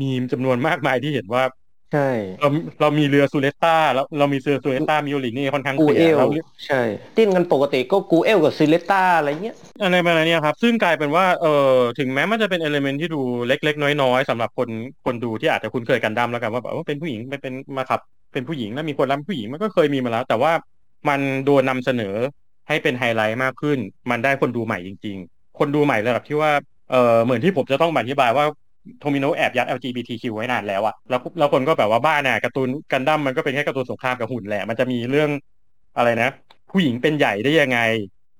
[0.00, 2.08] มีมจำนวนมากมายที่เห็นว่าใช่
[2.40, 2.48] เรา
[2.80, 6.28] เรามีเรือซูเลต้าแล้วเรามีเรือซูเลต้ามิโอลินี่ค่อนข้างกูเสีเอยลแล้ว
[6.66, 6.82] ใช่
[7.16, 14.68] ติ้นกันปกติก็กูเอลกับซิเลต้าอะไรเงี้ยอะไรประมาณเนี้ยครับ ซึ่งกลายเป็นว่าเออถึงแม้มันจะเป็นเอลิเมนที่ดูเล็ก ๆ น้อยๆสำหรับคน
[15.04, 18.00] คนดูที่อาจจะคุ้นเคยกันดั้มแล้วกันว่าแบบว่าเป็นผู้หญิงเป็นเป็นมาขับ
[18.32, 20.52] เป็นผู้หญิงแล้วมีคนรับผู้หญิงมันก็เคยมีมาแล้ว แต่ว่า
[21.08, 22.14] มันโดนนำเสนอ
[22.68, 23.78] ให้เป็นไฮไลท์มากขึ้น
[24.10, 26.50] มันได้คนดูใหม่จริง ๆ คนดูใหม่ระดับที่ว่า
[26.90, 28.44] เออเหมือนที่ผมจะต้องอธิบายว่า
[29.00, 35.30] โทมิโนแอบยัด LGBTQ ไว้นานแล้วอะแล้วแล้วคนก็แบบว่าบ้าน่ะการ์ตูนกันดั้มมันก็เป็นแค่การ์ตูนสงครามกับหุ่นแหละ มันจะมีเรื่อง
[35.96, 36.28] อะไรนะ
[36.70, 37.78] ผู้หญิงเป็นใหญ่ได้ยังไง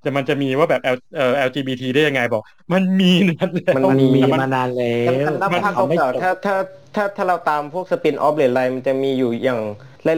[0.04, 2.42] จะมันจะมีว่าแบบ L เอ่อ LGBT ได้ยังไงบอก
[2.72, 4.92] มันมีนั่นแหละมันมันมีแต่มานานแล้ว
[5.26, 6.54] กันดั้มมันภาคเอาไม่เก่าจบๆถ้าถ้า
[6.94, 9.60] ถ้าถ้าเราตามพวก spin-off หรืออะไรมันจะมีอยู่อย่าง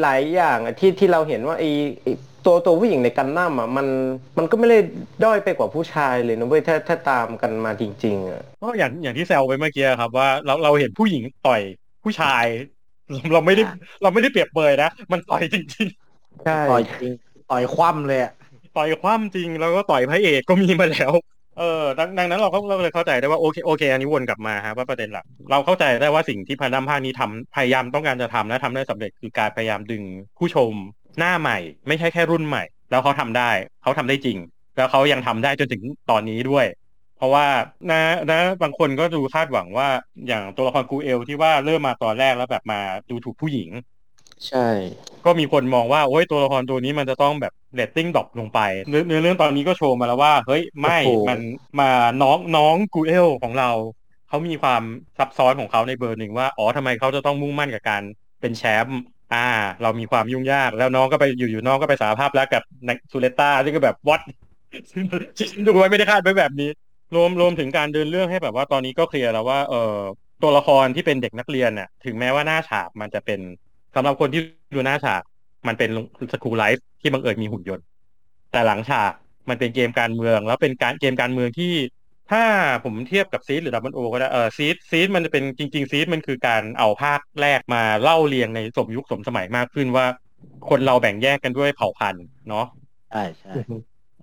[0.03, 1.70] หลาย ๆ อย่างอะที่ที่เราเห็นว่าไอ้
[2.03, 2.12] ไอ้
[2.47, 3.86] ตัวตัวผู้หญิงในกันดั้มอะมัน
[4.39, 4.78] มันก็ไม่ได้
[5.24, 11.61] ด้อยไปกว่าผู้ชายเลยนะเว้ยถ้าถ้าตามกันมาจริง ๆอะก็อย่างอย่างที่แซวไปเมื่อกี้ครับว่าเราเราเห็นผู้หญิงต่อย
[12.05, 12.45] ผู้ชาย
[13.32, 13.62] เราไม่ได้
[14.03, 15.89] เราไม่ได้เปรียบเปรยนะมันต่อยจริง
[16.45, 17.12] ใช่ต่อยจริง
[17.51, 21.12] ต่อยคว่ำเลยอะๆต่อยคว่ำจริงแล้วก็ต่อยพระเอกก็มีมาแล้ว
[21.59, 30.03] เออดังดังนั้นเราก็เราเลยเข้าใจได้ว่าโอเคโอเค อันนี้วนกลับมาฮะว่าประเด็นหลักเราเข้าใจได้ว่าสิ่งที่พันดัมภาคนี้ทำพยายามต้องการจะทำและทำได้สำเร็จคือการพยายามดึง
[30.39, 30.72] ผู้ชม
[31.18, 33.50] หน้าใหม่ ไม่ใช่แค่รุ่นใหม่ แล้วเขาทำได้
[33.82, 34.38] เขาทำได้จริง
[34.76, 36.66] แล้วเขายังทำได้จนถึงตอนนี้ด้วย
[37.16, 37.46] เพราะว่า
[37.90, 39.88] นะนะบางคนก็ดูคาดหวังว่า
[40.26, 42.80] อย่างตัวละครกูเอลที่ว่าเริ่มมาตอนแรกแล้วแบบมา
[43.11, 43.70] ดูถูกผู้หญิง
[44.48, 44.68] ใช่
[45.24, 51.38] ก็มีคนมองว่าโอ้ยตัวละครตัวนี้มันจะต้องแบบ rating drop ลงไปเนื้อเนื้อเรื่องตอนนี้ก็โชว์มาแล้วว่า เฮ้ยไม่โอ้โหมัน
[51.80, 51.90] มา
[52.22, 53.70] น้องน้องกูเอลของเรา
[54.28, 54.82] เขามีความ
[55.18, 58.02] ซับซ้อนของเขาในเบอร์หนึ่งว่า อ๋อทำไมเขาจะต้องมุ่งมั่นกับการ
[58.40, 59.00] เป็นแชมป์
[59.35, 59.47] อ่า
[59.83, 62.62] เรามีความยุ่งยาก แล้วน้องก็ไปอยู่ๆน้องก็ไปสารภาพแล้วกับ
[63.12, 64.20] ซูเลต้าซึ่งก็แบบวัด
[65.66, 66.70] ดูไว้ไม่ได้คาดไว้แบบนี้
[67.14, 69.97] รวมรวมถึงการเดินเรื่องให้แบบว่าตอนนี้ก็เคลียร์แล้วว่าเออ
[70.43, 73.41] ตัวละครที่เป็นเด็กนักเรียนเนี่ยถึงแม้ว่าหน้าฉากมันจะเป็น
[73.95, 74.41] สำหรับคนที่
[74.74, 75.22] ดูหน้าฉาก
[75.66, 75.91] มันเป็น
[76.32, 77.85] school life ที่บังเอิญมีหุ่นยนต์
[78.53, 79.12] แต่หลังฉาก
[79.49, 81.72] มันเป็นเกมการเมือง แล้วเป็นการเกมการเมืองที่
[82.33, 82.45] ถ้า
[82.85, 90.07] ผมเทียบกับ SEED หรือ Double O ก็ได้เออ SEED SEED มันจะเป็นจริง ๆ SEED มันคือการเอาภาคแรกมาเล่าเรื่องในสมยุคสมสมัยมากขึ้นว่า
[90.68, 92.66] คนเราแบ่งแยกกันด้วยเผ่าพันธุ์เนาะ
[93.11, 93.53] ใช่ใช่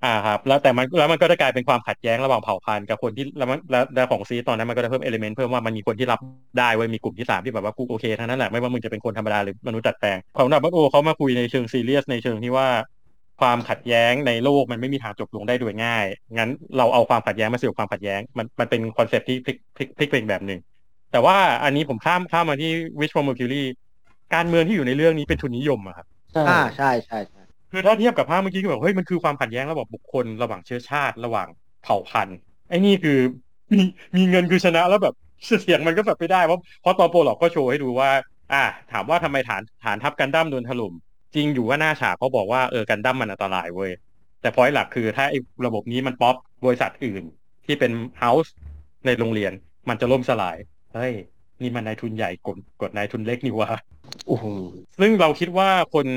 [0.03, 6.19] อ่าครับ แล้วแต่มันแล้วมันก็จะกลายเป็นความขัดแย้งระหว่างเผ่าพันธุ์กับคนที่แล้วมันแล้วแล้วของ SEED ตอนนั้นมันก็จะเพิ่ม element เพิ่มว่ามันมีคนที่รับ
[6.59, 12.67] ได้เว้ยมีกลุ่มที่สามที่แบบว่ากูโอเคทั้งนั้นแหละไม่ว่ามึงจะเป็นคนธรรมดาหรือมนุษย์ดัดแปลงของ Double O เขามาคุยในเชิงซีเรียสในเชิงที่ว่า
[13.41, 20.59] ความขัดแย้งในโลกมันไม่มีทางจบลงได้โดยง่าย งั้นเราเอาความขัดแย้งมาสู่ความขัดแย้ง มันมันเป็นคอนเซ็ปต์ที่พลิกพลิกพลิกเป็นแบบหนึ่ง
[21.11, 23.63] แต่ว่าอันนี้ผมข้ามข้ามมาที่ Wish for Mercury
[24.35, 31.47] การเมืองที่อยู่ในเรื่องนี้เป็นทุนนิยมอะครับใช่อ่าใช่ใช่ใช่คือถ้าเทียบกับภาพเมื่อกี้คือแบบเฮ้ยมันคือความขัดแย้งระหว่างบุคคลระหว่างเชื้อชาติระหว่าง
[31.83, 32.37] เผ่าพันธุ์
[32.69, 33.19] ไอ้นี่คือ
[33.73, 33.81] มี
[34.15, 35.15] มีเงินคือชนะแล้วแบบ
[35.61, 38.09] เสียงมันก็แบบไม่ได้เพราะเพราะตอนโปรหลอกก็โชว์ให้ดูว่า
[38.53, 40.93] อ่า ถามว่าทำไมฐานฐานทัพกันดั้มโดนถล่ม
[41.35, 43.91] จริงอยู่ว่าหน้าฉากเขาบอกว่าเออกันดั้มมันอันตรายเว้ย
[44.41, 47.23] แต่พอยหลักคือถ้าไอ้ระบบนี้มันป๊อปบริษัทอื่น
[47.65, 48.53] ที่เป็น house
[49.05, 49.51] ในโรงเรียน
[49.89, 50.57] มันจะล่มสลาย
[50.93, 51.13] เฮ้ย
[51.61, 53.69] นี่มันนายทุนใหญ่กดกดนายทุนเล็กนี่วะ
[54.27, 54.45] โอ้โห
[54.99, 56.07] ซึ่งเราคิดว่าคน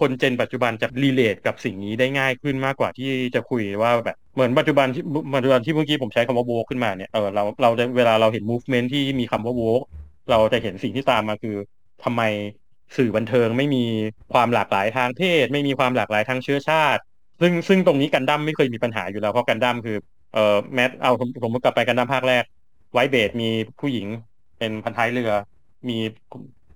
[0.00, 5.02] คน gen ปัจจุบันจะ relate กับสิ่งนี้ได้ง่ายขึ้นมากกว่าที่จะคุยว่าแบบเหมือนปัจจุบันที่
[5.34, 9.62] ปัจจุบันที่เมื่อกี้ผมใช้คำว่าโวขึ้นมาเนี่ยเออเราเราจะเวลาเราเห็น movement ที่มีคำว่าโว
[10.30, 11.56] เราจะเห็นสิ่งที่ตามมาคือ
[12.04, 12.22] ทำไม
[12.96, 13.84] สื่อบันเทิงไม่มี
[14.32, 17.00] ความหลากหลายทางเพศ ไม่มีความหลากหลายทางเชื้อชาติ
[17.40, 19.96] ซึ่งซึ่งตรงนี้กันดั้มไม่เคยมีปัญหาอยู่แล้วเพราะกันดั้มคือ
[20.32, 22.44] เอ่อแมทเอาผมผมกลับไปกันดั้มภาคแรก
[22.92, 23.48] ไวเบดมี
[23.80, 24.06] ผู้หญิง
[24.58, 25.30] เป็นพันท้ายเรือ
[25.88, 25.98] มี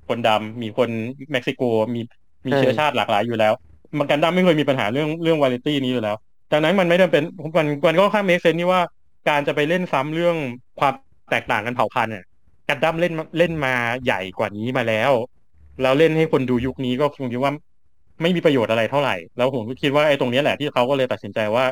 [0.09, 0.91] คนดำมีคน
[1.33, 1.62] เม็กซิโก
[1.95, 2.01] มี
[2.47, 3.53] มีเชื้อชาติหลากหลายอยู่แล้ว
[3.99, 6.17] มันกันดั้มไม่เคยมีปัญหาเรื่องเรื่องวาไรตี้นี้อยู่แล้ว
[6.53, 7.25] ดังนั้นมันไม่ได้เป็น
[7.59, 8.83] มันมันก็ค่อนข้างเมคเซนนี่ว่า
[9.29, 10.37] การจะไปเล่นซ้ำเรื่อง
[10.81, 10.95] ความ
[11.31, 12.25] แตกต่างกันเผ่าพันธุ์เนี่ย
[12.69, 15.12] กันดั้มเล่นเล่นมาใหญ่กว่านี้มาแล้ว
[15.83, 17.53] แล้วเล่นให้คนดูยุคนี้ก็คงคิดว่า
[18.22, 21.64] ไม่มีประโยชน์อะไรเท่าไหร่ แล้วผมก็คิดว่าไอ้ตรงเนี้ยแหละที่เขาก็เลยตัดสินใจว่า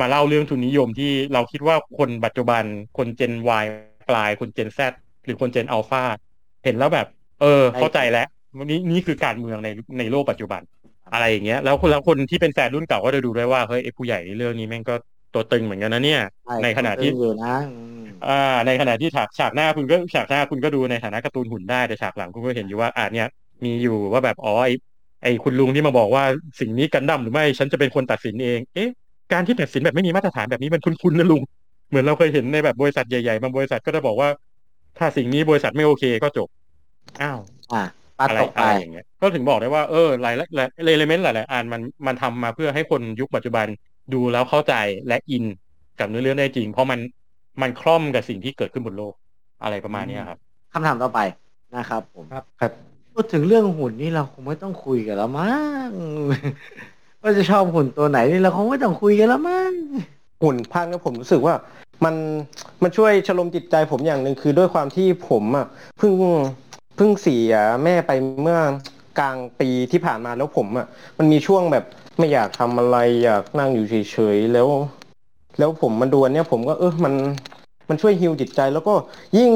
[0.00, 2.62] มาเล่าเรื่องทุนนิยมที่เราคิดว่าคนปัจจุบัน
[2.98, 3.32] คนเจน
[3.62, 3.64] Y
[4.08, 4.78] ปลาย คนเจน Z
[5.24, 6.02] หรือคนเจนอัลฟา
[6.64, 7.06] เห็นแล้วแบบ
[7.40, 8.26] เออ เข้าใจแล้ว
[8.64, 9.68] นี่นี่คือการเมืองใน
[9.98, 10.62] ในโลกปัจจุบัน
[11.12, 14.94] อะไรอย่างเงี้ย แล้วคนแล้วคนที่เป็นแฟนรุ่นเก่าก็จะดูด้วยว่าเฮ้ยไอ้ผู้ใหญ่เรื่องนี้แม่งก็
[15.34, 23.28] ตัวตึงเหมือนกันนะเนี่ยใช่ในขณะที่อยู่นะอืมอ่า ในขณะที่ฉากฉากหน้าคุณก็ฉากหน้าคุณก็ดูในฐานะการ์ตูนหุ่นได้แต่ฉากหลังคุณก็เห็นอยู่ว่าอ่าเนี่ย
[23.64, 24.70] มีอยู่ว่าแบบอ๋อไอ
[25.22, 26.24] ไอคุณลุงที่มาบอกว่า
[26.60, 28.88] สิ่งนี้กันดั้มหรือไม่ฉันจะเป็นคนตัดสินเอง เอ๊ะ
[29.32, 31.42] การที่ตัดสินแบบไม่มีมาตรฐานแบบนี้มันคุ้นๆนะลุง
[31.88, 34.28] เหมือนเราเคยเห็นในแบบบริษัทใหญ่ๆบางบริษัทก็จะบอกว่า
[34.98, 36.48] ถ้าสิ่งนี้บริษัทไม่โอเคก็จบ
[37.22, 37.38] อ้าว
[37.72, 37.82] อ่า
[38.18, 43.66] ปัดอะไรตกไปอะไรอย่างเงี้ยก็ถึงบอกได้ว่าเออหลายหลายเอลเมนต์หลายๆอันมันมันทำมาเพื่อให้คนยุคปัจจุบัน
[44.12, 44.74] ดูแล้วเข้าใจ
[45.08, 45.44] และอิน
[45.98, 47.00] กับเนื้อเรื่องได้จริง เพราะมัน
[47.62, 49.14] มันคล่อมกับสิ่งที่เกิดขึ้นบนโลก
[49.62, 50.38] อะไรประมาณเนี้ยครับ
[50.72, 51.20] คำถามต่อไป
[51.76, 52.72] นะครับ ผมครับครับ
[53.12, 55.90] พูดถึงเรื่องหุ่นนี่เราคงไม่ต้องคุยกันแล้วมั้ง
[57.22, 59.74] ว่าจะชอบหุ่นตัวไหนนี่เราคงไม่ต้องคุยกันแล้วมั้ง
[60.42, 61.54] หุ่นภาคนี้ผมรู้สึกว่า
[62.04, 62.14] มัน
[62.82, 65.66] มันช่วยชโลมจิตใจผมอย่างหนึ่งคือด้วยความที่ผมอะ
[65.98, 66.12] เพิ่ง
[66.96, 67.52] เพิ่งเสีย
[67.84, 68.58] แม่ไปเมื่อ
[69.18, 70.86] กลางปีที่ผ่านมาแล้วผมอะ
[71.18, 71.84] มันมีช่วงแบบ
[72.18, 74.68] ไม่อยากทำอะไรอยากนั่งอยู่เฉยๆแล้ว
[75.58, 77.14] แล้วผมมาดูอันเนี้ยผมก็เออมัน
[77.88, 78.94] มันช่วยฮิวจิตใจ แล้วก็
[79.38, 79.50] ยิ่ง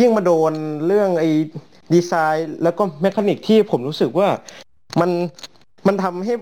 [0.00, 0.52] ยิ่งมาโดน
[0.86, 1.30] เรื่องไอ้
[1.94, 4.28] ดีไซน์ แล้วก็ mechanic ที่ผมรู้สึกว่า
[5.00, 5.10] มัน
[5.86, 6.34] มันทำให้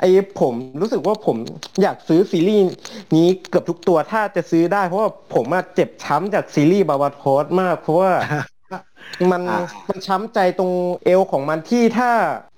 [0.00, 0.10] ไอ้
[0.40, 1.36] ผมรู้สึกว่าผม
[1.82, 2.64] อยากซื้อซีรีส์
[3.16, 8.12] นี้เกือบทุกตัวถ้าจะซื้อได้ เพราะว่าผมอะเจ็บช้ำจากซีรีส์บาร์บาทอสมาก เพราะว่า
[9.32, 10.72] มันอ่ามันช้ำใจตรง
[11.04, 12.10] เอวของมันที่ถ้า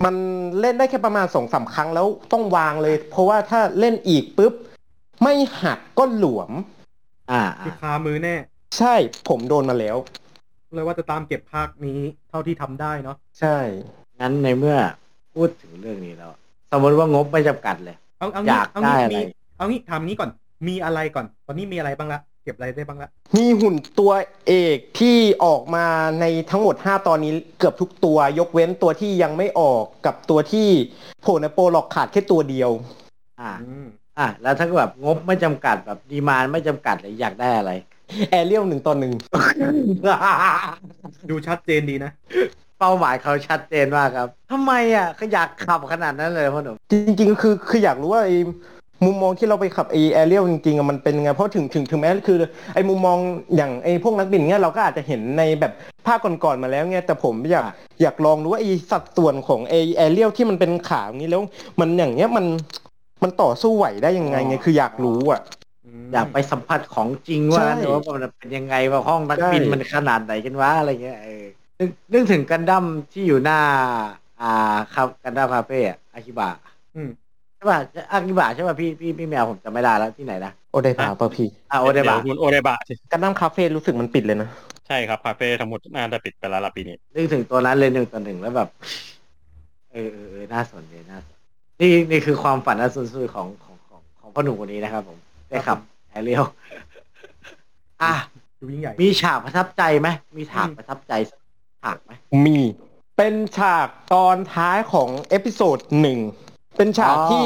[0.04, 0.14] มัน
[0.60, 4.52] เล่นได้แค่ประมาณสองสามครั้งแล้วต้องวางเลย เพราะว่าถ้าเล่นอีกปุ๊บ
[5.22, 6.50] ไม่หักก็หลวม
[7.32, 8.34] อ่าคืออ่าคามือแน่
[8.78, 8.94] ใช่
[9.28, 9.96] ผมโดนมาแล้ว
[10.74, 11.98] เลยว่าจะตามเก็บภาคนี้
[12.30, 13.56] เท่าที่ทำได้เนาะใช่
[14.20, 14.76] งั้นในเมื่อ
[15.34, 16.30] พูดถึงเรื่องนี้แล้ว
[16.72, 19.20] สมมติว่างบไม่จำกัดเลยเอาเอาองี้ยากเอางี้ได้อะไรมี
[19.56, 20.30] เอางี้ถามงี้ก่อน
[20.68, 24.12] มีอะไรก่อน ตอนนี้มีอะไรบ้างละ เก็บอะไรได้บ้างละมีหุ่นตัว
[24.48, 25.86] เอกที่ออกมา
[26.20, 30.68] ในทั้งหมด 5 ตอนนี้เกือบทุกตัวยกเว้นตัวที่ยังไม่ออกกับตัวที่
[31.22, 32.70] โผล่ใน prologue ขาดแค่ตัวเดียว
[33.40, 33.86] อ่าอืม
[34.18, 37.72] อ่าแล้วถ้าแบบงบไม่จำกัดแบบ demand ไม่จำกัดเลยอยากได้อะไร
[38.30, 39.12] แอเรียลหนึ่งต่อหนึ่ง
[41.30, 42.12] ดูชัดเจนดีนะ
[42.78, 48.36] เป้าหมายเขาชัดเจนมากครับทำไมอะเขาอยากขับขนาดนั้นเลยพ่อหนุ่มจริง ๆ คือคืออยากรู้ว่าไอ้
[49.04, 52.38] มุมมองที่เราไปขับไอ้แอเรียลจริงๆอะมันเป็นยังไงเพราะถึงถึงถึงแม้คือ
[52.74, 53.18] ไอ้มุมมอง
[53.56, 55.72] อย่างไอ้พวกนักบินเงี้ยเราก็อาจจะเห็นในแบบ
[56.06, 61.42] ภาคก่อนๆมาแล้วเงี้ยแต่ผมอยากอะอยากลองรู้ว่าไอ้สัดส่วนของไอ้แอเรียลที่มันเป็นขาอย่างนี้แล้ว
[61.80, 62.46] มันอย่างเงี้ยมัน
[63.22, 65.40] มันต่อสู้ไหวได้ยังไงไงคืออยากรู้อะ
[66.12, 71.44] อยากไปสัมผัสของจริงว่าใช่งั้นเถอะว่ามันเป็นยังไงว่าห้องนักใช่บินมันขนาดไหนกันวะอะไรเงี้ยเออ
[71.80, 73.58] นึกนึกถึงกันดั้มที่อยู่หน้า
[74.42, 74.52] อ่า
[74.94, 76.50] ครับกันดั้มคาเฟ่อะอาคิบะ
[76.96, 77.23] อืมใช่
[77.68, 77.78] ป่ะ
[78.10, 84.48] อาคิบะใช่ป่ะพี่พี่พี่แมวผมจำไม่ได้แล้วที่ไหนนะโอไดบะป่ะพี่อ่าโอไดบะเดี๋ยวคุณโอไดบะสิกันดั้มคาเฟ่รู้สึกมันปิดเลยนะ
[84.86, 88.68] ใช่ครับ คาเฟ่ทั้งหมดน่าจะปิดไปแล้วละปีนี้นึกถึงตัวนั้นเลยหนึ่งต่อหนึ่งแล้วแบบ
[89.92, 91.36] เออเออเออน่าสนใจน่าสน
[91.80, 95.78] นี่นี่คือความฝันอันสุดๆของของของของพ่อหนุ่มคนนี้นะครับ ผมได้ขับ
[96.10, 96.44] แอเรียล
[98.02, 98.14] อะ
[98.60, 101.40] ดูยิ่งใหญ่มีฉากประทับใจไหมมีฉากประทับใจสัก
[101.82, 102.12] ฉากไหม
[102.46, 102.58] มี
[103.16, 106.18] เป็นฉากตอนท้ายของ episode หนึ่ง
[106.76, 107.44] เป็นฉากอ๋อที่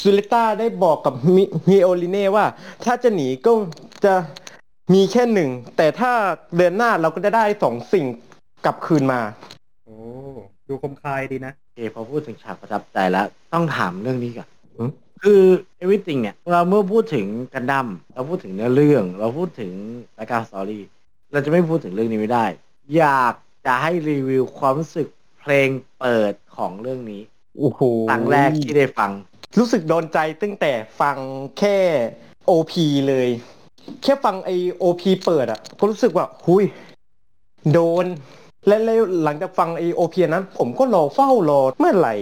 [0.00, 2.46] ซูลิต้าได้บอกกับมิมิโอริเน่ว่า
[2.84, 3.52] ถ้าจะหนีก็
[4.04, 4.14] จะ
[4.94, 6.12] มีแค่หนึ่ง แต่ถ้า
[6.56, 8.06] เดินหน้าเราก็จะได้สองสิ่ง
[8.64, 9.20] กลับคืนมา
[9.84, 9.96] โอ้
[10.68, 14.90] ดูคมคายดีนะโอเคพอพูดถึงฉากประทับใจแล้ว ต้องถามเรื่องนี้ก่อนอืม
[15.22, 15.42] คือ
[15.82, 19.72] everything เนี่ย เราเมื่อพูดถึงกันดั้มเราพูดถึงเนื้อเรื่อง เราพูดถึง
[20.18, 20.84] รายการสตอรี่
[21.32, 22.46] เราจะไม่พูดถึงเรื่องนี้ไม่ได้
[22.96, 23.34] อยาก
[23.66, 25.08] จะให้รีวิวความรู้สึก
[25.40, 27.22] เพลงเปิดของเรื่องนี้
[27.60, 27.80] โอ้โห
[28.10, 29.10] ครั้งแรกที่ได้ฟัง
[29.58, 31.16] รู้สึกโดนใจตั้งแต่ฟัง
[31.58, 31.78] แค่
[32.50, 32.72] OP
[33.08, 33.28] เลย
[34.02, 34.50] แค่ฟังไอ
[34.82, 36.64] OP เปิดอะ ก็รู้สึกว่าหุย
[37.72, 38.06] โดน
[38.66, 42.14] และแล้วหลังจากฟังไอ OP นั้น ผมก็รอเฝ้ารอเมื่อไหร่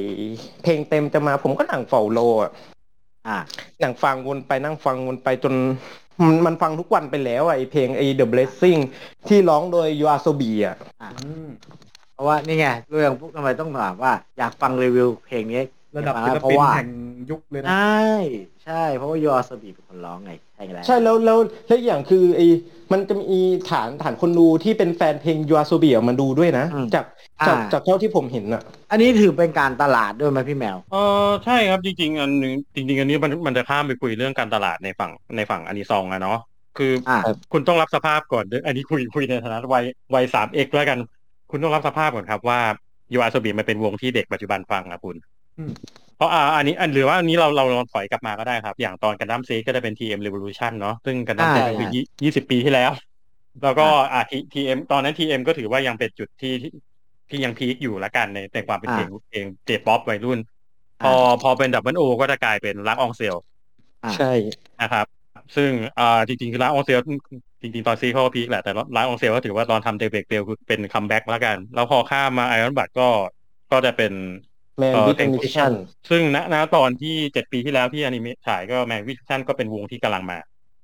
[0.63, 2.51] เพลงเต็มจะมาผมก็นั่งเฝ้ารออะ
[3.29, 3.37] อ่า
[3.83, 5.55] นั่งฟังวนไปนั่งฟังวนไปจน
[6.27, 8.81] มันมันฟังทุกวันไปแล้วอะไอเพลงไอ The Blessing
[9.29, 10.77] ที่ร้องโดย y o a s o b i อะ
[12.19, 15.63] เพราะว่านี่ไงเรื่องพวกทำไมต้องถามว่าอยากฟังรีวิวเพลงนี้
[15.97, 16.89] ระดับมาศิลเพราะปินว่าแห่ง
[17.31, 18.07] ยุคเลยนะ ใช่
[18.65, 22.41] ใช่ เพราะว่ายอสบีเป็นคนร้องไง ใช่แล้วใช่แล้วแล้วและอีกอย่างคือไอ
[22.93, 23.41] มันจะมี
[23.71, 27.05] ฐานฐานคนดูที่เป็นแฟนเพลง y o a s o b i มาดูด้วยนะ จาก
[27.49, 30.97] จากจากเท่าที่ผมเห็นอะ อันนี้ถือเป็นการตลาดด้วยไหมพี่แมวเอ
[31.27, 36.39] อใช่ครับจริง ๆ อันหนึงจริง ๆ อันนี้มันมันจะข้ามไปคุยเรื่องการตลาดในฝั่งในฝั่งอานิซองอะเนาะ
[36.79, 37.19] คือออ่า
[37.53, 40.99] คุณต้องรับสภาพก่อนเด้ออันนี้คุยคุยในฐานะวัยวัยสามเอกแล้วกัน
[41.51, 42.61] คุณต้องรับสภาพก่อนครับว่า
[43.13, 45.17] ยูอาร์โซบีมันเป็นวงที่เด็กปัจจุบันฟังนะคุณ
[45.59, 45.73] อืม
[46.17, 52.91] เพราะอ่าอันนี้อันหรือว่าอันนี้เราเราลองถอยกลับมาก็ได้ครับ อย่างตอนกันดั้มซีก็จะเป็น TM Revolution เนาะซึ่งกันดั้มซีอ่าคือยี่ยี่สิบปีที่แล้ว
[53.63, 54.21] แล้วก็อ่า
[54.53, 54.79] T.M.
[54.93, 55.43] ตอนนั้น T.M.
[55.47, 56.71] ก็ถือว่ายังเป็นจุดที่ที่
[57.31, 60.39] ที่ยัง peak อยู่ละกันในในความเป็นเพลงเพลง J-pop วัยรุ่น
[61.05, 63.37] พอพอเป็น Double O ก็จะกลายเป็น L'Arc-en-Ciel
[64.17, 64.33] ใช่
[64.83, 65.07] นะครับ
[65.57, 66.99] ซึ่งอ่าจริงๆคือ L'Arc-en-Ciel
[67.61, 72.45] จริงๆ ตอน SEED เขาก็ peak แหละ แต่ L'Arc-en-Ciel ก็ถือว่าตอนทำ Daybreak's Bell คือเป็น comeback แล้วกัน แล้วพอข้ามมา
[72.49, 73.09] Iron-Blooded ก็
[73.73, 74.13] ก็จะเป็น
[74.81, 75.73] Man เอ่อ with a Mission
[76.11, 80.39] ซึ่งณณตอนที่เจ็ดปีที่แล้วที่อนิเมะฉายก็ Man with a Mission ก็เป็นวงที่กำลังมา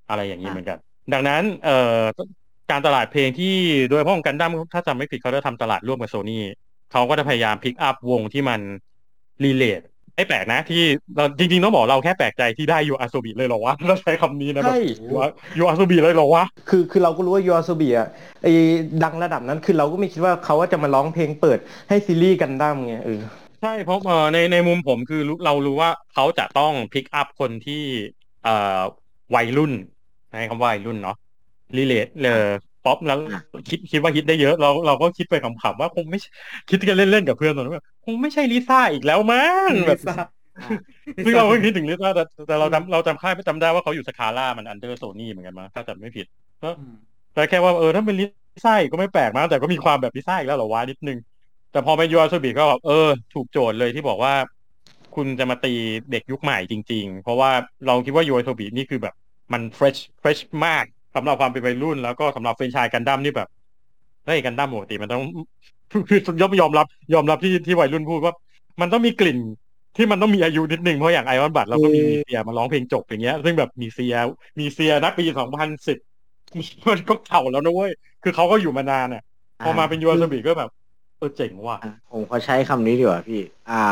[0.08, 0.78] อะไรอย่างนี้เหมือนกัน
[1.12, 1.98] ดังนั้นเอ่อ
[2.70, 3.54] การตลาดเพลงที่
[3.88, 6.44] โดยเฉพาะของกันดั้มถ้าจำไม่ผิดเขาจะทำตลาดร่วมกับโซนี่
[6.92, 8.60] เขาก็จะพยายาม pick up วงที่มัน
[9.44, 9.80] relate
[10.16, 10.76] ไม่แปลกนะที่
[11.16, 18.06] เราจริงๆ ต้องบอกเราแค่แปลกใจที่ได้ YOASOBI เลยเหรอวะเราใช้คำนี้นะแบใช่ YOASOBI เลยเหรอวะคือคือเราก็รู้ว่า y o a s o b i อะ
[18.42, 18.46] ไอ
[19.02, 21.58] ดังระดับนั้นคือเราก็ไม่คิดว่าเขาว่าจะมาร้องเพลงเปิด
[21.88, 23.22] ให้ซีรีส์กันดั้มไงเออ
[23.60, 27.74] ใช่เพราะเอ่อในในมุมผมคือรู้เรารู้ว่าเขาจะต้อง pick up คนที่
[28.40, 28.50] เอ่อ
[29.34, 29.70] วัยรุ่น
[30.28, 31.14] ใช้คำว่าวัยรุ่นเนาะ
[31.76, 32.30] relate เลย
[32.84, 33.18] ป๊อปแล้ว
[33.68, 36.28] คิดคิดว่าฮิตได้เยอะเราเราก็คิดไปขำๆว่าคงไม่ใช่
[36.70, 40.16] คิดกันเล่นๆกับเพื่อนตอนนั้นว่าคงไม่ใช่ลิซ่าอีกแล้วมั้งแบบลิซ่า
[41.24, 46.26] ซึ่งเราก็คิดถึงลิซ่าแต่แต่เราจำเราจำค่ายจำได้ว่าเขาอยู่ SACRA มัน under โซนี่เหมือนกันมั้งถ้าจำไม่ผิด
[46.62, 46.70] ก็
[47.34, 48.26] แต่แค่ว่าเออถ้าเป็นลิ
[48.64, 51.18] ซ่าอีกก็ไม่แปลกมากแต่ก็มีความแบบลิซ่าอีกแล้วเหรอวะนิดนึง
[51.72, 54.34] แต่พอเป็น YOASOBI ก็แบบเออ ถูกโจทย์เลยที่บอกว่า
[55.14, 55.74] คุณจะมาตี
[56.10, 57.50] เด็กยุคใหม่จริง ๆ เพราะว่า
[57.86, 59.14] เราคิดว่า YOASOBI นี่คือแบบ
[59.52, 60.84] มัน fresh fresh มาก
[61.14, 63.48] สำหรับความเป็นวัยรุ่น แล้วก็สำหรับแฟรนไชส์กันดั้มนี่แบบ
[64.26, 65.22] เฮ้ยกันดั้มปกติมันต้อง
[66.08, 68.34] คือยอมยอมรับ ยอมรับที่ที่วัยรุ่นพูดว่า
[68.80, 69.38] มันต้องมีกลิ่น
[69.96, 74.14] ที่มันต้องมีอายุนิดนึงเพราะอย่าง Iron-Blooded เราก็มีมีเซียมาร้องเพลงจบอย่างเงี้ย ซึ่งแบบมีเซีย
[74.60, 75.98] มีเซียนะปีสองพันสิบ
[76.90, 77.92] มันก็เก่าแล้วนะเว้ย
[78.22, 79.22] คือเขาก็อยู่มานานอะ
[79.64, 80.70] พอมาเป็น YOASOBI ก็แบบ
[81.18, 81.78] เออเจ๋งว่ะ
[82.10, 83.40] ผมขอใช้คำนี้ดีกว่าพี่
[83.70, 83.82] อ่า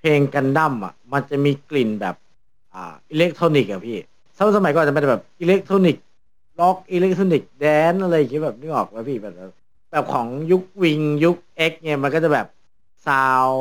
[0.00, 2.14] เพลงกันดั้มอะ มันจะมีกลิ่นแบบ
[2.74, 3.98] อ่า อิเล็กทรอนิกส์อะพี่
[4.36, 6.02] สมัยสมัยก่อนจะเป็นแบบอิเล็กทรอนิกส์
[6.58, 9.34] ร็อกอิเล็กทรอนิกส์ dance อะไรอย่างเงี้ยแบบนึกออกไหมพี่แบบ
[9.90, 12.46] แบบของยุค Wing ยุค X เนี่ยมันก็จะแบบ
[13.06, 13.14] ซา
[13.50, 13.52] ว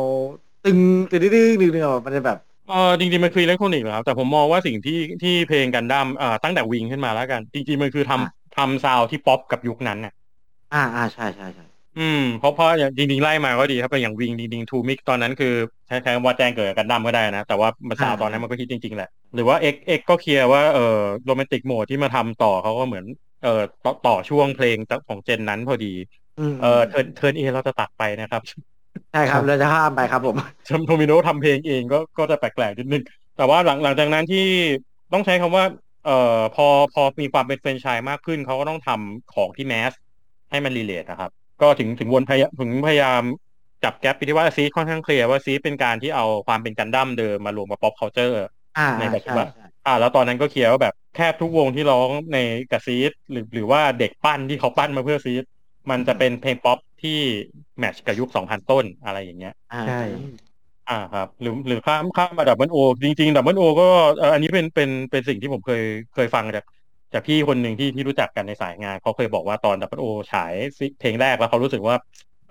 [0.63, 0.79] ตึง
[1.11, 2.37] ตึงตึงตึงตึงตึงออกมันจะแบบ
[2.67, 10.13] เออจริงๆมันคืออิเล็กทรอนิกส์เหรอครับแต่ผมมองว่าสิ่งที่ที่เพลงกันดั้มอ่าตั้งแต่วิงขึ้นมาแล้วกัน จริงๆมันคือทำทำ sound ที่ป๊อปกับยุคนั้นน่ะ
[10.73, 11.63] อ่าอ่าใช่ใช่ใช่
[11.97, 15.47] อืมเพราะเพราะอย่างจริงๆไล่มาก็ดีครับเป็นอย่าง Wing จริงๆ Two-Mix ตอนนั้นคือ
[15.87, 20.81] ใช้ใช้คำว่าแจ้งเกิดกับกันดั้มก็ได้นะ แต่ว่ามา sound ตอนนั้นมันก็ฮิตจริงๆแหละ หรือว่า X X ก็ clear ว่าเออ
[21.25, 23.05] Romantic Mode ที่มาทำต่อเขาก็เหมือน
[23.43, 23.49] เออ
[23.83, 24.77] ต่อต่อช่วงเพลง
[25.07, 25.93] ของ gen นั้นพอดี
[26.37, 28.41] อืมเออ Turn Turn A เราจะตัดไปนะครับ
[29.11, 30.37] ใช่ครับเราจะข้ามไปครับผม
[30.69, 33.03] ทำโทมิโนทำเพลงเองก็ก็จะแปลกๆนิดนึง
[33.37, 34.45] แต่ว่าหลังหลังจากนั้นที่
[35.13, 35.65] ต้องใช้คำว่า
[36.05, 39.93] เอ่อพอพอมีความเป็นแฟรนไชส์มากขึ้นเขาก็ต้องทำของที่ mass
[40.49, 41.31] ให้มัน relate นะครับ
[41.61, 43.21] ก็ถึงถึงวนพยายถึงพยายาม
[43.83, 48.37] จับ gap ไปที่ว่า Seed ค่อนข้าง clear ว่า Seed เป็นการที่เอาความเป็นกันดั้มเดิมมารวมกับ pop culture
[48.75, 52.37] อ่าในปัจจุใช่บันใช่อ่า แล้วตอนนั้นก็ clear ว่าแบบแทบทุกวงที่ร้องใน
[52.71, 55.43] กับ Seed หรือหรือว่าเด็กปั้นที่เขาปั้นมาเพื่อ Seed
[55.89, 57.19] มันจะเป็นเพลงป๊อปที่
[57.79, 59.93] match กับยุค2000ต้นอะไรอย่างเงี้ยอ่าใช่
[60.87, 63.83] อ่าครับหรือหรือข้ามข้ามมา Double Oจริงๆ Double O ก็
[64.17, 65.81] เอ่ออันนี้เป็นเป็นเป็นสิ่งที่ผมเคย
[66.13, 66.63] เคยฟังจาก
[67.15, 71.95] จากพี่คนหนึ่งที่ที่รู้จักกันในสายงานเขาเคยบอกว่าตอน Double O ฉายซิเพลงแรกแล้วเขารู้สึกว่า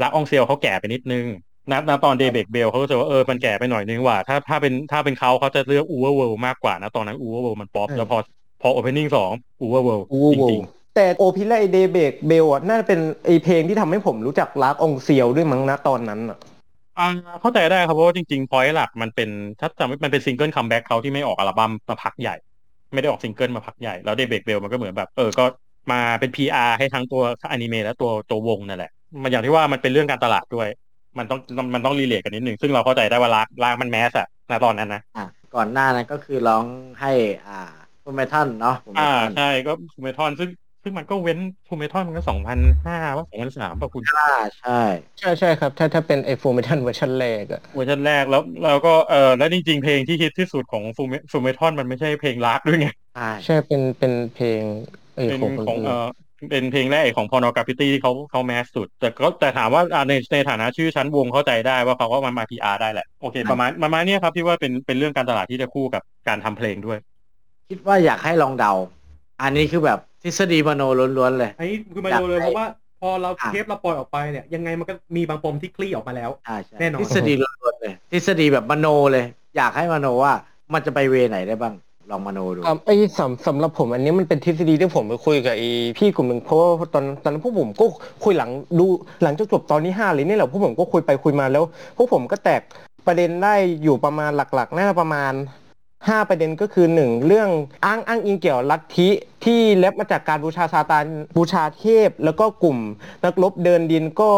[0.03, 1.27] L'Arc-en-Ciel เขาแก่ไปนิดนึง
[1.71, 8.19] ณณตอน Daybreak's Bell เขารู้สึกว่าเออมันแก่ไปหน่อยนึงว่าถ้าถ้าเป็นถ้าเป็นเขาเขาจะเลือกอูเวอร์เวิลมากกว่านะตอนนั้นอูเวอร์เวิลมันป๊อปเออแล้วพอ
[8.61, 10.61] พอ opening สอง UVERworld โอ้โหจริง
[10.95, 17.05] แต่โอพิและไอ Daybreak's Bell อะน่าจะเป็นไอเพลงที่ทำให้ผมรู้จัก L'Arc-en-Ciel ด้วยมั้งนะตอนนั้นอะๆอ่า
[17.41, 19.29] เข้าใจได้ครับเพราะว่าจริงๆ point หลักมันเป็น
[19.61, 22.35] ถ้าจำไม่มันเป็น single comeback เขาที่ไม่ออกอัลบั้มมาพักใหญ่
[22.95, 25.45] ไม่ได้ออกซิงเกิลมาพักใหญ่ แล้ว Daybreak's Bell มันก็เหมือนแบบ เออก็
[25.93, 28.91] มาเป็น PR ให้ทั้งตัวอนิเมะและตัวตัววงนั่นแหละ
[29.23, 30.69] มันอย่างที่ว่ามันเป็นเรื่องการตลาดด้วย
[31.19, 31.41] มันต้อง
[31.75, 36.67] มันต้อง relate กันนิดหนึ่งซึ่งเราเข้าใจได้ว่า L'Arc L'Arc มัน mass อะณตอนนั้นนะอะก่อนหน้านั้นก็คือร้อง
[37.01, 37.13] ให้
[37.47, 40.51] อ่า Fullmetal เนาะอ่าใช่ก็ Fullmetal ซึ่ง
[40.85, 44.83] ซึ่งมันก็เว้น Fullmetal มันก็สองพันห้าว่าสองพันสามป่ะคุณอ่าใช่
[45.19, 54.61] ใช่ใช่ครับ ถ้าถ้าเป็นไอ Fullmetal เวอร์ชันแรกอะเวอร์ชันแรกแล้วแล้วก็เออแล้วจริง ๆ เพลงที่ฮิตที่สุดของ Full Fullmetal มันไม่ใช่เพลง L'Arc ด้วยไงใช่ใช่เป็นเป็นเพลง
[55.15, 56.07] ไอเป็นของของเออ
[56.51, 66.99] เป็นเพลงแรกของ Porno Graffitti ที่เขาเขา mass สุด แต่ก็แต่ถามว่าอ่าในในฐานะชื่อชั้นวงเข้าใจได้ว่าเขาก็มันมา PR ได้แหละ โอเค ประมาณประมาณเนี้ยครับที่ว่าเป็นเป็นเรื่องการตลาดที่จะคู่กับการทำเพลงด้วย
[67.71, 68.73] คิดว่าอยากให้ลองเดา
[69.43, 70.83] อันนี้คือแบบ ทฤษฎีมโน
[71.19, 72.67] ล้วนๆเลยไอ้คือมาดูเลยเพราะว่า
[73.01, 79.25] พอเราเทปเราปล่อยออกไปเนี่ยยังไงมันก็มีบางปมที่คลี่ออกมาแล้วใช่ใช่แน่นอนทฤษฎีล้วนๆเลยทฤษฎีแบบมโนเลย
[79.57, 80.33] อยากให้มโนว่า
[80.73, 81.75] มันจะไปเวไหนได้บ้าง
[82.11, 85.63] ลองมโนดูอ่าไอสำสำหรับผมอันนี้มันเป็นทฤษฎีที่ผมไปคุยกับไอ
[85.99, 87.85] พี่กลุ่มหนึ่งเพราะว่าตอนตอนนั้นพวกผมก็
[88.25, 88.87] คุยหลังดู
[89.23, 91.65] หลังจากจบตอนนี้ห้าเลยนี่แหละพวกผมก็คุยไปคุยมาแล้ว
[91.97, 92.63] พวกผมก็แตก
[93.07, 95.33] ประเด็นได้อยู่ประมาณหลักๆน่าจะประมาณ
[96.09, 97.49] ห้าประเด็นก็คือหนึ่งเรื่อง
[97.85, 99.09] อ้างอ้างอิงเกี่ยวลัทธิ
[99.45, 101.05] ที่แลบมาจากการบูชาซาตาน
[101.37, 102.79] บูชาเทพ แล้วก็กลุ่ม
[103.25, 104.31] นักรบเดินดินก็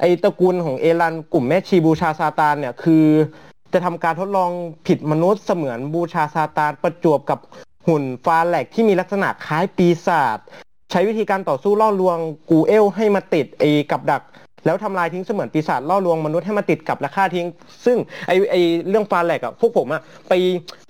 [0.00, 3.06] ไอตระกูลของเอรันกลุ่มแม่ชีบูชาซาตานเนี่ยคือ
[3.72, 4.50] จะทำการทดลอง
[4.86, 7.38] ผิดมนุษย์เสมือนบูชาซาตานประจวบกับ
[7.86, 10.38] หุ่นฟาแลกที่มีลักษณะคล้ายปีศาจ
[10.90, 12.18] ใช้วิธีการต่อสู้ล่อลวง
[12.50, 14.22] กูเอลให้มาติดไอกับดัก
[14.64, 17.46] แล้วทำลายทิ้งเสมือนปีศาจล่อลวงมนุษย์ให้มาติดกับและฆ่าทิ้ง
[17.84, 18.56] ซึ่งไอไอ
[18.88, 20.32] เรื่องฟาแลกอะพวกผมอะไป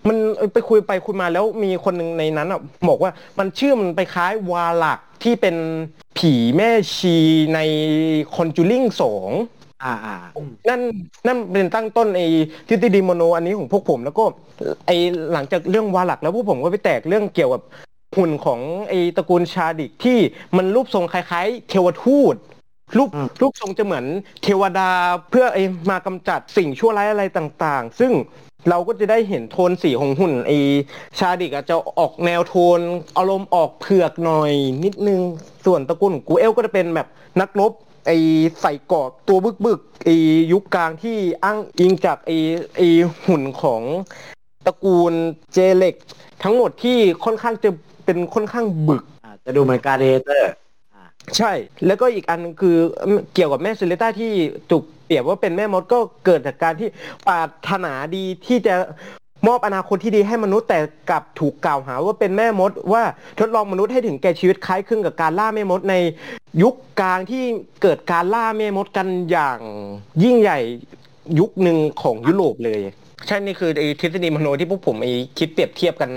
[0.08, 0.16] มัน
[0.52, 5.56] ไปคุยไปคุยมาแล้วมีคนหนึ่งในนั้นอะบอกว่ามันชื่อมันไปคล้ายวาลักที่เป็น
[6.18, 7.16] ผีแม่ชี
[7.54, 7.60] ใน
[8.34, 9.30] คอนจูริงสอง
[9.84, 10.16] อ่าอ่า
[10.68, 10.80] นั่น
[11.26, 12.26] นั่นเป็นตั้งต้นไอ้
[12.68, 14.24] ทฤษฎีโมโนอันนี้ของพวกผม แล้วก็
[14.86, 14.96] ไอ้
[15.32, 17.62] หลังจากเรื่องวาหลักแล้วพวกผมก็ไปแตกเรื่องเกี่ยวกับ
[18.16, 20.18] หุ่นของไอ้ตระกูลชาดิกที่
[20.56, 22.36] มันรูปทรงคล้ายๆ เทวทูต
[22.98, 23.10] รูป
[23.40, 24.04] รูปทรงจะเหมือน
[24.42, 24.90] เทวดา
[25.30, 28.12] เพื่อไอ้มากำจัดสิ่งชั่วร้ายอะไรต่างๆ ซึ่ง
[28.68, 30.58] เราก็จะได้เห็นโทนสีของหุ่นไอ้
[31.18, 32.80] ชาดิกอาจจะออกแนวโทน
[33.16, 34.52] อารมณ์ออกเผือกหน่อย
[34.84, 35.20] นิดนึง
[35.64, 37.08] ส่วนตระกูลของกูเอลก็จะเป็นแบบ
[37.40, 37.72] นักรบ
[38.06, 38.10] ไอ
[38.60, 40.08] ใส่เกาะตัวบึกบึกๆไอ
[40.52, 42.30] ยุคกลางที่อ้างอิงจากไอ
[42.76, 42.80] ไอ
[43.26, 43.82] หุ่นของ
[44.66, 45.12] ตระกูล
[45.52, 45.94] เจเล็ก
[46.42, 47.70] ทั้งหมดที่ค่อนข้างจะ
[48.04, 50.52] เป็นค่อนข้างบึกอ่าจะดูเหมือน gladiator
[51.36, 51.52] ใช่
[51.86, 52.76] แล้วก็อีกอันคือ
[53.34, 54.32] เกี่ยวกับแม่สุเลตต้าที่
[54.70, 56.88] ถูกเปรียบว่าเป็นแม่มดก็เกิดจากการที่
[57.28, 58.74] ปรารถนาดีที่จะ
[59.48, 60.78] มอบอนาคตที่ดีให้มนุษย์แต่
[61.10, 63.02] กลับถูกกล่าวหาว่าเป็นแม่มด ว่า
[63.38, 65.94] ทดลองมนุษย์ให้ถึงแก่ชีวิตคล้ายคลึงกับการล่าแม่มดใน
[66.62, 67.44] ยุคกลางที่
[67.82, 69.58] เกิดการล่าแม่มดกันอย่าง
[70.22, 70.58] ยิ่งใหญ่
[71.38, 72.80] ยุคหนึ่งของยุโรปเลย
[73.26, 76.10] ใช่นี่คือไอ้ทฤษฎีมโนที่พวกผมไอ้คิดเปรียบเทียบกัน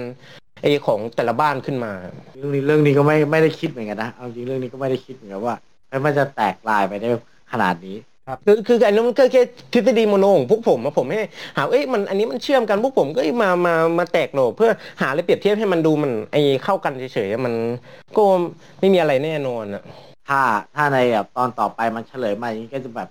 [0.62, 1.92] ไอ้ของแต่ละบ้านขึ้นมา
[2.38, 5.56] เรื่องนี้เรื่องนี้ก็ไม่ไม่ได้คิดเหมือนกันนะ เอาจริงเรื่องนี้ก็ไม่ได้คิดเหมือนกันว่า
[5.90, 7.10] เอ้ยมันจะแตกลายไปได้
[7.52, 7.98] ขนาดนี้
[8.46, 9.42] คือคืออันนั้นมันก็แค่
[9.74, 11.22] ทฤษฎีโมโนของพวกผมอะผมให้
[11.58, 14.72] หาเอ้ยมันอันนี้มันเชื่อมกันพวกผมก็เอ้ยมามามาแตกโหนกเพื่อ
[15.02, 17.54] หาอะไรเปรียบเทียบให้มันดูมันไอเข้ากันเฉยๆมัน
[18.18, 18.24] ก็
[18.80, 19.84] ไม่มีอะไรแน่นอนอะ
[20.30, 20.42] ถ้า
[20.76, 23.10] ถ้าในแบบตอนต่อไปมันเฉลยมาอย่างนี้ก็จะแบบ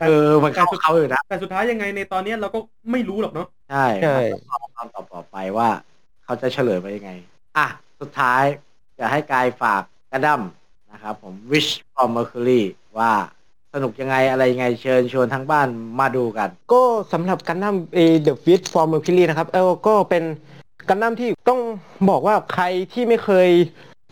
[0.00, 2.58] เออมันเข้าเขาอยู่นะแต่สุดท้ายยังไงในตอนเนี้ยเราก็
[2.92, 4.18] ไม่รู้หรอกเนาะ ใช่ใช่
[4.76, 5.68] ตอนต่อต่อไปว่า
[6.24, 7.10] เขาจะเฉลยไปยังไง
[7.56, 7.66] อะ
[8.00, 8.42] สุดท้าย
[8.98, 9.82] จะให้กายฝาก
[10.12, 10.42] กันดั้ม
[10.92, 12.62] นะครับผม Witch from Mercury
[12.98, 13.12] ว่า
[13.74, 15.68] สนุกยังไงอะไรยังไงเชิญชวนทั้งบ้าน
[16.00, 16.82] มาดูกัน ก็
[17.12, 20.24] สำหรับกันดั้มเอ The Witch from Mercury นะครับเออก็เป็น
[20.88, 21.60] กันดั้มที่ต้อง
[22.10, 23.48] บอกว่าใครที่ไม่เคย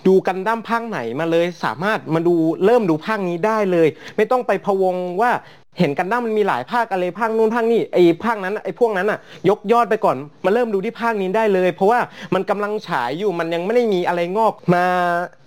[0.07, 2.35] ดูกันดั้มภาคไหนมาเลย สามารถมาดู
[2.65, 5.31] เริ่มดูภาคนี้ได้เลย ไม่ต้องไปพะวงว่า
[5.78, 12.01] เห็นกันดั้มมันมีหลายภาคอะไรภาคนู้นภาคนี้ไอ้ภาคนั้นไอ้พวกนั้นอะ ยกยอดไปก่อนมาเริ่มดูที่ภาคนี้ได้เลย เพราะว่า
[12.35, 14.85] มันกำลังฉายอยู่มันยังไม่ได้มีอะไรงอกมา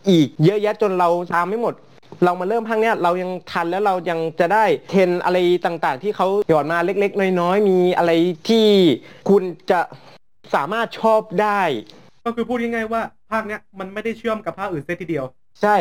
[0.09, 1.73] อีกเยอะแยะจนเราตามไม่หมด
[2.23, 8.11] เรามาเริ่มภาคเนี้ยเรายังทันแล้วเรายังจะได้เทรนอะไรต่างๆ ที่เขาหยอดมาเล็ก ๆ น้อยๆมีอะไร
[8.49, 8.67] ที่
[9.29, 9.79] คุณจะ
[10.55, 11.61] สามารถชอบได้
[12.25, 13.01] ก็คือพูดง่ายๆว่า
[13.31, 15.25] ภาคเนี้ยมันไม่ได้เชื่อมกับภาคอื่นซะทีเดียว
[15.61, 15.77] ใช่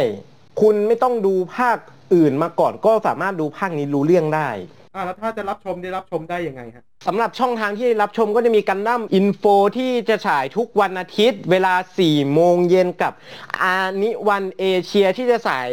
[0.60, 1.78] คุณไม่ต้องดูภาค
[2.14, 4.50] อื่นมาก่อนก็สามารถดูภาคนี้รู้เรื่องได้
[4.94, 9.44] อ่าแล้วถ้าจะรับชมได้รับชมได้ยังไงฮะสำหรับช่องทางที่รับชมก็จะมี Gundam Info
[9.78, 11.74] ที่จะฉายทุกวันอาทิตย์ เวลา
[12.04, 13.12] 4 โมงเย็นกับ
[13.62, 15.70] Ani-One Asia ที่จะฉาย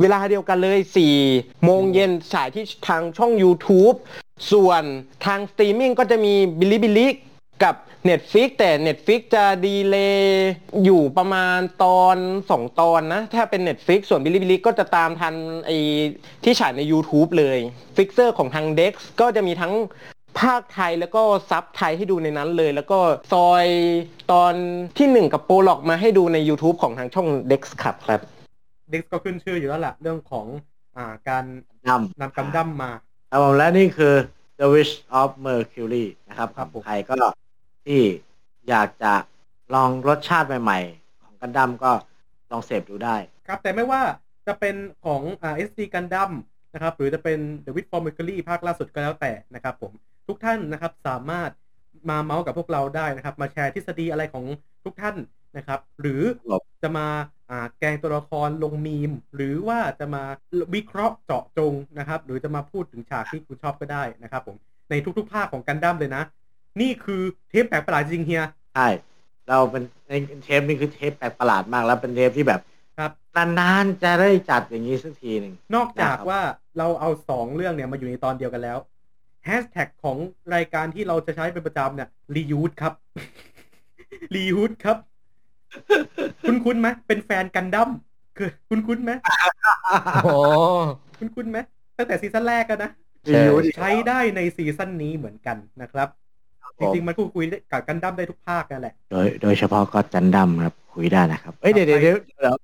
[0.00, 0.78] เวลาเดียวกันเลย
[1.22, 3.96] 4 โมงเย็นฉายที่ทางช่อง YouTube
[4.52, 4.82] ส่วน
[5.26, 7.08] ทางสตรีมมิ่งก็จะมี Bilibili
[7.64, 7.74] กับ
[8.08, 10.50] Netflix แต่ Netflix จะ delay
[10.84, 12.16] อยู่ประมาณตอน
[12.48, 15.34] 2 ตอนนะ ถ้าเป็น Netflix ส่วน Bilibili ก็จะตามทัน
[15.66, 15.70] ไอ
[16.44, 17.58] ที่ฉายใน YouTube เลย
[17.96, 19.74] ลิขสิทธิ์ของทาง Dex ก็จะมีทั้ง
[20.40, 22.98] ภาคไทยแล้วก็ซับไทยให้ดูในนั้นเลย แล้วก็
[23.32, 23.66] ซอย
[24.32, 24.54] ตอน
[24.98, 28.20] ทีหนึ่1 กับ prologue มาให้ดูใน YouTube ของทางช่อง Dex ครับครับ
[28.90, 30.46] Dex ก็ขึ้นชื่ออยู่แล้วแหละเรื่องของ
[30.96, 31.44] อ่าการ
[31.88, 32.90] นำนำกำดั้มมา
[33.30, 34.14] ครับผมและนี่คือ
[34.60, 37.14] The Wish of Mercury นะครับครับผมใครก็
[37.86, 38.02] ที่
[38.68, 39.12] อยากจะ
[39.74, 41.92] ลองรสชาติใหม่ ๆ ของกันดั้มก็
[42.50, 43.16] ลองเสพดูได้
[43.48, 44.02] ครับ แต่ไม่ว่า
[44.46, 46.30] จะเป็นของอ่า SD Gundam
[46.74, 49.92] นะครับ หรือจะเป็น The Wit for Mercury ภาคล่าสุดก็แล้วแต่นะครับผม
[50.28, 51.50] ทุกท่านนะครับสามารถ
[52.10, 54.44] มาเมาส์กับพวกเราได้นะครับ มาแชร์ทฤษฎีอะไรของ
[54.84, 55.16] ทุกท่าน
[55.56, 56.52] นะครับ หรือร
[56.82, 57.06] จะมา
[57.50, 60.22] อ่าแกงตัวละครลงมีม หรือว่าจะมา
[60.74, 64.56] วิเคราะห์เจาะจงนะครับ หรือจะมาพูดถึงฉากที่คุณชอบก็ได้นะครับผม
[64.90, 66.22] ในทุกๆภาคของกันดั้มเลยนะ
[66.80, 68.44] นี่คือเทปแปลกประหลาดจริงเฮีย
[68.74, 68.88] ใช่
[69.48, 70.12] เราเป็นใน
[70.44, 72.60] เทปนี้คือเทปแปลกประหลาดมากแล้วเป็นเทปที่แบบ
[72.98, 76.40] ครับนานๆจะได้จัดอย่างนี้สักทีหนึ่งนอกจากนะครับว่า
[76.78, 78.78] เราเอาสองเรื่องเนี่ยมาอยู่ในตอนเดียวกันแล้ว
[79.44, 80.16] แฮชแท็กของ
[80.54, 82.92] รายการที่เราจะใช้เป็นประจำเนี่ยรียูดครับ
[84.34, 84.96] รียูดครับ
[86.48, 87.90] คุณคุ้นๆไหมเป็นแฟนกันดั้ม
[88.36, 89.12] คือคุณคุ้นๆไหม
[90.24, 90.32] โอ้
[91.18, 91.58] คุณคุ้นๆไหม
[91.96, 92.90] ตั้งแต่ซีซั่นแรกกันนะ
[93.28, 96.08] รีวิวดิใช้ได้ในซีซั่นนี้เหมือนกันนะครับ
[96.80, 102.56] จริงๆมันพูดคุยได้กับกันดั้มได้ทุกภาคนั่นแหละ โดยโดยเฉพาะก็จันดัมครับคุยได้นะครับ เอ้ยเดี๋ยวเดี๋ยวเดี๋ยวเดี๋ยว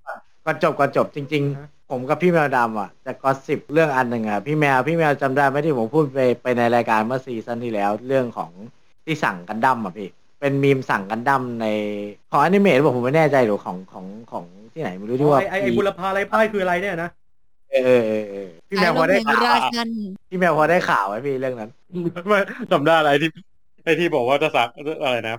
[0.45, 8.51] ก่อนจบก่อนจบจริงฮะๆผมกับพี่แมวดำอะจะก็สิบเรื่องอันหนึ่งอะพี่แมวพี่แมวจำได้ไหมที่ผมพูดไปไปในรายการเมื่อซีซั่นที่แล้วเรื่องของ
[9.05, 10.09] ที่สั่งกันดั้มอะพี่
[10.39, 11.65] เป็นมีมสั่งกันดั้มใน
[12.31, 17.09] ของอนิเมะหรือเปล่าผมไม่แน่ใจหรือของของของที่ไหนไม่รู้ที่ว่าไอ้ไอ้ไอ้บุรพาไรพ่ายคืออะไรเนี่ยนะ
[17.71, 19.89] เออเออเออเออพี่แมวพอได้แห่งข่าวราอะชัน
[20.29, 21.69] พี่แมวพอได้ข่าวไหมพี่เรื่องนั้น
[22.27, 22.37] ไม่
[22.71, 23.29] จำได้อะไรที่
[23.83, 24.69] ไอที่บอกว่าจะสัก
[25.03, 25.37] อะไรนะ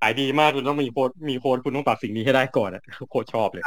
[0.00, 3.64] ขายดีมากคุณต้องมีโค้ดมีโค้ดคุณต้องปรับสิ่งนี้ให้ได้ก่อนอะโคตรชอบเลย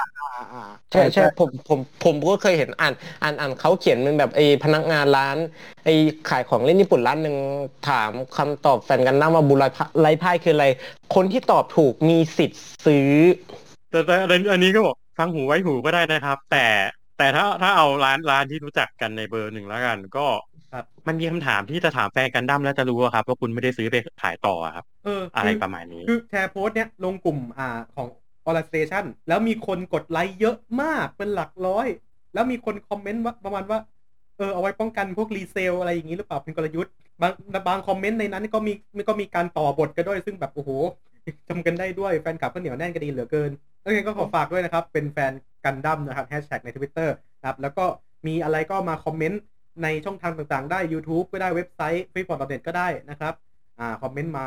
[0.91, 2.93] ใช่ใช่ผมผมผมก็เคยเห็นอ่าน
[3.23, 5.37] อ่านอ่านเขาเขียนเป็นแบบไอ้พนักงานร้าน
[5.85, 5.93] ไอ้
[6.29, 7.35] ขายของเล่นญี่ปุ่นร้านหนึ่ง
[7.89, 10.67] ถามคำตอบแฟนกันดั้มว่าบุไรพะไรพ่ายคืออะไร
[11.15, 13.11] คนที่ตอบถูกมีสิทธิ์ซื้อ
[13.91, 16.65] แต่แต่อันอันนี้ก็บอกฟังหูไว้หูก็ได้นะครับ แต่
[17.17, 20.25] แต่ถ้าถ้าเอาร้านร้านที่รู้จักกันในเบอร์หนึ่งแล้วกัน ก็
[20.75, 28.07] ครับมันมีคำถามที่จะถามแฟนกันดั้มแล้วจะรู้อะครับว่าคุณไม่ได้ซื้อไปขายต่ออะครับเอออะไรคือประมาณนี้คือแชร์โพสต์เนี้ยลงกลุ่มอ่าของ
[28.45, 31.87] ออร์สเตชันแล้วมีคนกดไลค์เยอะมากเป็นหลักร้อย
[32.33, 33.79] แล้วมีคนคอมเมนต์ว่าประมาณว่า
[34.37, 36.91] เออเอาไว้ป้องกันพวก resale อะไรอย่างนี้หรือเปล่าเป็นกลยุทธ์
[37.21, 37.33] บาง
[37.67, 38.73] บางคอมเมนต์ในนั้นก็มี
[39.09, 40.69] ก็มีการต่อบทกันด้วยซึ่งแบบโอ้โห
[41.49, 45.31] จำกันได้ด้วยแฟนคลับก็เหนียวแน่นกันดีเหลือเกินแล้วไงก็ขอฝากด้วยนะครับ เป็นแฟน
[45.65, 47.85] กันดั้มนะครับแฮชแท็กในทวิตเตอร์นะครับแล้วก็
[48.27, 49.41] มีอะไรก็มาคอมเมนต์
[49.83, 52.61] ในช่องทางต่างๆ ได้ YouTube ก็ได้เว็บไซต์ f r e e p o r t n e t
[52.67, 53.33] ก็ได้นะครับ
[53.79, 54.45] อ่าคอมเมนต์มา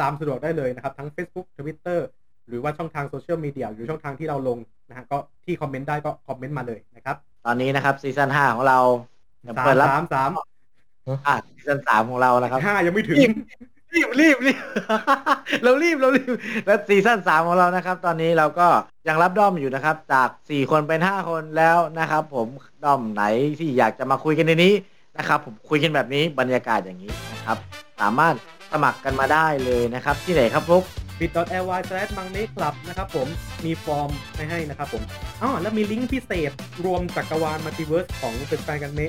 [0.00, 2.00] ตามสะดวกได้เลยนะครับ ทั้ง Facebook Twitter
[2.48, 4.58] หรือว่าช่องทางโซเชียลมีเดียหรือช่องทางที่เราลง
[4.88, 7.16] นะฮะก็ที่คอมเมนต์ได้ก็คอมเมนต์มาเลยนะครับ
[7.46, 8.78] ตอนนี้นะครับซีซั่นห้าของเรา
[9.46, 10.30] จะสามเปิดรับสามสาม
[11.26, 13.18] อะซีซั่นสามของเรานะครับห้ายังไม่ถึง
[13.94, 14.58] รีบรีบรีบ
[15.62, 16.32] เรารีบเรารีบ
[16.66, 18.68] และซีซั่นสามของเรานะครับ ตอนนี้เราก็
[19.08, 22.46] ยังรับด้อมอยู่นะครับ จากสี่คนเป็นห้าคนแล้วนะครับ ผม
[22.84, 23.22] ด้อมไหน
[23.58, 24.74] ที่อยากจะมาคุยกันในนี้
[25.18, 27.56] นะครับ ผมคุยกันแบบนี้บรรยากาศอย่างนี้นะครับ
[28.00, 28.34] สามารถ
[28.72, 30.82] สมัครกันมาได้เลยนะครับ ที่ไหนครับพวก
[31.18, 33.28] bit.ly slash มังเมคลับนะครับผม
[33.64, 35.02] มีฟอร์มให้ให้นะครับผม
[35.42, 36.50] อ๋อแล้วมีลิงก์พิเศษ
[36.84, 39.00] รวมจักรวาลมัลติเวิร์สของเป็นแฟนกันเม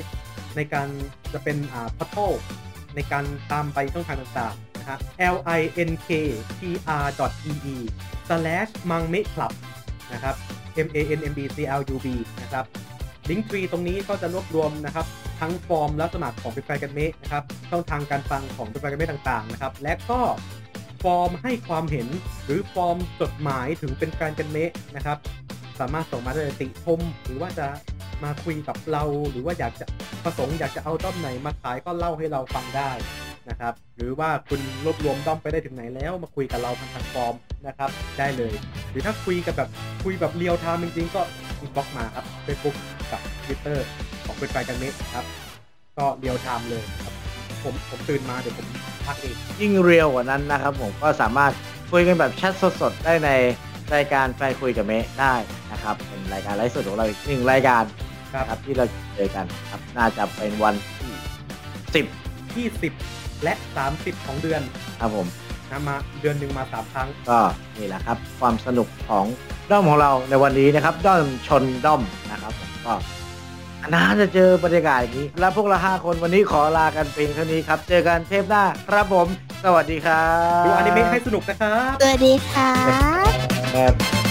[0.55, 0.87] ในการ
[1.33, 2.17] จะเป็นอ่าพัทโท
[2.95, 4.97] ในการตามไปช่องทางต่างๆ นะฮะ
[5.33, 6.09] l i n k
[6.59, 6.93] p r
[7.49, 7.77] e e
[8.27, 9.53] slash มังเมคลับ
[10.13, 10.35] นะครับ
[10.85, 12.07] m a n m b c l u b
[12.41, 12.65] นะครับ
[13.29, 15.05] ลิงก์ทรีตรงนี้ก็จะรวบรวมนะครับ
[15.39, 20.21] ทั้งฟอร์มและสมัครของเป็นแฟนกันเมะนะครับช่องทางการฟังของเป็นแฟนกันเมะต่างๆนะครับ และก็
[21.03, 22.07] ฟอร์มให้ความเห็น
[22.45, 25.17] หรือฟอร์มจดหมายถึงเป็นแฟนกันเมะนะครับ
[25.79, 27.67] สามารถส่งมาได้ติชมหรือว่าจะ
[28.23, 29.85] มาคุยกับเรา หรือว่าอยากจะ
[30.23, 32.91] ประสงค์อยากจะเอาด้อมไหนมาขายก็เล่าให้เราฟังได้
[33.49, 37.35] นะครับ หรือว่าคุณรวบรวมด้อมไปได้ถึงไหนแล้วมาคุยกับเราผ่านทางฟอร์ม
[37.67, 37.89] นะครับ
[38.19, 38.53] ได้เลย
[38.91, 39.69] หรือถ้าคุยกับแบบ
[40.03, 41.21] คุยแบบเรียลไทม์จริงๆ ก็
[41.59, 42.75] inbox มาครับเฟซบุ๊ก
[43.11, 43.77] กับ Twitter
[44.25, 45.25] ของเป็นแฟนกันเมะครับ
[45.97, 47.13] ก็เรียลไทม์เลยครับ
[47.63, 48.67] ผมผมตื่นมาเดี๋ยวผม
[49.05, 51.51] พักเองยิ่ง real กว่านั้นนะครับผมก็สามารถ
[51.91, 53.29] คุยกันแบบแชทสดๆ ได้ใน
[53.95, 55.33] รายการแฟนคุยกับเมะได้
[55.71, 57.83] นะครับ เป็นรายการไลฟ์สดของเราอีกหนึ่งรายการ
[58.35, 58.85] นะครับที่เรา
[59.15, 61.13] เจอกันครับน่าจะเป็นวันที่
[61.95, 62.05] สิบ
[62.53, 62.93] ที่สิบ
[63.43, 64.61] และสามสิบของเดือน
[64.99, 65.27] ครับผม
[65.71, 67.39] นะมาเดือนหนึ่งมาสามครั้ง ก็
[67.77, 69.25] นี่แหละครับ ความสนุกของ
[69.71, 72.01] ด้อมของเราในวันนี้นะครับ ด้อมชนด้อม
[72.31, 72.93] นะครับผมก็
[73.93, 79.27] นานจะเจอบรรยากาศอย่างนี้ และพวกเราห้าคนวันนี้ขอลากันเพียงเท่านี้ครับ เจอกันเทปหน้าครับผม
[79.65, 80.25] สวัสดีครั
[80.61, 82.71] บดูอนิเมะให้สนุกนะครับ สวัสดีค่ะ
[83.75, 84.30] ครับ